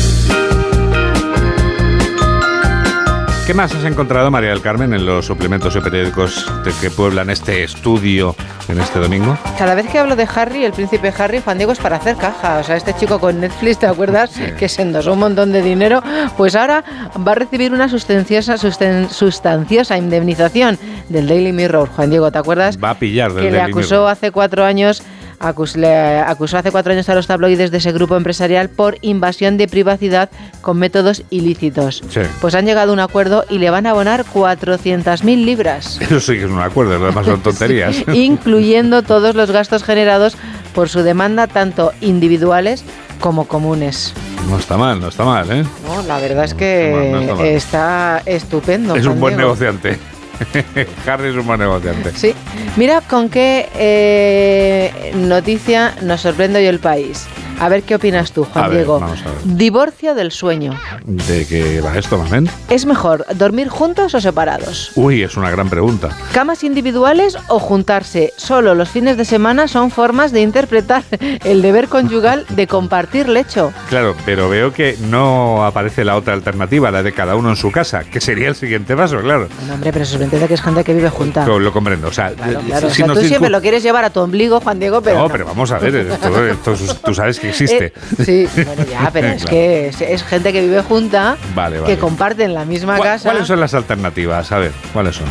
¿Qué 3.46 3.52
más 3.52 3.74
has 3.74 3.84
encontrado, 3.84 4.30
María 4.30 4.48
del 4.50 4.62
Carmen, 4.62 4.94
en 4.94 5.04
los 5.04 5.26
suplementos 5.26 5.76
y 5.76 5.80
periódicos 5.80 6.50
de 6.64 6.72
que 6.80 6.90
pueblan 6.90 7.28
este 7.28 7.62
estudio 7.62 8.34
en 8.68 8.80
este 8.80 8.98
domingo? 8.98 9.36
Cada 9.58 9.74
vez 9.74 9.86
que 9.86 9.98
hablo 9.98 10.16
de 10.16 10.26
Harry, 10.34 10.64
el 10.64 10.72
príncipe 10.72 11.12
Harry, 11.18 11.42
Juan 11.44 11.58
Diego 11.58 11.72
es 11.72 11.78
para 11.78 11.96
hacer 11.96 12.16
caja. 12.16 12.56
O 12.60 12.64
sea, 12.64 12.76
este 12.76 12.94
chico 12.94 13.20
con 13.20 13.40
Netflix, 13.40 13.80
¿te 13.80 13.86
acuerdas? 13.86 14.30
Que 14.58 14.66
se 14.70 14.80
endosó 14.80 15.12
un 15.12 15.18
montón 15.18 15.52
de 15.52 15.60
dinero. 15.60 16.02
Pues 16.38 16.54
ahora 16.56 16.84
va 17.26 17.32
a 17.32 17.34
recibir 17.34 17.74
una 17.74 17.90
sustanciosa, 17.90 18.54
susten- 18.54 19.10
sustanciosa 19.10 19.98
indemnización 19.98 20.78
del 21.10 21.28
Daily 21.28 21.52
Mirror. 21.52 21.90
Juan 21.90 22.08
Diego, 22.08 22.32
¿te 22.32 22.38
acuerdas? 22.38 22.78
Va 22.82 22.90
a 22.90 22.98
pillar 22.98 23.34
del 23.34 23.44
que 23.44 23.50
le 23.50 23.60
acusó 23.60 23.96
Mirror. 23.96 24.10
hace 24.10 24.30
cuatro 24.30 24.64
años 24.64 25.02
acus- 25.40 25.76
le 25.76 26.18
acusó 26.20 26.58
hace 26.58 26.70
cuatro 26.70 26.92
años 26.92 27.08
a 27.08 27.14
los 27.14 27.26
tabloides 27.26 27.70
de 27.70 27.78
ese 27.78 27.92
grupo 27.92 28.16
empresarial 28.16 28.68
por 28.68 28.96
invasión 29.02 29.56
de 29.56 29.68
privacidad 29.68 30.30
con 30.60 30.78
métodos 30.78 31.22
ilícitos. 31.30 32.02
Sí. 32.10 32.20
Pues 32.40 32.54
han 32.54 32.66
llegado 32.66 32.90
a 32.90 32.94
un 32.94 33.00
acuerdo 33.00 33.44
y 33.48 33.58
le 33.58 33.70
van 33.70 33.86
a 33.86 33.90
abonar 33.90 34.24
400.000 34.32 35.44
libras, 35.44 35.98
Eso 36.00 36.20
sí 36.20 36.34
que 36.34 36.44
es 36.44 36.50
un 36.50 36.60
acuerdo, 36.60 36.98
lo 36.98 37.06
demás 37.06 37.26
son 37.26 37.40
tonterías. 37.42 37.96
incluyendo 38.14 39.02
todos 39.02 39.34
los 39.34 39.50
gastos 39.50 39.82
generados 39.84 40.36
por 40.74 40.88
su 40.88 41.02
demanda, 41.02 41.46
tanto 41.46 41.92
individuales 42.00 42.84
como 43.20 43.46
comunes. 43.46 44.12
No 44.50 44.58
está 44.58 44.76
mal, 44.76 45.00
no 45.00 45.08
está 45.08 45.24
mal, 45.24 45.50
¿eh? 45.50 45.64
No, 45.86 46.02
la 46.02 46.18
verdad 46.18 46.44
es 46.44 46.52
que 46.52 47.08
No 47.12 47.20
está 47.20 47.34
mal. 47.34 47.46
está 47.46 48.22
estupendo. 48.26 48.94
es 48.96 49.06
un 49.06 49.18
buen 49.20 49.34
Diego. 49.36 49.48
negociante. 49.54 49.98
Harry 51.06 51.28
es 51.28 51.36
un 51.36 51.46
buen 51.46 51.60
negociante. 51.60 52.12
Sí, 52.12 52.34
mira 52.76 53.00
con 53.00 53.28
qué 53.28 53.68
eh, 53.74 55.12
noticia 55.14 55.94
nos 56.02 56.20
sorprende 56.20 56.58
hoy 56.58 56.66
el 56.66 56.78
país. 56.78 57.26
A 57.60 57.68
ver 57.68 57.82
qué 57.82 57.94
opinas 57.94 58.32
tú, 58.32 58.44
Juan 58.44 58.64
A 58.64 58.68
ver, 58.68 58.78
Diego. 58.78 59.00
vamos 59.00 59.20
a 59.22 59.24
ver. 59.26 59.34
Divorcio 59.44 60.14
del 60.14 60.32
sueño. 60.32 60.72
¿De 61.04 61.46
qué 61.46 61.80
va 61.80 61.96
esto, 61.96 62.18
Mamen? 62.18 62.48
¿Es 62.68 62.84
mejor 62.84 63.24
dormir 63.36 63.68
juntos 63.68 64.14
o 64.14 64.20
separados? 64.20 64.92
Uy, 64.96 65.22
es 65.22 65.36
una 65.36 65.50
gran 65.50 65.68
pregunta. 65.70 66.10
¿Camas 66.32 66.64
individuales 66.64 67.36
o 67.48 67.58
juntarse? 67.58 68.32
Solo 68.36 68.74
los 68.74 68.88
fines 68.88 69.16
de 69.16 69.24
semana 69.24 69.68
son 69.68 69.90
formas 69.90 70.32
de 70.32 70.40
interpretar 70.42 71.02
el 71.44 71.62
deber 71.62 71.88
conyugal 71.88 72.44
de 72.50 72.66
compartir 72.66 73.28
lecho. 73.28 73.72
Claro, 73.88 74.14
pero 74.26 74.48
veo 74.48 74.72
que 74.72 74.96
no 75.08 75.64
aparece 75.64 76.04
la 76.04 76.16
otra 76.16 76.34
alternativa, 76.34 76.90
la 76.90 77.02
de 77.02 77.12
cada 77.12 77.36
uno 77.36 77.50
en 77.50 77.56
su 77.56 77.70
casa, 77.70 78.04
que 78.04 78.20
sería 78.20 78.48
el 78.48 78.56
siguiente 78.56 78.96
paso, 78.96 79.20
claro. 79.20 79.48
No, 79.66 79.74
hombre, 79.74 79.92
pero 79.92 80.04
sorprende 80.04 80.46
que 80.48 80.54
es 80.54 80.62
gente 80.62 80.84
que 80.84 80.92
vive 80.94 81.08
junta. 81.10 81.46
Lo, 81.46 81.58
lo 81.58 81.72
comprendo. 81.72 82.08
O 82.08 82.12
sea, 82.12 82.30
Claro, 82.34 82.60
eh. 82.60 82.86
O 82.86 82.90
si 82.90 82.96
sea, 82.96 83.06
nos 83.06 83.16
tú 83.18 83.22
circun- 83.24 83.28
siempre 83.28 83.50
lo 83.50 83.60
quieres 83.60 83.82
llevar 83.82 84.04
a 84.04 84.10
tu 84.10 84.20
ombligo, 84.20 84.60
Juan 84.60 84.78
Diego, 84.80 85.00
pero. 85.00 85.18
no, 85.18 85.28
pero 85.28 85.44
vamos 85.46 85.70
a 85.70 85.78
ver, 85.78 85.94
esto- 85.94 86.44
esto- 86.74 86.94
tú 87.04 87.14
sabes 87.14 87.38
que 87.38 87.43
que 87.44 87.50
existe. 87.50 87.86
Eh, 87.86 88.24
sí, 88.24 88.62
bueno, 88.64 88.84
ya, 88.90 89.10
pero 89.12 89.28
es 89.28 89.42
Claro. 89.42 89.50
que 89.50 89.88
es, 89.88 90.00
es 90.00 90.22
gente 90.24 90.52
que 90.52 90.60
vive 90.62 90.82
junta, 90.82 91.36
Vale, 91.54 91.80
vale. 91.80 91.94
que 91.94 92.00
comparten 92.00 92.54
la 92.54 92.64
misma 92.64 92.96
¿Cuál- 92.96 93.08
casa. 93.10 93.30
¿Cuáles 93.30 93.46
son 93.46 93.60
las 93.60 93.74
alternativas? 93.74 94.50
A 94.52 94.58
ver, 94.58 94.72
¿cuáles 94.92 95.16
son? 95.16 95.26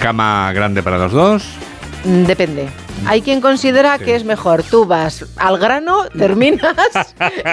¿Cama 0.00 0.52
grande 0.52 0.82
para 0.82 0.98
los 0.98 1.12
dos? 1.12 1.44
Mm, 2.06 2.24
Depende. 2.24 2.68
Hay 3.06 3.20
quien 3.22 3.40
considera 3.40 3.98
que 3.98 4.14
es 4.16 4.24
mejor. 4.24 4.62
Tú 4.62 4.84
vas 4.86 5.24
al 5.36 5.58
grano, 5.58 6.04
terminas 6.16 6.74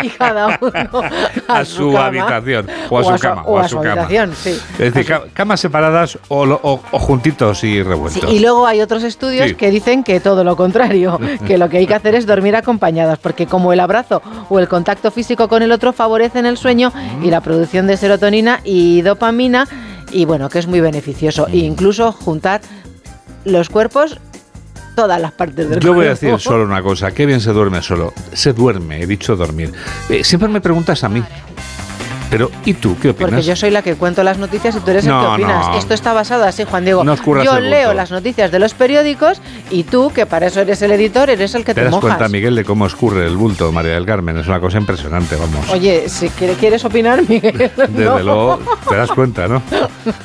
y 0.04 0.10
cada 0.18 0.58
uno 0.62 1.02
a, 1.48 1.60
A 1.60 1.66
su 1.66 1.92
cama. 1.92 2.06
habitación. 2.08 2.68
O 2.90 3.00
a 3.00 3.04
su 3.04 3.22
cama. 3.22 3.44
o 3.44 3.60
a 3.60 3.68
su 3.68 3.76
cama. 3.78 3.92
habitación, 4.04 4.34
sí. 4.36 4.58
Es 4.80 4.94
decir, 4.94 5.06
ca- 5.06 5.24
camas 5.34 5.60
separadas 5.60 6.18
o, 6.30 6.78
juntitos 6.94 7.64
y 7.64 7.74
Sí, 7.74 7.84
revueltos. 7.84 8.32
y 8.32 8.40
luego 8.40 8.66
hay 8.66 8.82
otros 8.82 9.04
estudios 9.04 9.50
Sí. 9.50 9.56
que 9.56 9.70
dicen 9.70 10.04
que 10.04 10.20
todo 10.20 10.44
lo 10.44 10.56
contrario, 10.56 11.20
que 11.48 11.58
lo 11.58 11.70
que 11.70 11.78
hay 11.78 11.88
que 11.88 11.94
hacer 11.96 12.16
es 12.16 12.26
dormir 12.26 12.56
acompañadas, 12.56 13.20
porque 13.20 13.46
como 13.46 13.74
el 13.74 13.80
abrazo 13.80 14.22
o 14.50 14.60
el 14.60 14.68
contacto 14.68 15.12
físico 15.12 15.48
con 15.50 15.62
el 15.62 15.72
otro 15.72 15.94
favorecen 15.94 16.46
el 16.46 16.58
sueño 16.58 16.92
y 17.22 17.30
la 17.30 17.42
producción 17.42 17.86
de 17.88 17.98
serotonina 17.98 18.60
y 18.64 19.02
dopamina, 19.02 19.68
y 20.12 20.26
bueno, 20.26 20.50
que 20.50 20.60
es 20.60 20.68
muy 20.68 20.80
beneficioso. 20.80 21.48
E 21.48 21.58
incluso 21.58 22.12
juntar 22.12 22.62
los 23.46 23.70
cuerpos, 23.70 24.20
todas 24.96 25.20
las 25.20 25.32
partes 25.32 25.70
del 25.70 25.80
Yo 25.80 25.94
voy 25.94 26.06
a 26.06 26.10
decir 26.10 26.38
solo 26.40 26.64
una 26.64 26.82
cosa, 26.82 27.12
qué 27.12 27.26
bien 27.26 27.42
se 27.42 27.52
duerme 27.52 27.82
solo. 27.82 28.14
Se 28.34 28.54
duerme, 28.54 29.02
he 29.02 29.08
dicho 29.08 29.36
dormir. 29.36 29.72
Eh, 30.10 30.24
siempre 30.24 30.50
me 30.50 30.62
preguntas 30.62 31.04
a 31.04 31.10
mí. 31.10 31.24
Pero, 32.34 32.52
¿y 32.66 32.74
tú 32.74 32.98
qué 33.02 33.10
opinas? 33.12 33.30
Porque 33.32 33.44
yo 33.46 33.56
soy 33.56 33.70
la 33.70 33.82
que 33.82 33.96
cuento 33.96 34.24
las 34.24 34.38
noticias 34.38 34.76
y 34.76 34.80
tú 34.80 34.90
eres 34.92 35.06
el 35.06 35.12
que 35.12 35.18
opinas. 35.26 35.68
no. 35.70 35.78
Esto 35.78 35.94
está 35.94 36.14
basado 36.14 36.44
así, 36.46 36.64
Juan 36.64 36.84
Diego. 36.84 37.04
No 37.04 37.16
yo 37.44 37.60
leo 37.60 37.94
las 37.94 38.12
noticias 38.12 38.52
de 38.52 38.60
los 38.60 38.74
periódicos 38.74 39.42
y 39.70 39.84
tú, 39.84 40.12
que 40.14 40.26
para 40.26 40.48
eso 40.48 40.62
eres 40.62 40.82
el 40.82 40.92
editor, 40.92 41.30
eres 41.30 41.54
el 41.56 41.64
que 41.64 41.74
¿Te 41.74 41.82
te, 41.82 41.86
das 41.86 41.92
mojas. 41.92 42.16
cuenta, 42.18 42.30
Miguel, 42.30 42.56
de 42.56 42.64
cómo 42.66 42.86
escurre 42.88 43.26
el 43.28 43.38
bulto, 43.38 43.72
María 43.72 43.94
del 43.94 44.06
Carmen? 44.06 44.38
Es 44.38 44.48
una 44.48 44.60
cosa 44.60 44.78
impresionante, 44.80 45.36
vamos. 45.36 45.70
Oye, 45.72 46.10
si 46.10 46.30
quiere- 46.30 46.56
quieres 46.56 46.84
opinar, 46.86 47.22
Miguel. 47.30 47.58
Desde 47.78 48.04
no. 48.06 48.20
luego, 48.20 48.60
te 48.90 48.96
das 48.96 49.10
cuenta, 49.12 49.48
¿no? 49.48 49.62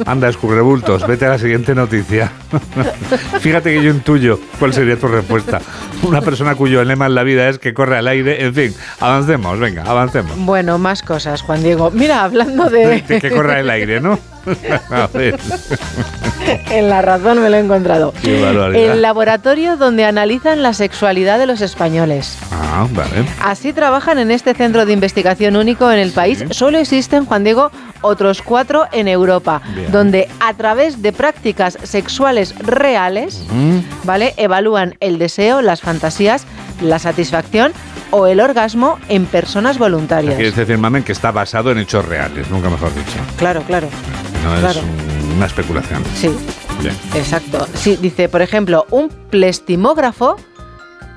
Anda, 0.07 0.29
escurre 0.29 0.61
bultos, 0.63 1.07
vete 1.07 1.27
a 1.27 1.31
la 1.31 1.39
siguiente 1.39 1.75
noticia. 1.75 2.33
Fíjate 3.41 3.75
que 3.75 3.83
yo 3.83 3.91
intuyo 3.91 4.39
cuál 4.59 4.73
sería 4.73 4.97
tu 4.99 5.09
respuesta. 5.09 5.61
Una 6.03 6.21
persona 6.21 6.55
cuyo 6.55 6.83
lema 6.85 7.07
en 7.07 7.15
la 7.15 7.23
vida 7.23 7.49
es 7.49 7.59
que 7.59 7.75
corre 7.75 7.99
al 7.99 8.09
aire. 8.09 8.45
En 8.45 8.55
fin, 8.55 8.75
avancemos, 9.01 9.59
venga, 9.59 9.83
avancemos. 9.85 10.33
Bueno, 10.39 10.79
más 10.79 11.03
cosas, 11.03 11.43
Juan 11.43 11.63
Diego. 11.63 11.91
Mira, 11.99 12.23
hablando 12.23 12.71
de... 12.71 13.03
De 13.09 13.21
que 13.21 13.31
corra 13.31 13.59
el 13.59 13.69
aire, 13.71 14.01
¿no? 14.01 14.19
A 14.91 15.09
ver. 15.13 15.39
en 16.71 16.89
la 16.89 17.03
razón 17.03 17.43
me 17.43 17.51
lo 17.51 17.57
he 17.57 17.61
encontrado. 17.61 18.15
Qué. 18.23 18.91
El 18.93 19.03
laboratorio 19.03 19.77
donde 19.77 20.05
analizan 20.05 20.63
la 20.63 20.73
sexualidad 20.73 21.39
de 21.39 21.47
los 21.47 21.61
españoles. 21.61 22.39
Ah, 22.51 22.87
vale. 22.93 23.27
Así 23.43 23.73
trabajan 23.73 24.19
en 24.19 24.31
este 24.31 24.55
centro 24.55 24.87
de 24.87 24.93
investigación 24.93 25.57
único 25.57 25.91
en 25.91 25.99
el 25.99 26.13
país. 26.13 26.45
Solo 26.51 26.79
existen, 26.79 27.27
Juan 27.27 27.45
Diego, 27.45 27.71
otros 28.01 28.41
cuatro 28.41 28.87
en 28.93 29.09
Europa, 29.09 29.61
Bien. 29.75 29.91
donde 29.93 30.29
a 30.41 30.55
través 30.55 31.03
de 31.03 31.13
prácticas 31.13 31.77
sexuales 31.83 32.55
reales, 32.61 33.43
¿vale? 34.05 34.33
Evalúan 34.37 34.95
el 35.01 35.19
deseo, 35.19 35.61
las 35.61 35.81
fantasías, 35.83 36.47
la 36.81 36.99
satisfacción 36.99 37.73
o 38.11 38.27
el 38.27 38.41
orgasmo 38.41 38.99
en 39.09 39.27
personas 39.27 39.79
voluntarias. 39.79 40.35
Quieres 40.37 40.57
decir, 40.57 40.79
mamen, 40.79 41.03
que 41.05 41.13
está 41.13 41.31
basado 41.31 41.71
en 41.71 41.79
hechos 41.79 42.05
reales, 42.05 42.49
nunca 42.51 42.69
mejor 42.71 42.95
dicho. 42.95 43.19
Claro, 43.37 43.63
claro. 43.63 43.89
No 44.45 44.55
es 44.55 44.61
Claro. 44.61 44.81
una 45.37 45.47
especulación. 45.47 46.03
Sí, 46.15 46.31
Bien. 46.81 46.95
exacto. 47.15 47.67
Sí, 47.75 47.97
dice, 48.01 48.29
por 48.29 48.41
ejemplo, 48.43 48.87
un 48.91 49.09
plestimógrafo 49.09 50.37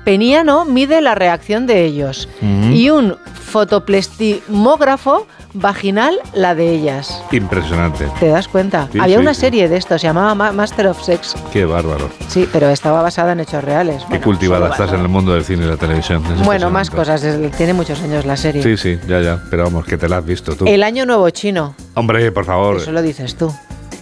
peniano 0.04 0.64
mide 0.64 1.00
la 1.00 1.14
reacción 1.14 1.66
de 1.66 1.84
ellos 1.84 2.28
y 2.72 2.90
un 2.90 3.16
fotoplestimógrafo 3.50 5.26
vaginal 5.54 6.18
la 6.34 6.54
de 6.54 6.70
ellas. 6.70 7.22
Impresionante. 7.30 8.06
¿Te 8.20 8.28
das 8.28 8.48
cuenta? 8.48 8.88
Sí, 8.92 8.98
Había 8.98 9.16
sí, 9.16 9.22
una 9.22 9.34
sí. 9.34 9.40
serie 9.40 9.68
de 9.68 9.76
esto, 9.76 9.98
se 9.98 10.06
llamaba 10.06 10.34
Ma- 10.34 10.52
Master 10.52 10.86
of 10.88 11.02
Sex. 11.02 11.34
Qué 11.52 11.64
bárbaro. 11.64 12.08
Sí, 12.28 12.48
pero 12.52 12.68
estaba 12.70 13.02
basada 13.02 13.32
en 13.32 13.40
hechos 13.40 13.62
reales. 13.62 14.02
Qué 14.02 14.08
Bueno, 14.08 14.24
cultivada 14.24 14.68
estás 14.70 14.92
en 14.92 15.00
el 15.00 15.08
mundo 15.08 15.34
del 15.34 15.44
cine 15.44 15.64
y 15.64 15.68
la 15.68 15.76
televisión. 15.76 16.22
Es 16.32 16.44
Bueno, 16.44 16.70
más 16.70 16.90
cosas, 16.90 17.24
tiene 17.56 17.74
muchos 17.74 18.00
años 18.02 18.24
la 18.24 18.36
serie. 18.36 18.62
Sí, 18.62 18.76
sí, 18.76 18.98
ya, 19.08 19.20
ya. 19.20 19.42
Pero 19.50 19.64
vamos, 19.64 19.84
que 19.84 19.96
te 19.96 20.08
la 20.08 20.18
has 20.18 20.24
visto 20.24 20.54
tú. 20.56 20.64
El 20.66 20.82
año 20.82 21.04
nuevo 21.06 21.28
chino, 21.30 21.74
Hombre, 21.94 22.30
por 22.32 22.44
favor. 22.44 22.76
eso 22.76 22.92
lo 22.92 23.02
dices 23.02 23.36
tú. 23.36 23.52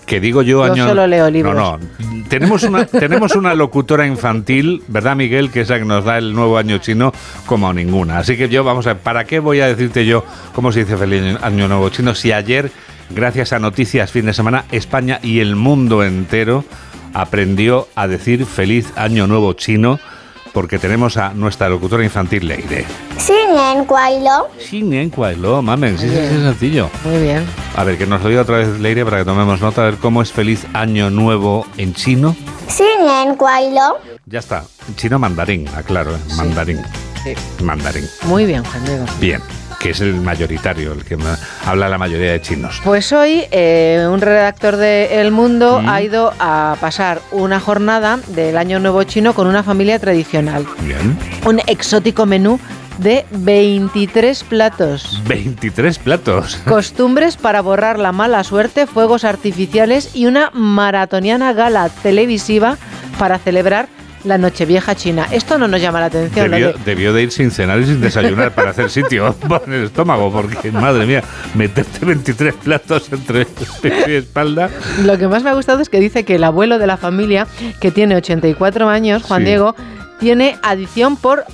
Que 0.07 0.19
digo 0.19 0.43
yo, 0.43 0.67
Yo 0.67 0.73
año. 0.73 0.89
solo 0.89 1.07
leo 1.07 1.31
libros. 1.31 1.55
No, 1.55 1.79
no. 1.79 2.10
Tenemos 2.31 2.63
una, 2.63 2.87
tenemos 2.87 3.35
una 3.35 3.57
locutora 3.57 4.07
infantil, 4.07 4.85
¿verdad, 4.87 5.17
Miguel? 5.17 5.51
Que 5.51 5.63
es 5.63 5.69
la 5.69 5.81
que 5.81 5.85
nos 5.85 6.05
da 6.05 6.17
el 6.17 6.33
nuevo 6.33 6.59
año 6.59 6.79
chino 6.79 7.13
como 7.45 7.73
ninguna. 7.73 8.19
Así 8.19 8.37
que 8.37 8.49
yo, 8.49 8.63
vamos 8.63 8.87
a 8.87 8.93
ver, 8.93 9.03
¿para 9.03 9.25
qué 9.25 9.41
voy 9.41 9.59
a 9.59 9.67
decirte 9.67 10.07
yo 10.07 10.25
cómo 10.55 10.71
se 10.71 10.85
dice 10.85 10.97
feliz 10.97 11.37
año 11.43 11.67
nuevo 11.67 11.89
chino 11.89 12.15
si 12.15 12.31
ayer, 12.31 12.71
gracias 13.11 13.53
a 13.53 13.59
noticias 13.59 14.13
fin 14.13 14.27
de 14.27 14.33
semana, 14.33 14.65
España 14.71 15.19
y 15.25 15.41
el 15.41 15.57
mundo 15.57 16.05
entero 16.05 16.65
aprendió 17.15 17.89
a 17.97 18.07
decir 18.07 18.47
feliz 18.47 18.93
año 18.95 19.27
nuevo 19.27 19.53
chino? 19.55 19.99
Porque 20.53 20.79
tenemos 20.79 21.17
a 21.17 21.33
nuestra 21.33 21.69
locutora 21.69 22.03
infantil 22.05 22.49
Leire. 22.49 22.85
Sí, 24.59 24.81
Lo, 25.37 25.63
mamen, 25.63 25.99
sí, 25.99 26.09
sí, 26.09 26.15
sí, 26.15 26.43
sencillo. 26.43 26.91
Muy 27.05 27.23
bien. 27.23 27.45
A 27.77 27.85
ver, 27.85 27.99
que 27.99 28.07
nos 28.07 28.23
lo 28.23 28.29
diga 28.29 28.43
otra 28.43 28.59
vez 28.59 28.81
Leire 28.81 29.05
para 29.05 29.19
que 29.19 29.25
tomemos 29.25 29.61
nota, 29.61 29.83
a 29.83 29.85
ver 29.87 29.97
cómo 29.97 30.23
es 30.23 30.33
feliz 30.33 30.67
año 30.73 31.11
nuevo 31.11 31.67
en 31.77 31.95
chino. 31.95 32.35
Ya 34.27 34.39
está, 34.39 34.65
en 34.89 34.97
chino 34.97 35.19
mandarín, 35.19 35.69
aclaro, 35.69 36.15
¿eh? 36.15 36.19
mandarín. 36.37 36.81
Mandarín. 37.63 38.05
Muy 38.23 38.47
bien, 38.47 38.65
Juan 38.65 38.85
Diego. 38.85 39.05
Bien, 39.21 39.43
que 39.81 39.91
es 39.91 40.01
el 40.01 40.15
mayoritario, 40.21 40.93
el 40.93 41.05
que 41.05 41.17
habla 41.65 41.89
la 41.89 41.99
mayoría 41.99 42.33
de 42.33 42.41
chinos. 42.43 42.81
Pues 42.85 43.13
hoy 43.13 43.45
eh, 43.51 44.07
un 44.09 44.21
redactor 44.21 44.77
de 44.77 45.21
El 45.21 45.33
Mundo 45.33 45.81
Mm. 45.83 45.89
ha 45.89 46.03
ido 46.03 46.33
a 46.39 46.77
pasar 46.81 47.21
una 47.33 47.59
jornada 47.61 48.19
del 48.29 48.57
Año 48.59 48.79
Nuevo 48.79 49.03
Chino 49.05 49.33
con 49.35 49.47
una 49.47 49.63
familia 49.63 49.99
tradicional. 49.99 50.67
Bien. 50.83 51.19
Un 51.47 51.61
exótico 51.67 52.27
menú 52.27 52.61
de 52.99 53.25
23 53.31 54.45
platos. 54.45 55.23
23 55.27 55.99
platos. 55.99 56.57
Costumbres 56.69 57.37
para 57.39 57.63
borrar 57.63 57.99
la 57.99 58.13
mala 58.13 58.45
suerte, 58.45 58.87
fuegos 58.87 59.25
artificiales 59.25 60.15
y 60.15 60.27
una 60.27 60.51
maratoniana 60.53 61.55
gala 61.55 61.89
televisiva 61.89 62.77
para 63.19 63.39
celebrar 63.39 63.89
la 64.25 64.39
Nochevieja 64.39 64.95
China. 64.95 65.27
Esto 65.31 65.59
no 65.59 65.67
nos 65.69 65.81
llama 65.81 66.01
la 66.01 66.07
atención. 66.07 66.51
Debió, 66.51 66.73
de- 66.73 66.79
debió 66.85 67.13
de 67.13 67.23
ir 67.23 67.31
sin 67.33 67.51
cenar 67.51 67.81
y 67.81 67.87
sin 67.87 68.01
desayunar 68.01 68.53
para 68.53 68.71
hacer 68.71 68.91
sitio 68.91 69.35
en 69.67 69.73
el 69.73 69.85
estómago, 69.85 70.31
porque 70.33 70.71
madre 70.73 71.07
mía, 71.07 71.23
meterte 71.55 72.05
23 72.05 72.55
platos 72.55 73.11
entre 73.13 73.47
y 74.09 74.13
espalda. 74.15 74.69
Lo 75.05 75.17
que 75.19 75.27
más 75.29 75.43
me 75.43 75.51
ha 75.51 75.55
gustado 75.55 75.81
es 75.81 75.89
que 75.89 76.01
dice 76.01 76.25
que 76.25 76.35
el 76.37 76.45
abuelo 76.45 76.79
de 76.79 76.87
la 76.87 76.97
familia, 76.97 77.47
que 77.81 77.91
tiene 77.91 78.17
84 78.17 78.89
años, 78.89 79.23
Juan 79.23 79.41
Sí. 79.41 79.47
Diego, 79.47 79.75
tiene 80.19 80.59
adición 80.63 81.17
por 81.17 81.45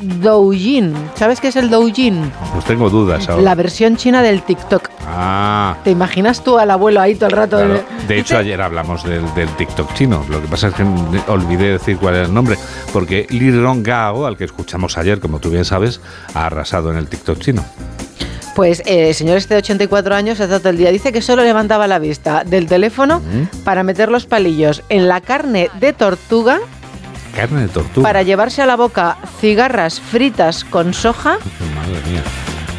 Douyin. 0.00 0.94
¿Sabes 1.14 1.40
qué 1.40 1.48
es 1.48 1.56
el 1.56 1.70
Douyin? 1.70 2.30
Pues 2.52 2.64
tengo 2.64 2.90
dudas 2.90 3.28
ahora. 3.28 3.42
La 3.42 3.54
versión 3.54 3.96
china 3.96 4.22
del 4.22 4.42
TikTok. 4.42 4.88
Ah, 5.06 5.76
¿Te 5.84 5.90
imaginas 5.90 6.44
tú 6.44 6.58
al 6.58 6.70
abuelo 6.70 7.00
ahí 7.00 7.14
todo 7.14 7.26
el 7.26 7.32
rato? 7.32 7.56
Claro. 7.56 7.82
De 8.06 8.18
hecho, 8.18 8.36
ayer 8.36 8.60
hablamos 8.60 9.02
del, 9.04 9.22
del 9.34 9.48
TikTok 9.56 9.94
chino. 9.94 10.24
Lo 10.28 10.40
que 10.40 10.48
pasa 10.48 10.68
es 10.68 10.74
que 10.74 10.84
olvidé 11.28 11.72
decir 11.72 11.96
cuál 11.98 12.14
era 12.14 12.26
el 12.26 12.34
nombre, 12.34 12.56
porque 12.92 13.26
Li 13.30 13.50
Gao, 13.82 14.26
al 14.26 14.36
que 14.36 14.44
escuchamos 14.44 14.98
ayer, 14.98 15.20
como 15.20 15.40
tú 15.40 15.50
bien 15.50 15.64
sabes, 15.64 16.00
ha 16.34 16.46
arrasado 16.46 16.90
en 16.90 16.98
el 16.98 17.08
TikTok 17.08 17.38
chino. 17.38 17.64
Pues 18.54 18.80
eh, 18.86 19.10
el 19.10 19.14
señor 19.14 19.36
este 19.36 19.54
de 19.54 19.58
84 19.58 20.14
años 20.14 20.40
está 20.40 20.58
todo 20.58 20.70
el 20.70 20.78
día. 20.78 20.90
Dice 20.90 21.12
que 21.12 21.22
solo 21.22 21.44
levantaba 21.44 21.86
la 21.86 22.00
vista 22.00 22.42
del 22.44 22.66
teléfono 22.66 23.22
para 23.62 23.84
meter 23.84 24.10
los 24.10 24.26
palillos 24.26 24.82
en 24.88 25.06
la 25.06 25.20
carne 25.20 25.70
de 25.78 25.92
tortuga 25.92 26.58
Carne 27.38 27.62
de 27.62 27.68
tortuga. 27.68 28.02
para 28.06 28.22
llevarse 28.22 28.62
a 28.62 28.66
la 28.66 28.74
boca 28.76 29.16
cigarras 29.40 30.00
fritas 30.00 30.64
con 30.64 30.92
soja 30.92 31.38
Madre 31.76 32.10
mía. 32.10 32.22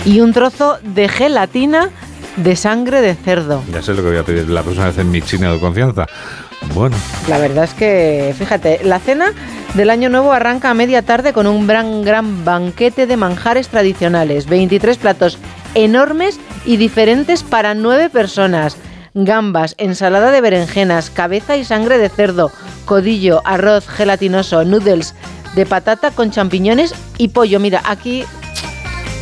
y 0.03 0.19
un 0.19 0.33
trozo 0.33 0.79
de 0.83 1.07
gelatina 1.07 1.89
de 2.35 2.55
sangre 2.57 3.01
de 3.01 3.15
cerdo. 3.15 3.63
Ya 3.71 3.81
sé 3.81 3.93
lo 3.93 4.01
que 4.01 4.09
voy 4.09 4.17
a 4.17 4.23
pedir 4.23 4.49
la 4.49 4.61
próxima 4.61 4.87
vez 4.87 4.97
en 4.97 5.11
mi 5.11 5.21
chino 5.21 5.51
de 5.53 5.59
confianza. 5.59 6.05
Bueno, 6.73 6.95
La 7.29 7.37
verdad 7.37 7.63
es 7.63 7.73
que, 7.73 8.35
fíjate, 8.37 8.81
la 8.83 8.99
cena 8.99 9.33
del 9.75 9.89
Año 9.89 10.09
Nuevo 10.09 10.33
arranca 10.33 10.69
a 10.69 10.73
media 10.73 11.01
tarde 11.03 11.31
con 11.31 11.47
un 11.47 11.65
gran, 11.67 12.03
gran 12.03 12.43
banquete 12.43 13.07
de 13.07 13.15
manjares 13.17 13.69
tradicionales. 13.69 14.45
23 14.47 14.97
platos 14.97 15.37
enormes 15.73 16.37
y 16.65 16.75
diferentes 16.77 17.43
para 17.43 17.73
nueve 17.75 18.09
personas. 18.09 18.75
Gambas, 19.25 19.75
ensalada 19.77 20.31
de 20.31 20.41
berenjenas, 20.41 21.09
cabeza 21.09 21.57
y 21.57 21.63
sangre 21.63 21.97
de 21.97 22.09
cerdo, 22.09 22.51
codillo, 22.85 23.41
arroz 23.45 23.87
gelatinoso, 23.87 24.63
noodles 24.65 25.15
de 25.55 25.65
patata 25.65 26.11
con 26.11 26.31
champiñones 26.31 26.93
y 27.17 27.29
pollo. 27.29 27.59
Mira, 27.59 27.81
aquí 27.85 28.23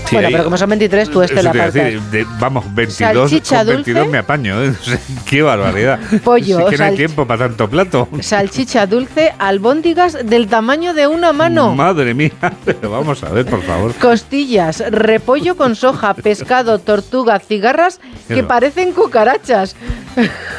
Sí, 0.09 0.15
bueno, 0.15 0.29
pero 0.31 0.43
como 0.45 0.57
son 0.57 0.69
23, 0.69 1.09
tú 1.09 1.21
este 1.21 1.35
Eso 1.35 1.43
le 1.43 1.49
te 1.51 1.57
iba 1.57 1.65
a 1.65 1.67
apartas. 1.69 1.83
decir, 1.91 2.01
de- 2.11 2.25
vamos, 2.39 2.65
22, 2.73 3.29
Salchicha 3.29 3.57
con 3.57 3.67
22 3.67 3.95
dulce. 4.03 4.11
me 4.11 4.17
apaño. 4.19 4.63
¿eh? 4.63 4.73
Qué 5.25 5.41
barbaridad. 5.41 5.99
Pollo, 6.23 6.59
Sí 6.59 6.65
que 6.69 6.77
no 6.77 6.83
hay 6.85 6.95
tiempo 6.95 7.27
para 7.27 7.47
tanto 7.49 7.69
plato. 7.69 8.07
Salchicha 8.21 8.85
dulce, 8.87 9.33
albóndigas 9.37 10.17
del 10.25 10.47
tamaño 10.47 10.93
de 10.93 11.07
una 11.07 11.33
mano. 11.33 11.75
Madre 11.75 12.13
mía, 12.13 12.31
pero 12.65 12.89
vamos 12.91 13.21
a 13.23 13.29
ver, 13.29 13.45
por 13.45 13.61
favor. 13.63 13.93
Costillas, 13.95 14.81
repollo 14.91 15.57
con 15.57 15.75
soja, 15.75 16.13
pescado, 16.13 16.79
tortuga, 16.79 17.39
cigarras 17.39 17.99
que 18.29 18.43
parecen 18.43 18.93
cucarachas, 18.93 19.75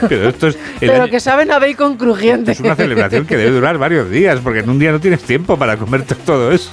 Pero 0.08 0.28
esto 0.28 0.48
es, 0.48 0.58
pero 0.80 1.02
año- 1.04 1.10
que 1.10 1.20
saben 1.20 1.50
a 1.52 1.58
bacon 1.58 1.96
crujiente. 1.96 2.52
es 2.52 2.60
una 2.60 2.76
celebración 2.76 3.24
que 3.26 3.36
debe 3.36 3.50
durar 3.50 3.78
varios 3.78 4.10
días, 4.10 4.40
porque 4.42 4.60
en 4.60 4.68
un 4.70 4.78
día 4.78 4.92
no 4.92 5.00
tienes 5.00 5.22
tiempo 5.22 5.56
para 5.56 5.76
comerte 5.78 6.14
todo 6.14 6.52
eso. 6.52 6.70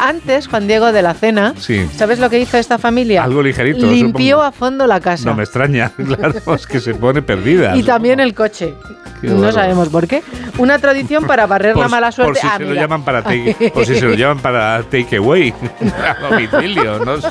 Antes, 0.00 0.46
Juan 0.46 0.66
Diego 0.68 0.92
de 0.92 1.02
la 1.02 1.14
cena, 1.14 1.54
Sí. 1.58 1.87
¿Sabes 1.96 2.18
lo 2.18 2.28
que 2.30 2.38
hizo 2.40 2.56
esta 2.58 2.78
familia? 2.78 3.24
Algo 3.24 3.42
ligerito, 3.42 3.86
Limpió 3.86 4.36
supongo. 4.36 4.42
a 4.48 4.52
fondo 4.52 4.86
la 4.86 5.00
casa. 5.00 5.24
No 5.28 5.34
me 5.34 5.42
extraña, 5.44 5.90
claro, 5.96 6.54
es 6.54 6.66
que 6.66 6.80
se 6.80 6.94
pone 6.94 7.22
perdida. 7.22 7.76
y 7.76 7.82
también 7.82 8.20
el 8.20 8.34
coche. 8.34 8.74
Qué 9.20 9.26
no 9.28 9.50
sabemos 9.50 9.88
por 9.88 10.06
qué. 10.06 10.22
Una 10.58 10.78
tradición 10.78 11.26
para 11.26 11.44
barrer 11.48 11.72
Por, 11.74 11.82
la 11.82 11.88
mala 11.88 12.12
suerte. 12.12 12.34
por 12.34 12.40
si 12.40 12.46
Ah, 12.46 12.54
se 12.58 12.64
lo 12.64 12.74
llaman 12.74 13.02
para 13.04 13.22
take, 13.24 13.70
por 13.74 13.84
si 13.84 13.96
se 13.96 14.06
lo 14.06 14.14
llaman 14.14 14.38
para 14.38 14.80
take 14.84 15.16
away, 15.16 15.52
a 16.06 16.28
domicilio, 16.30 17.04
no 17.04 17.20
sé. 17.20 17.30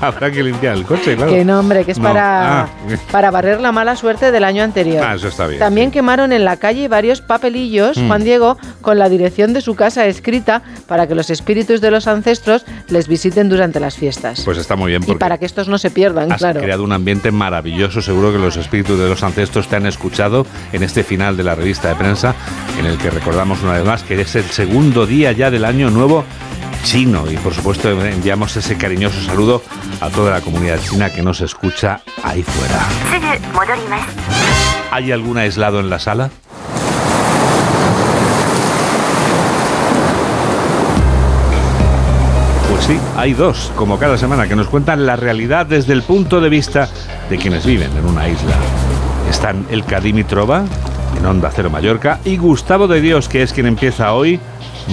Habrá 0.00 0.30
que 0.30 0.42
limpiar 0.42 0.74
el 0.76 0.84
coche, 0.84 1.16
claro. 1.16 1.32
Que 1.32 1.44
no, 1.46 1.60
hombre, 1.60 1.84
que 1.84 1.92
es 1.92 1.98
No. 1.98 2.08
para, 2.08 2.62
Ah. 2.62 2.68
para 3.10 3.30
barrer 3.30 3.60
la 3.60 3.72
mala 3.72 3.96
suerte 3.96 4.30
del 4.32 4.44
año 4.44 4.62
anterior. 4.62 5.02
Ah, 5.06 5.14
eso 5.14 5.28
está 5.28 5.46
bien. 5.46 5.58
También 5.58 5.90
quemaron 5.90 6.32
en 6.32 6.44
la 6.44 6.56
calle 6.58 6.88
varios 6.88 7.20
papelillos, 7.22 7.96
Mm. 7.96 8.06
Juan 8.06 8.24
Diego, 8.24 8.58
con 8.82 8.98
la 8.98 9.08
dirección 9.08 9.52
de 9.54 9.60
su 9.62 9.74
casa 9.76 10.04
escrita 10.06 10.62
para 10.86 11.06
que 11.06 11.14
los 11.14 11.30
espíritus 11.30 11.80
de 11.80 11.90
los 11.90 12.06
ancestros 12.06 12.64
les 12.88 13.08
visiten 13.08 13.48
durante 13.48 13.67
las 13.78 13.96
fiestas. 13.96 14.42
Pues 14.44 14.58
está 14.58 14.76
muy 14.76 14.90
bien 14.90 15.02
y 15.02 15.06
porque 15.06 15.20
para 15.20 15.38
que 15.38 15.46
estos 15.46 15.68
no 15.68 15.78
se 15.78 15.90
pierdan, 15.90 16.32
has 16.32 16.38
claro. 16.38 16.60
creado 16.60 16.82
un 16.84 16.92
ambiente 16.92 17.30
maravilloso. 17.30 18.00
Seguro 18.00 18.32
que 18.32 18.38
los 18.38 18.56
espíritus 18.56 18.98
de 18.98 19.08
los 19.08 19.22
ancestros 19.22 19.68
te 19.68 19.76
han 19.76 19.86
escuchado 19.86 20.46
en 20.72 20.82
este 20.82 21.04
final 21.04 21.36
de 21.36 21.44
la 21.44 21.54
revista 21.54 21.88
de 21.88 21.94
prensa, 21.94 22.34
en 22.78 22.86
el 22.86 22.98
que 22.98 23.10
recordamos 23.10 23.62
una 23.62 23.74
vez 23.74 23.84
más 23.84 24.02
que 24.02 24.20
es 24.20 24.34
el 24.34 24.44
segundo 24.44 25.06
día 25.06 25.32
ya 25.32 25.50
del 25.50 25.64
año 25.64 25.90
nuevo 25.90 26.24
chino. 26.82 27.30
Y 27.30 27.36
por 27.36 27.54
supuesto 27.54 27.90
enviamos 27.90 28.56
ese 28.56 28.76
cariñoso 28.76 29.20
saludo 29.22 29.62
a 30.00 30.08
toda 30.10 30.32
la 30.32 30.40
comunidad 30.40 30.80
china 30.80 31.10
que 31.10 31.22
nos 31.22 31.40
escucha 31.40 32.00
ahí 32.22 32.42
fuera. 32.42 32.86
¿Hay 34.90 35.12
algún 35.12 35.38
aislado 35.38 35.80
en 35.80 35.90
la 35.90 35.98
sala? 35.98 36.30
Sí, 42.88 42.98
hay 43.16 43.34
dos, 43.34 43.70
como 43.76 43.98
cada 43.98 44.16
semana, 44.16 44.48
que 44.48 44.56
nos 44.56 44.68
cuentan 44.68 45.04
la 45.04 45.14
realidad 45.14 45.66
desde 45.66 45.92
el 45.92 46.02
punto 46.02 46.40
de 46.40 46.48
vista 46.48 46.88
de 47.28 47.36
quienes 47.36 47.66
viven 47.66 47.94
en 47.94 48.06
una 48.06 48.26
isla. 48.26 48.56
Están 49.28 49.66
El 49.70 49.84
Cadimitrova, 49.84 50.64
en 51.18 51.26
Onda 51.26 51.52
Cero 51.54 51.68
Mallorca, 51.68 52.18
y 52.24 52.38
Gustavo 52.38 52.88
de 52.88 53.02
Dios, 53.02 53.28
que 53.28 53.42
es 53.42 53.52
quien 53.52 53.66
empieza 53.66 54.14
hoy 54.14 54.40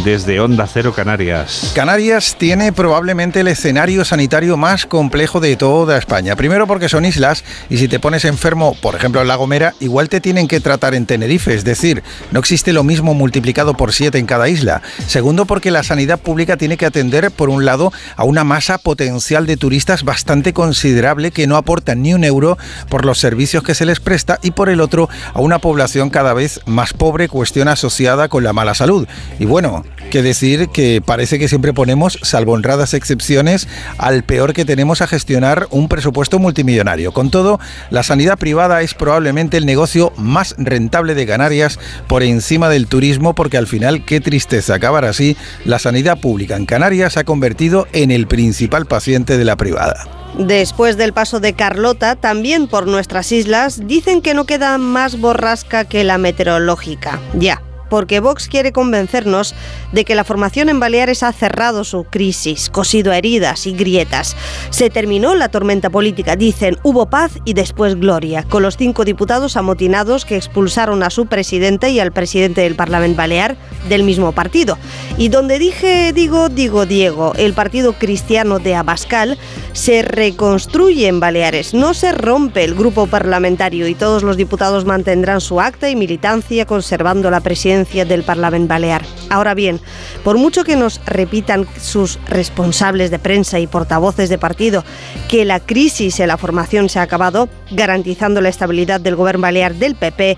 desde 0.04 0.40
Onda 0.40 0.68
Cero 0.68 0.94
Canarias. 0.94 1.72
Canarias 1.76 2.36
tiene 2.38 2.74
probablemente 2.74 3.40
el 3.40 3.48
escenario 3.48 4.04
sanitario 4.04 4.58
más 4.58 4.86
complejo 4.86 5.40
de 5.40 5.56
toda 5.56 5.98
España. 5.98 6.36
Primero 6.36 6.68
porque 6.68 6.90
son 6.90 7.06
islas 7.06 7.44
y 7.70 7.78
si 7.78 7.88
te 7.88 8.00
pones 8.00 8.26
enfermo, 8.26 8.76
por 8.82 8.96
ejemplo 8.96 9.22
en 9.22 9.28
La 9.28 9.36
Gomera, 9.36 9.74
igual 9.80 10.10
te 10.10 10.22
tienen 10.22 10.48
que 10.48 10.60
tratar 10.60 10.96
en 10.96 11.06
Tenerife, 11.06 11.54
es 11.54 11.64
decir, 11.64 12.04
no 12.32 12.40
existe 12.40 12.74
lo 12.74 12.84
mismo 12.84 13.14
multiplicado 13.14 13.76
por 13.76 13.94
siete 13.94 14.18
en 14.18 14.26
cada 14.26 14.50
isla. 14.50 14.82
Segundo 15.08 15.46
porque 15.46 15.72
la 15.72 15.84
sanidad 15.84 16.20
pública 16.20 16.58
tiene 16.58 16.78
que 16.78 16.86
atender, 16.86 17.32
por 17.32 17.50
un 17.50 17.66
lado, 17.66 17.94
a 18.16 18.24
una 18.24 18.44
masa 18.44 18.78
potencial 18.78 19.46
de 19.46 19.58
turistas 19.58 20.04
bastante 20.04 20.54
considerable 20.54 21.32
que 21.32 21.48
no 21.48 21.58
aportan 21.58 22.02
ni 22.02 22.14
un 22.14 22.24
euro 22.24 22.58
por 22.90 23.06
los 23.06 23.20
servicios 23.20 23.64
que 23.64 23.76
se 23.76 23.86
les 23.86 24.00
presta 24.00 24.40
y 24.42 24.52
por 24.52 24.70
el 24.70 24.82
otro 24.82 25.10
a 25.34 25.40
una 25.40 25.60
población 25.60 26.10
cada 26.10 26.34
vez 26.34 26.62
más 26.66 26.94
pobre, 26.94 27.30
cuestión 27.30 27.68
asociada 27.68 28.28
con 28.28 28.44
la 28.44 28.54
mala 28.54 28.74
salud. 28.74 29.08
Y 29.40 29.46
bueno, 29.46 29.85
que 30.12 30.22
decir 30.22 30.70
que 30.70 31.02
parece 31.06 31.40
que 31.40 31.48
siempre 31.48 31.74
ponemos, 31.74 32.20
salvo 32.22 32.54
honradas 32.54 32.94
excepciones, 32.94 33.68
al 33.98 34.24
peor 34.24 34.54
que 34.54 34.66
tenemos 34.66 35.02
a 35.02 35.08
gestionar 35.08 35.68
un 35.72 35.88
presupuesto 35.88 36.40
multimillonario. 36.40 37.12
Con 37.12 37.32
todo, 37.32 37.60
la 37.90 38.04
sanidad 38.04 38.38
privada 38.38 38.82
es 38.82 38.94
probablemente 38.94 39.58
el 39.58 39.66
negocio 39.66 40.14
más 40.18 40.56
rentable 40.58 41.16
de 41.16 41.26
Canarias 41.26 41.80
por 42.08 42.24
encima 42.24 42.70
del 42.70 42.88
turismo, 42.88 43.36
porque 43.36 43.58
al 43.58 43.68
final, 43.68 44.06
qué 44.06 44.22
tristeza 44.22 44.76
acabar 44.76 45.06
así, 45.06 45.36
la 45.66 45.80
sanidad 45.80 46.20
pública 46.20 46.56
en 46.56 46.66
Canarias 46.66 47.14
se 47.14 47.22
ha 47.22 47.24
convertido 47.24 47.88
en 47.94 48.12
el 48.12 48.28
principal 48.28 48.86
paciente 48.86 49.38
de 49.38 49.46
la 49.46 49.56
privada. 49.56 50.08
Después 50.38 50.98
del 50.98 51.14
paso 51.14 51.40
de 51.40 51.54
Carlota, 51.54 52.18
también 52.18 52.68
por 52.68 52.88
nuestras 52.88 53.32
islas, 53.32 53.88
dicen 53.88 54.22
que 54.22 54.34
no 54.34 54.46
queda 54.46 54.78
más 54.78 55.20
borrasca 55.20 55.86
que 55.86 56.04
la 56.04 56.18
meteorológica. 56.18 57.20
Ya. 57.34 57.62
Porque 57.90 58.20
Vox 58.20 58.48
quiere 58.48 58.72
convencernos 58.72 59.56
de 59.92 60.06
que 60.06 60.16
la 60.16 60.24
formación 60.24 60.70
en 60.70 60.80
Baleares 60.80 61.24
ha 61.24 61.32
cerrado 61.32 61.84
su 61.84 62.04
crisis, 62.04 62.70
cosido 62.70 63.14
heridas 63.14 63.68
y 63.68 63.74
grietas. 63.74 64.36
Se 64.70 64.90
terminó 64.90 65.36
la 65.36 65.50
tormenta 65.50 65.90
política, 65.90 66.36
dicen, 66.36 66.78
hubo 66.84 67.08
paz 67.08 67.40
y 67.46 67.54
después 67.54 68.00
gloria, 68.00 68.44
con 68.44 68.64
los 68.64 68.78
cinco 68.78 69.06
diputados 69.06 69.58
amotinados 69.58 70.26
que 70.26 70.36
expulsaron 70.36 71.04
a 71.04 71.10
su 71.10 71.28
presidente 71.28 71.90
y 71.90 72.00
al 72.00 72.12
presidente 72.12 72.62
del 72.62 72.76
Parlamento 72.76 73.18
Balear 73.18 73.56
del 73.90 74.04
mismo 74.04 74.32
partido. 74.32 74.78
Y 75.18 75.30
donde 75.30 75.60
dije, 75.60 76.12
digo, 76.14 76.50
digo 76.50 76.86
Diego, 76.86 77.34
el 77.38 77.54
partido 77.54 77.94
cristiano 77.94 78.60
de 78.60 78.76
Abascal 78.76 79.38
se 79.74 80.02
reconstruye 80.02 81.08
en 81.08 81.20
Baleares, 81.20 81.74
no 81.74 81.94
se 81.94 82.12
rompe 82.12 82.64
el 82.64 82.76
grupo 82.76 83.08
parlamentario 83.08 83.88
y 83.88 83.96
todos 83.96 84.24
los 84.24 84.38
diputados 84.38 84.86
mantendrán 84.86 85.42
su 85.42 85.62
acta 85.62 85.90
y 85.90 85.96
militancia 85.96 86.66
conservando 86.66 87.30
la 87.30 87.42
presidencia 87.42 87.75
del 87.84 88.24
Parlamento 88.24 88.70
Balear. 88.70 89.04
Ahora 89.30 89.54
bien, 89.54 89.82
por 90.24 90.38
mucho 90.38 90.64
que 90.64 90.78
nos 90.78 91.02
repitan 91.06 91.68
sus 91.78 92.20
responsables 92.28 93.12
de 93.12 93.20
prensa 93.20 93.60
y 93.60 93.68
portavoces 93.68 94.30
de 94.30 94.38
partido 94.38 94.86
que 95.28 95.44
la 95.44 95.60
crisis 95.60 96.20
en 96.22 96.30
la 96.30 96.38
formación 96.38 96.88
se 96.88 97.00
ha 97.00 97.02
acabado, 97.02 97.50
garantizando 97.72 98.40
la 98.40 98.50
estabilidad 98.50 99.02
del 99.02 99.18
gobierno 99.18 99.42
balear 99.42 99.76
del 99.76 99.96
PP, 99.96 100.38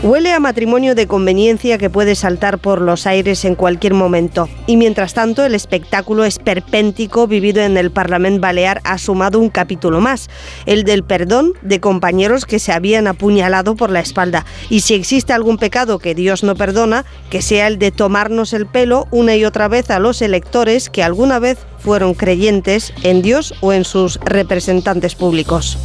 Huele 0.00 0.32
a 0.32 0.38
matrimonio 0.38 0.94
de 0.94 1.08
conveniencia 1.08 1.76
que 1.76 1.90
puede 1.90 2.14
saltar 2.14 2.58
por 2.60 2.80
los 2.80 3.04
aires 3.04 3.44
en 3.44 3.56
cualquier 3.56 3.94
momento. 3.94 4.48
Y 4.68 4.76
mientras 4.76 5.12
tanto, 5.12 5.44
el 5.44 5.56
espectáculo 5.56 6.24
esperpéntico 6.24 7.26
vivido 7.26 7.62
en 7.62 7.76
el 7.76 7.90
Parlamento 7.90 8.40
Balear 8.40 8.80
ha 8.84 8.96
sumado 8.98 9.40
un 9.40 9.48
capítulo 9.48 10.00
más, 10.00 10.30
el 10.66 10.84
del 10.84 11.02
perdón 11.02 11.52
de 11.62 11.80
compañeros 11.80 12.46
que 12.46 12.60
se 12.60 12.70
habían 12.70 13.08
apuñalado 13.08 13.74
por 13.74 13.90
la 13.90 13.98
espalda. 13.98 14.46
Y 14.70 14.82
si 14.82 14.94
existe 14.94 15.32
algún 15.32 15.58
pecado 15.58 15.98
que 15.98 16.14
Dios 16.14 16.44
no 16.44 16.54
perdona, 16.54 17.04
que 17.28 17.42
sea 17.42 17.66
el 17.66 17.80
de 17.80 17.90
tomarnos 17.90 18.52
el 18.52 18.66
pelo 18.66 19.08
una 19.10 19.34
y 19.34 19.44
otra 19.44 19.66
vez 19.66 19.90
a 19.90 19.98
los 19.98 20.22
electores 20.22 20.90
que 20.90 21.02
alguna 21.02 21.40
vez 21.40 21.58
fueron 21.80 22.14
creyentes 22.14 22.92
en 23.02 23.20
Dios 23.20 23.52
o 23.62 23.72
en 23.72 23.84
sus 23.84 24.20
representantes 24.24 25.16
públicos. 25.16 25.76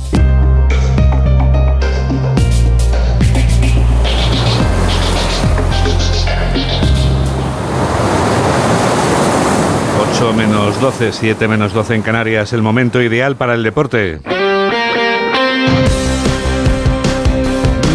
Ocho 10.16 10.32
menos 10.32 10.80
12, 10.80 11.12
7 11.12 11.48
menos 11.48 11.74
12 11.74 11.96
en 11.96 12.02
Canarias, 12.04 12.54
el 12.54 12.62
momento 12.62 13.02
ideal 13.02 13.36
para 13.36 13.56
el 13.56 13.64
deporte. 13.64 14.20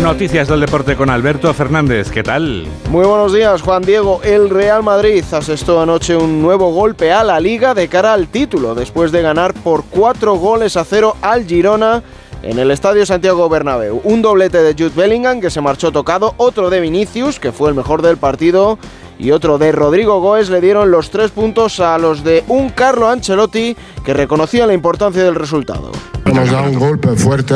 Noticias 0.03 0.49
del 0.49 0.61
deporte 0.61 0.97
con 0.97 1.11
Alberto 1.11 1.55
Fernández, 1.55 2.11
¿qué 2.11 2.25
tal? 2.25 2.67
Muy 2.91 3.07
buenos 3.07 3.33
días, 3.33 3.63
Juan 3.63 3.83
Diego. 3.83 4.21
El 4.25 4.51
Real 4.51 4.83
Madrid 4.83 5.23
asestó 5.31 5.81
anoche 5.81 6.17
un 6.17 6.43
nuevo 6.43 6.73
golpe 6.73 7.13
a 7.13 7.23
la 7.23 7.39
liga 7.39 7.73
de 7.73 7.87
cara 7.87 8.15
al 8.15 8.27
título, 8.27 8.75
después 8.75 9.13
de 9.13 9.23
ganar 9.23 9.55
por 9.55 9.85
cuatro 9.85 10.35
goles 10.35 10.77
a 10.77 10.85
cero 10.85 11.17
al 11.23 11.47
Girona 11.47 12.03
en 12.43 12.59
el 12.59 12.73
Estadio 12.73 13.07
Santiago 13.07 13.49
Bernabéu. 13.49 14.01
Un 14.03 14.23
doblete 14.23 14.59
de 14.59 14.73
Jude 14.73 15.01
Bellingham 15.01 15.41
que 15.41 15.51
se 15.51 15.61
marchó 15.61 15.93
tocado, 15.93 16.35
otro 16.37 16.69
de 16.69 16.81
Vinicius, 16.81 17.39
que 17.39 17.53
fue 17.53 17.69
el 17.69 17.77
mejor 17.77 18.03
del 18.03 18.17
partido, 18.17 18.77
y 19.19 19.31
otro 19.33 19.59
de 19.59 19.73
Rodrigo 19.73 20.21
Goes 20.21 20.49
le 20.51 20.61
dieron 20.61 20.91
los 20.91 21.11
tres 21.11 21.31
puntos 21.31 21.81
a 21.81 21.99
los 21.99 22.23
de 22.25 22.45
un 22.49 22.71
Carlo 22.71 23.09
Ancelotti 23.09 23.77
que 24.05 24.15
reconocía 24.15 24.67
la 24.67 24.75
importancia 24.75 25.25
del 25.25 25.35
resultado. 25.35 25.91
Nos 26.33 26.51
da 26.51 26.63
un 26.63 26.79
golpe 26.79 27.09
fuerte 27.17 27.55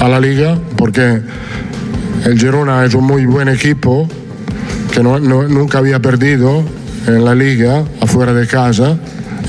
a 0.00 0.08
la 0.08 0.20
liga 0.20 0.58
porque 0.76 1.20
el 2.24 2.38
Girona 2.38 2.84
es 2.84 2.94
un 2.94 3.04
muy 3.04 3.26
buen 3.26 3.48
equipo 3.48 4.08
que 4.92 5.02
no- 5.02 5.18
no- 5.18 5.42
nunca 5.48 5.78
había 5.78 6.00
perdido 6.00 6.62
en 7.06 7.24
la 7.24 7.34
liga 7.34 7.84
afuera 8.00 8.32
de 8.32 8.46
casa 8.46 8.96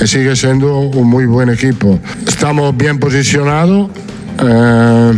y 0.01 0.07
sigue 0.07 0.35
siendo 0.35 0.77
un 0.79 1.07
muy 1.07 1.25
buen 1.25 1.49
equipo. 1.49 1.99
Estamos 2.27 2.75
bien 2.75 2.99
posicionados. 2.99 3.89
eh, 4.37 5.11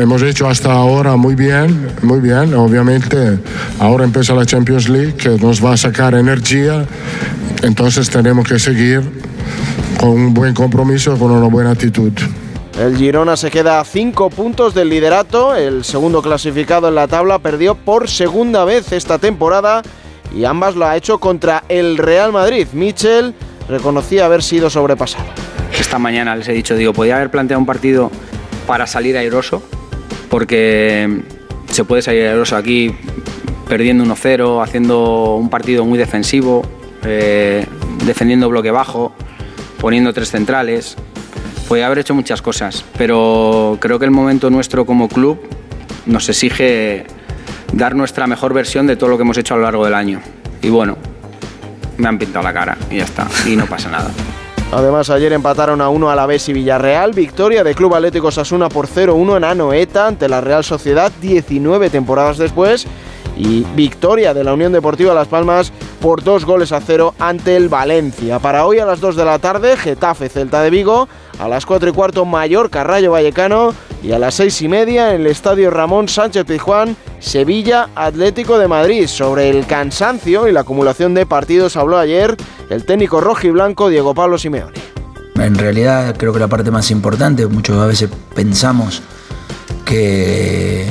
Hemos 0.00 0.22
hecho 0.22 0.48
hasta 0.48 0.72
ahora 0.72 1.16
muy 1.16 1.34
bien, 1.34 1.88
muy 2.00 2.20
bien. 2.20 2.54
Obviamente, 2.54 3.38
ahora 3.78 4.04
empieza 4.04 4.34
la 4.34 4.46
Champions 4.46 4.88
League 4.88 5.14
que 5.14 5.28
nos 5.28 5.62
va 5.62 5.74
a 5.74 5.76
sacar 5.76 6.14
energía. 6.14 6.86
Entonces 7.62 8.08
tenemos 8.08 8.48
que 8.48 8.58
seguir 8.58 9.02
con 10.00 10.08
un 10.08 10.32
buen 10.32 10.54
compromiso, 10.54 11.18
con 11.18 11.30
una 11.32 11.48
buena 11.48 11.72
actitud. 11.72 12.12
El 12.78 12.96
Girona 12.96 13.36
se 13.36 13.50
queda 13.50 13.78
a 13.78 13.84
5 13.84 14.30
puntos 14.30 14.72
del 14.72 14.88
liderato. 14.88 15.54
El 15.54 15.84
segundo 15.84 16.22
clasificado 16.22 16.88
en 16.88 16.94
la 16.94 17.06
tabla 17.06 17.38
perdió 17.38 17.74
por 17.74 18.08
segunda 18.08 18.64
vez 18.64 18.92
esta 18.92 19.18
temporada 19.18 19.82
y 20.34 20.46
ambas 20.46 20.76
lo 20.76 20.86
ha 20.86 20.96
hecho 20.96 21.18
contra 21.18 21.64
el 21.68 21.98
Real 21.98 22.32
Madrid. 22.32 22.68
Michel 22.72 23.34
reconocía 23.68 24.24
haber 24.24 24.42
sido 24.42 24.70
sobrepasado. 24.70 25.26
Esta 25.78 25.98
mañana 25.98 26.34
les 26.36 26.48
he 26.48 26.52
dicho, 26.54 26.74
digo, 26.74 26.94
podía 26.94 27.16
haber 27.16 27.30
planteado 27.30 27.60
un 27.60 27.66
partido 27.66 28.10
para 28.66 28.86
salir 28.86 29.18
airoso, 29.18 29.62
porque 30.30 31.22
se 31.70 31.84
puede 31.84 32.00
salir 32.00 32.26
airoso 32.26 32.56
aquí 32.56 32.94
perdiendo 33.68 34.04
1-0, 34.04 34.62
haciendo 34.62 35.36
un 35.36 35.50
partido 35.50 35.84
muy 35.84 35.98
defensivo, 35.98 36.62
eh, 37.04 37.66
defendiendo 38.04 38.48
bloque 38.48 38.70
bajo, 38.70 39.12
poniendo 39.80 40.12
tres 40.12 40.30
centrales. 40.30 40.96
Podía 41.68 41.86
haber 41.86 41.98
hecho 41.98 42.14
muchas 42.14 42.42
cosas, 42.42 42.84
pero 42.96 43.76
creo 43.80 43.98
que 43.98 44.04
el 44.06 44.10
momento 44.10 44.50
nuestro 44.50 44.86
como 44.86 45.08
club 45.08 45.40
nos 46.06 46.28
exige 46.28 47.06
dar 47.72 47.94
nuestra 47.94 48.26
mejor 48.26 48.54
versión 48.54 48.86
de 48.86 48.96
todo 48.96 49.10
lo 49.10 49.16
que 49.16 49.22
hemos 49.22 49.38
hecho 49.38 49.54
a 49.54 49.56
lo 49.58 49.62
largo 49.64 49.84
del 49.84 49.94
año. 49.94 50.20
Y 50.62 50.68
bueno, 50.68 50.96
me 51.96 52.08
han 52.08 52.18
pintado 52.18 52.42
la 52.42 52.52
cara 52.52 52.76
y 52.90 52.96
ya 52.96 53.04
está, 53.04 53.28
y 53.46 53.54
no 53.54 53.66
pasa 53.66 53.90
nada. 53.90 54.10
Además, 54.72 55.10
ayer 55.10 55.32
empataron 55.32 55.80
a 55.80 55.88
1 55.88 56.10
a 56.10 56.14
la 56.14 56.26
Vez 56.26 56.48
y 56.48 56.52
Villarreal. 56.52 57.12
Victoria 57.12 57.64
de 57.64 57.74
Club 57.74 57.94
Atlético 57.94 58.30
Sasuna 58.30 58.68
por 58.68 58.86
0-1 58.86 59.36
en 59.36 59.44
Anoeta 59.44 60.06
ante 60.06 60.28
la 60.28 60.40
Real 60.40 60.62
Sociedad 60.62 61.10
19 61.20 61.90
temporadas 61.90 62.38
después. 62.38 62.86
Y 63.36 63.64
victoria 63.74 64.32
de 64.32 64.44
la 64.44 64.54
Unión 64.54 64.72
Deportiva 64.72 65.12
Las 65.12 65.26
Palmas 65.26 65.72
por 66.00 66.22
dos 66.22 66.44
goles 66.44 66.72
a 66.72 66.80
cero 66.80 67.14
ante 67.18 67.56
el 67.56 67.68
Valencia. 67.68 68.38
Para 68.38 68.64
hoy 68.64 68.78
a 68.78 68.86
las 68.86 69.00
2 69.00 69.16
de 69.16 69.24
la 69.24 69.38
tarde, 69.38 69.76
Getafe 69.76 70.28
Celta 70.28 70.62
de 70.62 70.70
Vigo. 70.70 71.08
A 71.38 71.48
las 71.48 71.66
4 71.66 71.90
y 71.90 71.92
cuarto, 71.92 72.24
Mallorca 72.24 72.84
Rayo 72.84 73.12
Vallecano. 73.12 73.74
Y 74.02 74.12
a 74.12 74.18
las 74.18 74.34
6 74.36 74.62
y 74.62 74.68
media, 74.68 75.14
en 75.14 75.20
el 75.22 75.26
estadio 75.26 75.70
Ramón 75.70 76.08
Sánchez 76.08 76.46
Pizjuán, 76.46 76.96
Sevilla 77.18 77.90
Atlético 77.94 78.58
de 78.58 78.66
Madrid. 78.66 79.06
Sobre 79.06 79.50
el 79.50 79.66
cansancio 79.66 80.48
y 80.48 80.52
la 80.52 80.60
acumulación 80.60 81.12
de 81.12 81.26
partidos 81.26 81.76
habló 81.76 81.98
ayer 81.98 82.34
el 82.70 82.84
técnico 82.86 83.20
rojo 83.20 83.46
y 83.46 83.50
blanco 83.50 83.88
Diego 83.90 84.14
Pablo 84.14 84.38
Simeone. 84.38 84.72
En 85.36 85.54
realidad 85.54 86.16
creo 86.16 86.32
que 86.32 86.38
la 86.38 86.48
parte 86.48 86.70
más 86.70 86.90
importante, 86.90 87.46
muchas 87.46 87.86
veces 87.86 88.08
pensamos 88.34 89.02
que 89.84 90.86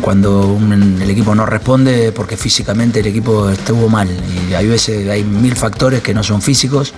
cuando 0.00 0.58
el 0.70 1.10
equipo 1.10 1.34
no 1.34 1.46
responde 1.46 2.12
porque 2.12 2.36
físicamente 2.36 3.00
el 3.00 3.06
equipo 3.06 3.50
estuvo 3.50 3.88
mal 3.88 4.08
y 4.48 4.54
hay 4.54 4.66
veces 4.66 5.08
hay 5.08 5.24
mil 5.24 5.56
factores 5.56 6.00
que 6.02 6.14
no 6.14 6.22
son 6.22 6.40
físicos. 6.40 6.94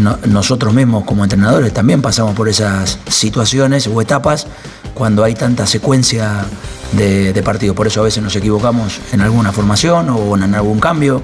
No- 0.00 0.18
nosotros 0.26 0.74
mismos 0.74 1.04
como 1.04 1.22
entrenadores 1.22 1.72
también 1.72 2.02
pasamos 2.02 2.34
por 2.34 2.48
esas 2.48 2.98
situaciones 3.08 3.86
o 3.86 4.00
etapas 4.00 4.46
cuando 4.94 5.24
hay 5.24 5.34
tanta 5.34 5.66
secuencia 5.66 6.46
de, 6.92 7.32
de 7.32 7.42
partidos. 7.42 7.76
Por 7.76 7.86
eso 7.86 8.00
a 8.00 8.04
veces 8.04 8.22
nos 8.22 8.34
equivocamos 8.36 9.00
en 9.12 9.20
alguna 9.20 9.52
formación 9.52 10.08
o 10.10 10.36
en 10.36 10.54
algún 10.54 10.80
cambio. 10.80 11.22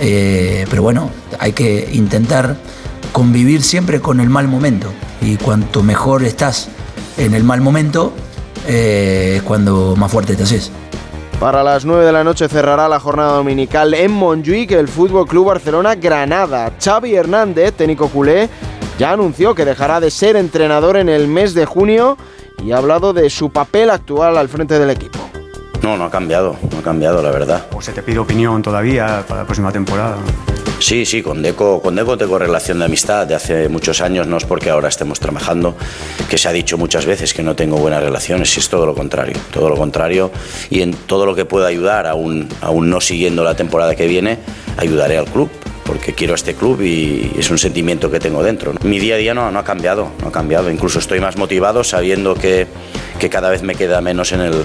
Eh, 0.00 0.66
pero 0.68 0.82
bueno, 0.82 1.10
hay 1.38 1.52
que 1.52 1.88
intentar 1.92 2.56
convivir 3.12 3.62
siempre 3.62 4.00
con 4.00 4.20
el 4.20 4.28
mal 4.28 4.48
momento. 4.48 4.92
Y 5.20 5.36
cuanto 5.36 5.82
mejor 5.82 6.24
estás 6.24 6.68
en 7.16 7.34
el 7.34 7.44
mal 7.44 7.60
momento, 7.60 8.12
eh, 8.66 9.34
es 9.36 9.42
cuando 9.42 9.94
más 9.96 10.10
fuerte 10.10 10.36
te 10.36 10.42
haces. 10.42 10.70
Para 11.40 11.62
las 11.62 11.84
9 11.84 12.04
de 12.04 12.12
la 12.12 12.24
noche 12.24 12.48
cerrará 12.48 12.88
la 12.88 12.98
jornada 12.98 13.32
dominical 13.32 13.92
en 13.92 14.10
Montjuic 14.10 14.72
el 14.72 14.88
Fútbol 14.88 15.26
Club 15.26 15.46
Barcelona 15.46 15.94
Granada. 15.94 16.72
Xavi 16.82 17.14
Hernández, 17.14 17.74
técnico 17.74 18.08
culé, 18.08 18.48
ya 18.98 19.12
anunció 19.12 19.54
que 19.54 19.66
dejará 19.66 20.00
de 20.00 20.10
ser 20.10 20.36
entrenador 20.36 20.96
en 20.96 21.10
el 21.10 21.28
mes 21.28 21.52
de 21.52 21.66
junio 21.66 22.16
y 22.64 22.72
ha 22.72 22.78
hablado 22.78 23.12
de 23.12 23.30
su 23.30 23.50
papel 23.50 23.90
actual 23.90 24.36
al 24.36 24.48
frente 24.48 24.78
del 24.78 24.90
equipo. 24.90 25.18
No, 25.82 25.96
no 25.96 26.04
ha 26.04 26.10
cambiado, 26.10 26.56
no 26.72 26.78
ha 26.78 26.82
cambiado, 26.82 27.22
la 27.22 27.30
verdad. 27.30 27.66
¿O 27.74 27.82
se 27.82 27.92
te 27.92 28.02
pide 28.02 28.18
opinión 28.18 28.62
todavía 28.62 29.24
para 29.26 29.42
la 29.42 29.46
próxima 29.46 29.70
temporada? 29.70 30.16
Sí, 30.78 31.06
sí, 31.06 31.22
con 31.22 31.42
Deco, 31.42 31.80
con 31.80 31.94
Deco 31.96 32.18
tengo 32.18 32.38
relación 32.38 32.78
de 32.78 32.84
amistad 32.84 33.26
de 33.26 33.34
hace 33.34 33.68
muchos 33.68 34.02
años, 34.02 34.26
no 34.26 34.36
es 34.36 34.44
porque 34.44 34.68
ahora 34.68 34.88
estemos 34.88 35.18
trabajando, 35.18 35.74
que 36.28 36.36
se 36.36 36.48
ha 36.48 36.52
dicho 36.52 36.76
muchas 36.76 37.06
veces 37.06 37.32
que 37.32 37.42
no 37.42 37.56
tengo 37.56 37.78
buenas 37.78 38.02
relaciones, 38.02 38.54
y 38.56 38.60
es 38.60 38.68
todo 38.68 38.84
lo 38.84 38.94
contrario, 38.94 39.38
todo 39.52 39.70
lo 39.70 39.76
contrario, 39.76 40.30
y 40.68 40.82
en 40.82 40.92
todo 40.92 41.24
lo 41.24 41.34
que 41.34 41.46
pueda 41.46 41.68
ayudar, 41.68 42.06
aún, 42.06 42.48
aún 42.60 42.90
no 42.90 43.00
siguiendo 43.00 43.42
la 43.42 43.56
temporada 43.56 43.96
que 43.96 44.06
viene, 44.06 44.38
ayudaré 44.76 45.16
al 45.16 45.24
club, 45.24 45.48
porque 45.86 46.12
quiero 46.12 46.34
este 46.34 46.54
club 46.54 46.82
y 46.82 47.32
es 47.38 47.50
un 47.50 47.58
sentimiento 47.58 48.10
que 48.10 48.18
tengo 48.18 48.42
dentro. 48.42 48.74
Mi 48.82 48.98
día 48.98 49.14
a 49.14 49.18
día 49.18 49.34
no, 49.34 49.46
ha 49.46 49.64
cambiado, 49.64 50.10
no 50.20 50.28
ha 50.28 50.32
cambiado, 50.32 50.70
incluso 50.70 50.98
estoy 50.98 51.20
más 51.20 51.36
motivado 51.36 51.84
sabiendo 51.84 52.34
que, 52.34 52.66
que 53.18 53.30
cada 53.30 53.48
vez 53.48 53.62
me 53.62 53.74
queda 53.74 54.00
menos 54.00 54.32
en 54.32 54.40
el, 54.40 54.64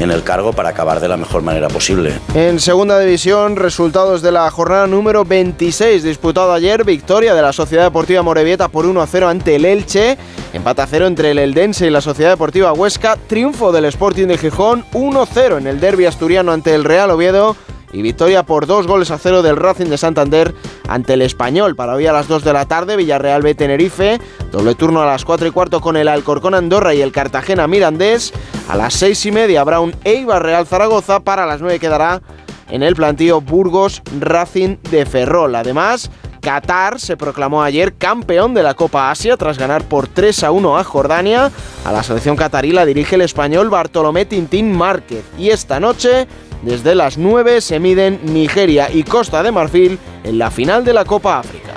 en 0.00 0.10
el 0.10 0.22
cargo 0.22 0.52
para 0.52 0.70
acabar 0.70 1.00
de 1.00 1.08
la 1.08 1.16
mejor 1.16 1.42
manera 1.42 1.68
posible. 1.68 2.12
En 2.34 2.60
segunda 2.60 2.98
división, 2.98 3.56
resultados 3.56 4.22
de 4.22 4.32
la 4.32 4.50
jornada 4.50 4.86
número 4.86 5.24
26 5.24 6.02
disputada 6.02 6.54
ayer, 6.54 6.84
victoria 6.84 7.34
de 7.34 7.42
la 7.42 7.52
Sociedad 7.52 7.84
Deportiva 7.84 8.22
Morevieta 8.22 8.68
por 8.68 8.86
1 8.86 9.00
a 9.00 9.06
0 9.06 9.28
ante 9.28 9.56
el 9.56 9.64
Elche, 9.64 10.18
empate 10.52 10.82
a 10.82 10.86
0 10.86 11.06
entre 11.06 11.30
el 11.30 11.38
Eldense 11.38 11.86
y 11.86 11.90
la 11.90 12.00
Sociedad 12.00 12.30
Deportiva 12.30 12.72
Huesca, 12.72 13.16
triunfo 13.26 13.72
del 13.72 13.86
Sporting 13.86 14.26
de 14.26 14.38
Gijón 14.38 14.84
1-0 14.92 15.58
en 15.58 15.66
el 15.66 15.80
derby 15.80 16.06
asturiano 16.06 16.52
ante 16.52 16.74
el 16.74 16.84
Real 16.84 17.10
Oviedo 17.10 17.56
y 17.96 18.02
victoria 18.02 18.42
por 18.42 18.66
dos 18.66 18.86
goles 18.86 19.10
a 19.10 19.16
cero 19.16 19.40
del 19.40 19.56
Racing 19.56 19.86
de 19.86 19.96
Santander 19.96 20.54
ante 20.86 21.14
el 21.14 21.22
Español. 21.22 21.74
Para 21.74 21.94
hoy 21.94 22.06
a 22.06 22.12
las 22.12 22.28
2 22.28 22.44
de 22.44 22.52
la 22.52 22.66
tarde, 22.66 22.94
Villarreal 22.94 23.40
B 23.40 23.54
Tenerife, 23.54 24.20
doble 24.52 24.74
turno 24.74 25.00
a 25.00 25.06
las 25.06 25.24
4 25.24 25.46
y 25.48 25.50
cuarto 25.50 25.80
con 25.80 25.96
el 25.96 26.06
Alcorcón 26.06 26.54
Andorra 26.54 26.92
y 26.92 27.00
el 27.00 27.10
Cartagena 27.10 27.66
Mirandés. 27.66 28.34
A 28.68 28.76
las 28.76 28.92
6 28.94 29.26
y 29.26 29.32
media 29.32 29.62
habrá 29.62 29.80
un 29.80 29.94
Eibar 30.04 30.42
Real 30.42 30.66
Zaragoza, 30.66 31.20
para 31.20 31.46
las 31.46 31.62
9 31.62 31.78
quedará 31.78 32.20
en 32.68 32.82
el 32.82 32.94
plantío 32.94 33.40
Burgos 33.40 34.02
Racing 34.20 34.76
de 34.90 35.06
Ferrol. 35.06 35.54
Además, 35.54 36.10
Qatar 36.46 37.00
se 37.00 37.16
proclamó 37.16 37.64
ayer 37.64 37.94
campeón 37.94 38.54
de 38.54 38.62
la 38.62 38.74
Copa 38.74 39.10
Asia 39.10 39.36
tras 39.36 39.58
ganar 39.58 39.82
por 39.82 40.06
3 40.06 40.44
a 40.44 40.52
1 40.52 40.78
a 40.78 40.84
Jordania. 40.84 41.50
A 41.84 41.90
la 41.90 42.04
selección 42.04 42.36
catarí 42.36 42.70
la 42.70 42.86
dirige 42.86 43.16
el 43.16 43.22
español 43.22 43.68
Bartolomé 43.68 44.26
Tintín 44.26 44.70
Márquez. 44.70 45.24
Y 45.36 45.50
esta 45.50 45.80
noche, 45.80 46.28
desde 46.62 46.94
las 46.94 47.18
9, 47.18 47.60
se 47.60 47.80
miden 47.80 48.20
Nigeria 48.22 48.88
y 48.92 49.02
Costa 49.02 49.42
de 49.42 49.50
Marfil 49.50 49.98
en 50.22 50.38
la 50.38 50.52
final 50.52 50.84
de 50.84 50.92
la 50.92 51.04
Copa 51.04 51.40
África. 51.40 51.72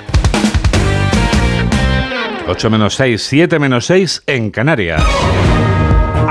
8 2.46 2.70
menos 2.70 2.94
6, 2.94 3.20
7 3.28 3.58
menos 3.58 3.86
6 3.86 4.22
en 4.28 4.52
Canarias. 4.52 5.02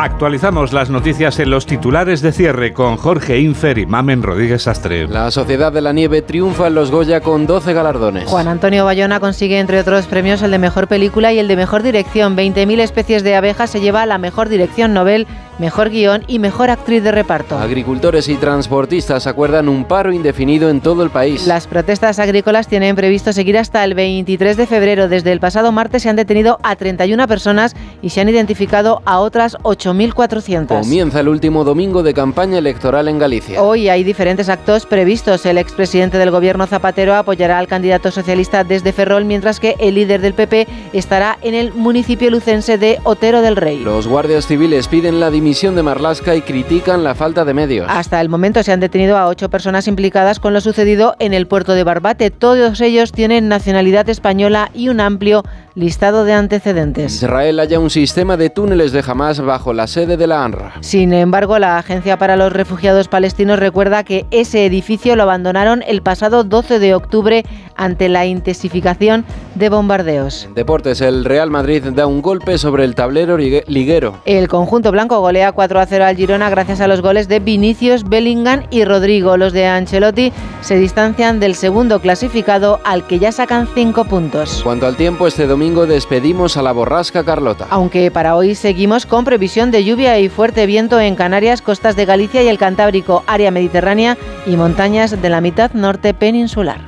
Actualizamos 0.01 0.71
las 0.71 0.89
noticias 0.89 1.39
en 1.39 1.49
los 1.49 1.65
titulares 1.65 2.21
de 2.21 2.31
cierre 2.31 2.71
con 2.71 2.95
Jorge 2.95 3.41
Infer 3.41 3.77
y 3.79 3.85
Mamen 3.85 4.23
Rodríguez 4.23 4.65
Astre. 4.65 5.09
La 5.09 5.29
Sociedad 5.29 5.73
de 5.73 5.81
la 5.81 5.91
Nieve 5.91 6.21
triunfa 6.21 6.67
en 6.67 6.75
los 6.75 6.89
Goya 6.89 7.19
con 7.19 7.45
12 7.45 7.73
galardones. 7.73 8.29
Juan 8.29 8.47
Antonio 8.47 8.85
Bayona 8.85 9.19
consigue, 9.19 9.59
entre 9.59 9.77
otros 9.77 10.05
premios, 10.05 10.41
el 10.41 10.51
de 10.51 10.57
mejor 10.57 10.87
película 10.87 11.33
y 11.33 11.39
el 11.39 11.49
de 11.49 11.57
mejor 11.57 11.83
dirección. 11.83 12.37
20.000 12.37 12.79
especies 12.79 13.23
de 13.23 13.35
abejas 13.35 13.71
se 13.71 13.81
lleva 13.81 14.05
la 14.05 14.17
mejor 14.17 14.47
dirección 14.47 14.93
Nobel, 14.93 15.27
mejor 15.59 15.89
guion 15.89 16.23
y 16.27 16.39
mejor 16.39 16.69
actriz 16.69 17.03
de 17.03 17.11
reparto. 17.11 17.57
Agricultores 17.57 18.29
y 18.29 18.35
transportistas 18.35 19.27
acuerdan 19.27 19.69
un 19.69 19.83
paro 19.83 20.11
indefinido 20.11 20.69
en 20.69 20.81
todo 20.81 21.03
el 21.03 21.09
país. 21.09 21.45
Las 21.45 21.67
protestas 21.67 22.17
agrícolas 22.17 22.67
tienen 22.67 22.95
previsto 22.95 23.33
seguir 23.33 23.57
hasta 23.57 23.83
el 23.83 23.93
23 23.93 24.57
de 24.57 24.65
febrero. 24.65 25.09
Desde 25.09 25.31
el 25.31 25.39
pasado 25.39 25.71
martes 25.71 26.03
se 26.03 26.09
han 26.09 26.15
detenido 26.15 26.59
a 26.63 26.75
31 26.75 27.27
personas 27.27 27.75
y 28.01 28.09
se 28.09 28.21
han 28.21 28.29
identificado 28.29 29.01
a 29.05 29.19
otras 29.19 29.57
8.400. 29.63 30.67
Comienza 30.67 31.19
el 31.19 31.27
último 31.27 31.63
domingo 31.63 32.03
de 32.03 32.13
campaña 32.13 32.57
electoral 32.57 33.07
en 33.09 33.19
Galicia. 33.19 33.61
Hoy 33.61 33.89
hay 33.89 34.03
diferentes 34.03 34.47
actos 34.49 34.85
previstos. 34.85 35.45
El 35.45 35.57
expresidente 35.57 36.17
del 36.17 36.31
gobierno 36.31 36.65
Zapatero 36.67 37.15
apoyará 37.15 37.59
al 37.59 37.67
candidato 37.67 38.11
socialista 38.11 38.63
desde 38.63 38.93
Ferrol, 38.93 39.25
mientras 39.25 39.59
que 39.59 39.75
el 39.79 39.95
líder 39.95 40.21
del 40.21 40.33
PP 40.33 40.67
estará 40.93 41.37
en 41.41 41.53
el 41.53 41.73
municipio 41.73 42.31
lucense 42.31 42.77
de 42.77 42.99
Otero 43.03 43.41
del 43.41 43.57
Rey. 43.57 43.79
Los 43.79 44.07
guardias 44.07 44.47
civiles 44.47 44.87
piden 44.87 45.19
la 45.19 45.29
dimisión 45.29 45.48
de 45.49 45.81
Marlasca 45.81 46.35
y 46.35 46.41
critican 46.41 47.03
la 47.03 47.15
falta 47.15 47.43
de 47.43 47.55
medios. 47.55 47.87
Hasta 47.89 48.21
el 48.21 48.29
momento 48.29 48.61
se 48.61 48.71
han 48.71 48.79
detenido 48.79 49.17
a 49.17 49.27
ocho 49.27 49.49
personas 49.49 49.87
implicadas 49.87 50.39
con 50.39 50.53
lo 50.53 50.61
sucedido 50.61 51.15
en 51.17 51.33
el 51.33 51.47
puerto 51.47 51.73
de 51.73 51.83
Barbate. 51.83 52.29
Todos 52.29 52.79
ellos 52.81 53.11
tienen 53.11 53.47
nacionalidad 53.47 54.07
española 54.09 54.69
y 54.75 54.89
un 54.89 54.99
amplio 54.99 55.43
listado 55.79 56.25
de 56.25 56.33
antecedentes. 56.33 57.15
Israel 57.23 57.59
haya 57.59 57.79
un 57.79 57.89
sistema 57.89 58.35
de 58.37 58.49
túneles 58.49 58.91
de 58.91 59.03
Hamas 59.07 59.39
bajo 59.41 59.73
la 59.73 59.87
sede 59.87 60.17
de 60.17 60.27
la 60.27 60.43
ANRA. 60.43 60.73
Sin 60.81 61.13
embargo, 61.13 61.57
la 61.59 61.77
Agencia 61.77 62.17
para 62.17 62.35
los 62.35 62.51
Refugiados 62.51 63.07
Palestinos 63.07 63.57
recuerda 63.59 64.03
que 64.03 64.25
ese 64.31 64.65
edificio 64.65 65.15
lo 65.15 65.23
abandonaron 65.23 65.83
el 65.87 66.01
pasado 66.01 66.43
12 66.43 66.79
de 66.79 66.93
octubre 66.95 67.45
ante 67.75 68.09
la 68.09 68.25
intensificación 68.25 69.23
de 69.55 69.69
bombardeos. 69.69 70.45
En 70.45 70.53
deportes, 70.53 70.99
el 71.01 71.23
Real 71.25 71.49
Madrid 71.49 71.83
da 71.93 72.07
un 72.07 72.21
golpe 72.21 72.57
sobre 72.57 72.83
el 72.83 72.93
tablero 72.95 73.37
ligue- 73.37 73.63
liguero. 73.67 74.17
El 74.25 74.47
conjunto 74.47 74.91
blanco 74.91 75.19
golea 75.21 75.51
4 75.53 75.79
a 75.79 75.85
0 75.85 76.05
al 76.05 76.15
Girona 76.17 76.49
gracias 76.49 76.81
a 76.81 76.87
los 76.87 77.01
goles 77.01 77.27
de 77.29 77.39
Vinicius, 77.39 78.03
Bellingham 78.07 78.63
y 78.69 78.83
Rodrigo. 78.83 79.37
Los 79.37 79.53
de 79.53 79.65
Ancelotti 79.65 80.33
se 80.61 80.75
distancian 80.77 81.39
del 81.39 81.55
segundo 81.55 81.99
clasificado 82.01 82.79
al 82.83 83.07
que 83.07 83.19
ya 83.19 83.31
sacan 83.31 83.67
5 83.73 84.05
puntos. 84.05 84.61
Cuanto 84.63 84.85
al 84.85 84.95
tiempo, 84.97 85.25
este 85.27 85.47
domingo 85.47 85.68
domingo 85.69 85.85
despedimos 85.85 86.57
a 86.57 86.63
la 86.63 86.71
borrasca 86.71 87.23
Carlota. 87.23 87.67
Aunque 87.69 88.09
para 88.09 88.35
hoy 88.35 88.55
seguimos 88.55 89.05
con 89.05 89.23
previsión 89.23 89.69
de 89.69 89.83
lluvia 89.83 90.17
y 90.17 90.27
fuerte 90.27 90.65
viento 90.65 90.99
en 90.99 91.15
Canarias, 91.15 91.61
costas 91.61 91.95
de 91.95 92.05
Galicia 92.05 92.41
y 92.41 92.47
el 92.47 92.57
Cantábrico, 92.57 93.23
área 93.27 93.51
mediterránea 93.51 94.17
y 94.47 94.55
montañas 94.55 95.21
de 95.21 95.29
la 95.29 95.41
mitad 95.41 95.71
norte 95.73 96.15
peninsular. 96.15 96.79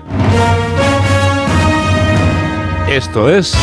Esto 2.90 3.30
es 3.30 3.56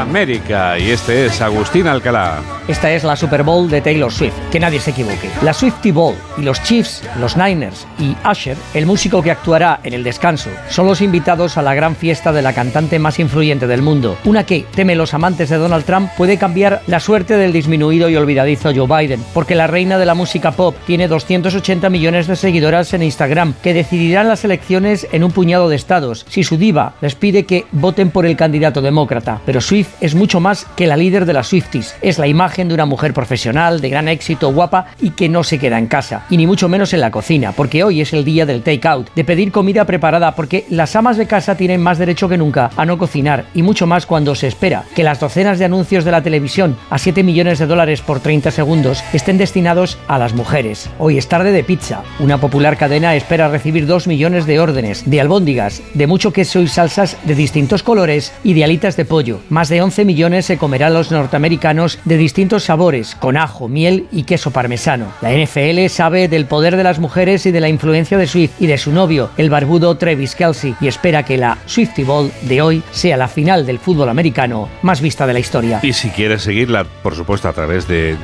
América 0.00 0.78
y 0.78 0.90
este 0.90 1.26
es 1.26 1.40
Agustín 1.40 1.86
Alcalá. 1.86 2.40
Esta 2.68 2.92
es 2.92 3.04
la 3.04 3.14
Super 3.14 3.44
Bowl 3.44 3.70
de 3.70 3.80
Taylor 3.80 4.12
Swift, 4.12 4.34
que 4.50 4.58
nadie 4.58 4.80
se 4.80 4.90
equivoque. 4.90 5.30
La 5.42 5.54
Swifty 5.54 5.92
Bowl 5.92 6.16
y 6.36 6.42
los 6.42 6.62
Chiefs, 6.64 7.02
los 7.20 7.36
Niners 7.36 7.86
y 7.98 8.16
Usher, 8.28 8.56
el 8.74 8.86
músico 8.86 9.22
que 9.22 9.30
actuará 9.30 9.80
en 9.84 9.94
el 9.94 10.02
descanso, 10.02 10.50
son 10.68 10.86
los 10.86 11.00
invitados 11.00 11.56
a 11.56 11.62
la 11.62 11.74
gran 11.74 11.94
fiesta 11.94 12.32
de 12.32 12.42
la 12.42 12.52
cantante 12.52 12.98
más 12.98 13.18
influyente 13.18 13.66
del 13.66 13.82
mundo. 13.82 14.18
Una 14.24 14.44
que, 14.44 14.66
teme 14.74 14.96
los 14.96 15.14
amantes 15.14 15.48
de 15.48 15.56
Donald 15.56 15.84
Trump, 15.84 16.10
puede 16.16 16.38
cambiar 16.38 16.82
la 16.88 16.98
suerte 16.98 17.36
del 17.36 17.52
disminuido 17.52 18.08
y 18.08 18.16
olvidadizo 18.16 18.72
Joe 18.74 18.86
Biden, 18.88 19.24
porque 19.32 19.54
la 19.54 19.68
reina 19.68 19.96
de 19.96 20.06
la 20.06 20.14
música 20.14 20.50
pop 20.50 20.74
tiene 20.86 21.08
280 21.08 21.88
millones 21.88 22.26
de 22.26 22.36
seguidoras 22.36 22.92
en 22.94 23.04
Instagram, 23.04 23.54
que 23.62 23.74
decidirán 23.74 24.28
las 24.28 24.44
elecciones 24.44 25.06
en 25.12 25.22
un 25.22 25.30
puñado 25.30 25.68
de 25.68 25.76
estados, 25.76 26.26
si 26.28 26.42
su 26.42 26.56
diva 26.56 26.94
les 27.00 27.14
pide 27.14 27.46
que 27.46 27.66
voten 27.70 28.10
por 28.10 28.26
el 28.26 28.36
candidato 28.36 28.82
demócrata. 28.82 29.40
Pero 29.46 29.60
Swift 29.60 29.85
es 30.00 30.14
mucho 30.14 30.40
más 30.40 30.66
que 30.76 30.86
la 30.86 30.96
líder 30.96 31.26
de 31.26 31.32
las 31.32 31.48
Swifties, 31.48 31.96
es 32.02 32.18
la 32.18 32.26
imagen 32.26 32.68
de 32.68 32.74
una 32.74 32.86
mujer 32.86 33.14
profesional, 33.14 33.80
de 33.80 33.88
gran 33.88 34.08
éxito, 34.08 34.52
guapa 34.52 34.86
y 35.00 35.10
que 35.10 35.28
no 35.28 35.44
se 35.44 35.58
queda 35.58 35.78
en 35.78 35.86
casa, 35.86 36.24
y 36.30 36.36
ni 36.36 36.46
mucho 36.46 36.68
menos 36.68 36.92
en 36.92 37.00
la 37.00 37.10
cocina, 37.10 37.52
porque 37.52 37.84
hoy 37.84 38.00
es 38.00 38.12
el 38.12 38.24
día 38.24 38.46
del 38.46 38.62
take-out, 38.62 39.08
de 39.14 39.24
pedir 39.24 39.52
comida 39.52 39.84
preparada, 39.84 40.34
porque 40.34 40.66
las 40.70 40.96
amas 40.96 41.16
de 41.16 41.26
casa 41.26 41.56
tienen 41.56 41.82
más 41.82 41.98
derecho 41.98 42.28
que 42.28 42.38
nunca 42.38 42.70
a 42.76 42.84
no 42.84 42.98
cocinar, 42.98 43.44
y 43.54 43.62
mucho 43.62 43.86
más 43.86 44.06
cuando 44.06 44.34
se 44.34 44.46
espera 44.46 44.84
que 44.94 45.04
las 45.04 45.20
docenas 45.20 45.58
de 45.58 45.64
anuncios 45.64 46.04
de 46.04 46.10
la 46.10 46.22
televisión 46.22 46.76
a 46.90 46.98
7 46.98 47.22
millones 47.22 47.58
de 47.58 47.66
dólares 47.66 48.00
por 48.00 48.20
30 48.20 48.50
segundos 48.50 49.02
estén 49.12 49.38
destinados 49.38 49.98
a 50.08 50.18
las 50.18 50.34
mujeres. 50.34 50.88
Hoy 50.98 51.18
es 51.18 51.28
tarde 51.28 51.52
de 51.52 51.64
pizza. 51.64 52.02
Una 52.18 52.38
popular 52.38 52.76
cadena 52.76 53.14
espera 53.14 53.48
recibir 53.48 53.86
2 53.86 54.06
millones 54.06 54.46
de 54.46 54.60
órdenes 54.60 55.08
de 55.08 55.20
albóndigas, 55.20 55.82
de 55.94 56.06
mucho 56.06 56.32
queso 56.32 56.60
y 56.60 56.68
salsas 56.68 57.16
de 57.24 57.34
distintos 57.34 57.82
colores 57.82 58.32
y 58.44 58.54
de 58.54 58.64
alitas 58.64 58.96
de 58.96 59.04
pollo. 59.04 59.40
Más 59.48 59.68
de 59.68 59.75
11 59.82 60.04
millones 60.04 60.46
se 60.46 60.58
comerán 60.58 60.94
los 60.94 61.10
norteamericanos 61.10 61.98
de 62.04 62.16
distintos 62.16 62.64
sabores, 62.64 63.14
con 63.14 63.36
ajo, 63.36 63.68
miel 63.68 64.06
y 64.12 64.24
queso 64.24 64.50
parmesano. 64.50 65.12
La 65.20 65.32
NFL 65.32 65.86
sabe 65.88 66.28
del 66.28 66.46
poder 66.46 66.76
de 66.76 66.84
las 66.84 66.98
mujeres 66.98 67.46
y 67.46 67.50
de 67.50 67.60
la 67.60 67.68
influencia 67.68 68.18
de 68.18 68.26
Swift 68.26 68.60
y 68.60 68.66
de 68.66 68.78
su 68.78 68.92
novio, 68.92 69.30
el 69.36 69.50
barbudo 69.50 69.96
Travis 69.96 70.34
Kelsey, 70.34 70.74
y 70.80 70.88
espera 70.88 71.24
que 71.24 71.36
la 71.36 71.58
Swifty 71.66 72.04
Bowl 72.04 72.30
de 72.42 72.62
hoy 72.62 72.82
sea 72.90 73.16
la 73.16 73.28
final 73.28 73.66
del 73.66 73.78
fútbol 73.78 74.08
americano 74.08 74.68
más 74.82 75.00
vista 75.00 75.26
de 75.26 75.32
la 75.32 75.38
historia. 75.38 75.80
Y 75.82 75.92
si 75.92 76.10
quieres 76.10 76.42
seguirla, 76.42 76.84
por 77.02 77.14
supuesto, 77.14 77.48
a 77.48 77.52
través 77.52 77.88
de 77.88 78.16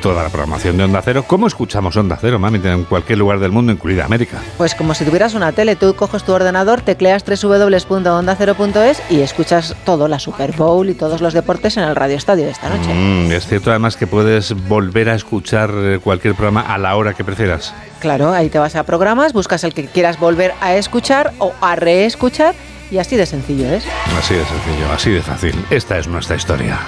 toda 0.00 0.22
la 0.22 0.28
programación 0.28 0.76
de 0.76 0.84
Onda 0.84 1.02
Cero. 1.04 1.24
¿Cómo 1.26 1.46
escuchamos 1.46 1.96
Onda 1.96 2.18
Cero, 2.20 2.38
mami, 2.38 2.60
en 2.64 2.84
cualquier 2.84 3.18
lugar 3.18 3.38
del 3.38 3.52
mundo, 3.52 3.72
incluida 3.72 4.04
América? 4.04 4.38
Pues 4.56 4.74
como 4.74 4.94
si 4.94 5.04
tuvieras 5.04 5.34
una 5.34 5.52
tele, 5.52 5.76
tú 5.76 5.94
coges 5.94 6.24
tu 6.24 6.32
ordenador, 6.32 6.80
tecleas 6.82 7.24
www.ondacero.es 7.24 9.02
y 9.10 9.20
escuchas 9.20 9.74
todo, 9.84 10.08
la 10.08 10.18
Super 10.18 10.52
Bowl 10.52 10.88
y 10.88 10.94
todos 10.94 11.20
los 11.20 11.34
deportes 11.34 11.76
en 11.76 11.84
el 11.84 11.96
Radio 11.96 12.16
Estadio 12.16 12.44
de 12.44 12.50
esta 12.50 12.68
noche. 12.68 12.92
Mm, 12.92 13.32
es 13.32 13.46
cierto 13.46 13.70
además 13.70 13.96
que 13.96 14.06
puedes 14.06 14.54
volver 14.68 15.08
a 15.08 15.14
escuchar 15.14 15.70
eh, 15.74 16.00
cualquier 16.02 16.34
programa 16.34 16.60
a 16.62 16.78
la 16.78 16.96
hora 16.96 17.14
que 17.14 17.24
prefieras. 17.24 17.74
Claro, 18.00 18.32
ahí 18.32 18.48
te 18.48 18.58
vas 18.58 18.76
a 18.76 18.84
programas, 18.84 19.32
buscas 19.32 19.64
el 19.64 19.74
que 19.74 19.86
quieras 19.86 20.18
volver 20.18 20.54
a 20.60 20.76
escuchar 20.76 21.32
o 21.38 21.52
a 21.60 21.76
reescuchar 21.76 22.54
y 22.90 22.98
así 22.98 23.16
de 23.16 23.26
sencillo 23.26 23.72
es. 23.72 23.84
Así 24.18 24.34
de 24.34 24.44
sencillo, 24.44 24.92
así 24.92 25.10
de 25.10 25.22
fácil. 25.22 25.64
Esta 25.70 25.98
es 25.98 26.08
nuestra 26.08 26.36
historia. 26.36 26.78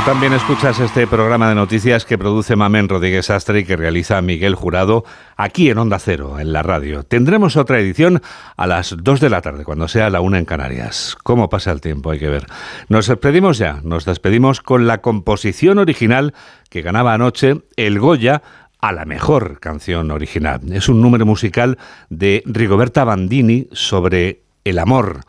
Tú 0.00 0.06
también 0.06 0.32
escuchas 0.32 0.80
este 0.80 1.06
programa 1.06 1.50
de 1.50 1.54
noticias 1.54 2.06
que 2.06 2.16
produce 2.16 2.56
Mamen 2.56 2.88
Rodríguez 2.88 3.28
Astre 3.28 3.60
y 3.60 3.64
que 3.66 3.76
realiza 3.76 4.22
Miguel 4.22 4.54
Jurado 4.54 5.04
aquí 5.36 5.68
en 5.68 5.76
Onda 5.76 5.98
Cero, 5.98 6.40
en 6.40 6.54
la 6.54 6.62
radio. 6.62 7.02
Tendremos 7.02 7.58
otra 7.58 7.78
edición 7.78 8.22
a 8.56 8.66
las 8.66 8.96
2 8.98 9.20
de 9.20 9.28
la 9.28 9.42
tarde, 9.42 9.62
cuando 9.62 9.88
sea 9.88 10.08
la 10.08 10.22
una 10.22 10.38
en 10.38 10.46
Canarias. 10.46 11.18
¿Cómo 11.22 11.50
pasa 11.50 11.70
el 11.70 11.82
tiempo? 11.82 12.10
Hay 12.10 12.18
que 12.18 12.30
ver. 12.30 12.46
Nos 12.88 13.08
despedimos 13.08 13.58
ya, 13.58 13.80
nos 13.84 14.06
despedimos 14.06 14.62
con 14.62 14.86
la 14.86 15.02
composición 15.02 15.76
original 15.76 16.32
que 16.70 16.80
ganaba 16.80 17.12
anoche 17.12 17.60
el 17.76 17.98
Goya 17.98 18.40
a 18.80 18.92
la 18.92 19.04
mejor 19.04 19.60
canción 19.60 20.10
original. 20.12 20.60
Es 20.72 20.88
un 20.88 21.02
número 21.02 21.26
musical 21.26 21.76
de 22.08 22.42
Rigoberta 22.46 23.04
Bandini 23.04 23.68
sobre 23.72 24.44
el 24.64 24.78
amor 24.78 25.20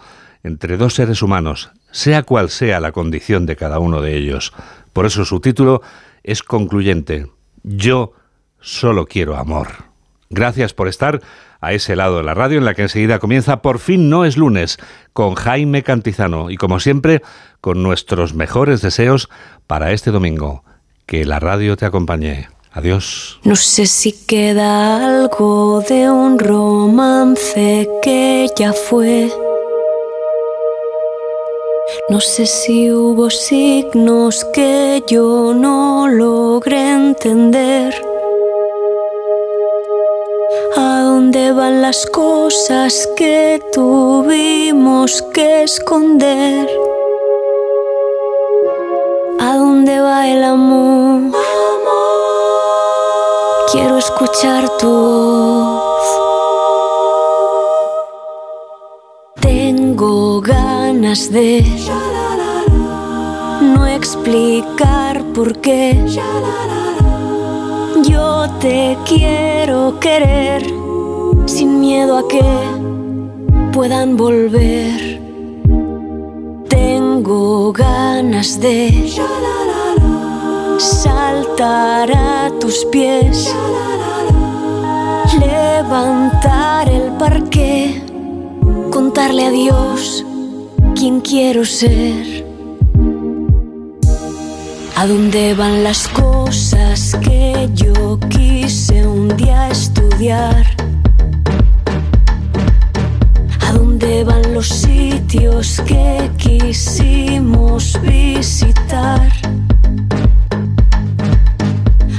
entre 0.43 0.77
dos 0.77 0.95
seres 0.95 1.21
humanos, 1.21 1.71
sea 1.91 2.23
cual 2.23 2.49
sea 2.49 2.79
la 2.79 2.91
condición 2.91 3.45
de 3.45 3.55
cada 3.55 3.79
uno 3.79 4.01
de 4.01 4.17
ellos. 4.17 4.53
Por 4.93 5.05
eso 5.05 5.25
su 5.25 5.39
título 5.39 5.81
es 6.23 6.43
concluyente. 6.43 7.27
Yo 7.63 8.13
solo 8.59 9.05
quiero 9.05 9.37
amor. 9.37 9.91
Gracias 10.29 10.73
por 10.73 10.87
estar 10.87 11.21
a 11.59 11.73
ese 11.73 11.95
lado 11.95 12.17
de 12.17 12.23
la 12.23 12.33
radio 12.33 12.57
en 12.57 12.65
la 12.65 12.73
que 12.73 12.83
enseguida 12.83 13.19
comienza 13.19 13.61
Por 13.61 13.79
fin 13.79 14.09
no 14.09 14.25
es 14.25 14.35
lunes 14.37 14.77
con 15.13 15.35
Jaime 15.35 15.83
Cantizano 15.83 16.49
y 16.49 16.57
como 16.57 16.79
siempre 16.79 17.21
con 17.59 17.83
nuestros 17.83 18.33
mejores 18.33 18.81
deseos 18.81 19.29
para 19.67 19.91
este 19.91 20.11
domingo. 20.11 20.63
Que 21.05 21.25
la 21.25 21.39
radio 21.39 21.75
te 21.75 21.85
acompañe. 21.85 22.47
Adiós. 22.73 23.39
No 23.43 23.57
sé 23.57 23.85
si 23.85 24.13
queda 24.25 25.05
algo 25.05 25.81
de 25.81 26.09
un 26.09 26.39
romance 26.39 27.89
que 28.01 28.47
ya 28.55 28.71
fue 28.71 29.29
no 32.11 32.19
sé 32.19 32.45
si 32.45 32.91
hubo 32.91 33.29
signos 33.29 34.43
que 34.53 35.01
yo 35.07 35.53
no 35.53 36.09
logré 36.09 36.91
entender. 36.91 37.93
¿A 40.75 41.03
dónde 41.03 41.53
van 41.53 41.81
las 41.81 42.05
cosas 42.07 43.07
que 43.15 43.61
tuvimos 43.71 45.21
que 45.33 45.63
esconder? 45.63 46.67
¿A 49.39 49.55
dónde 49.55 50.01
va 50.01 50.27
el 50.27 50.43
amor? 50.43 51.31
Quiero 53.71 53.97
escuchar 53.97 54.69
tu 54.79 54.89
voz. 54.89 55.80
Ganas 61.11 61.29
de 61.29 61.61
no 63.61 63.85
explicar 63.85 65.21
por 65.33 65.59
qué. 65.59 65.99
Yo 68.03 68.49
te 68.61 68.97
quiero 69.05 69.99
querer 69.99 70.63
sin 71.47 71.81
miedo 71.81 72.17
a 72.17 72.27
que 72.29 72.41
puedan 73.73 74.15
volver. 74.15 75.19
Tengo 76.69 77.73
ganas 77.73 78.61
de 78.61 79.11
saltar 80.77 82.09
a 82.15 82.51
tus 82.61 82.85
pies, 82.85 83.53
levantar 85.37 86.89
el 86.89 87.11
parque, 87.17 88.01
contarle 88.89 89.47
a 89.47 89.51
Dios 89.51 90.25
quién 90.95 91.21
quiero 91.21 91.65
ser, 91.65 92.45
a 94.95 95.07
dónde 95.07 95.53
van 95.53 95.83
las 95.83 96.07
cosas 96.07 97.17
que 97.21 97.69
yo 97.73 98.19
quise 98.29 99.05
un 99.05 99.35
día 99.35 99.69
estudiar, 99.69 100.65
a 103.67 103.73
dónde 103.73 104.23
van 104.23 104.53
los 104.53 104.67
sitios 104.67 105.81
que 105.85 106.29
quisimos 106.37 107.99
visitar. 108.01 109.31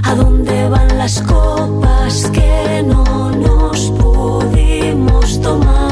¿A 0.04 0.14
dónde 0.14 0.68
van 0.68 0.98
las 0.98 1.22
copas 1.22 2.30
que 2.32 2.84
no 2.86 3.30
nos 3.30 3.90
pudimos 3.92 5.40
tomar? 5.40 5.91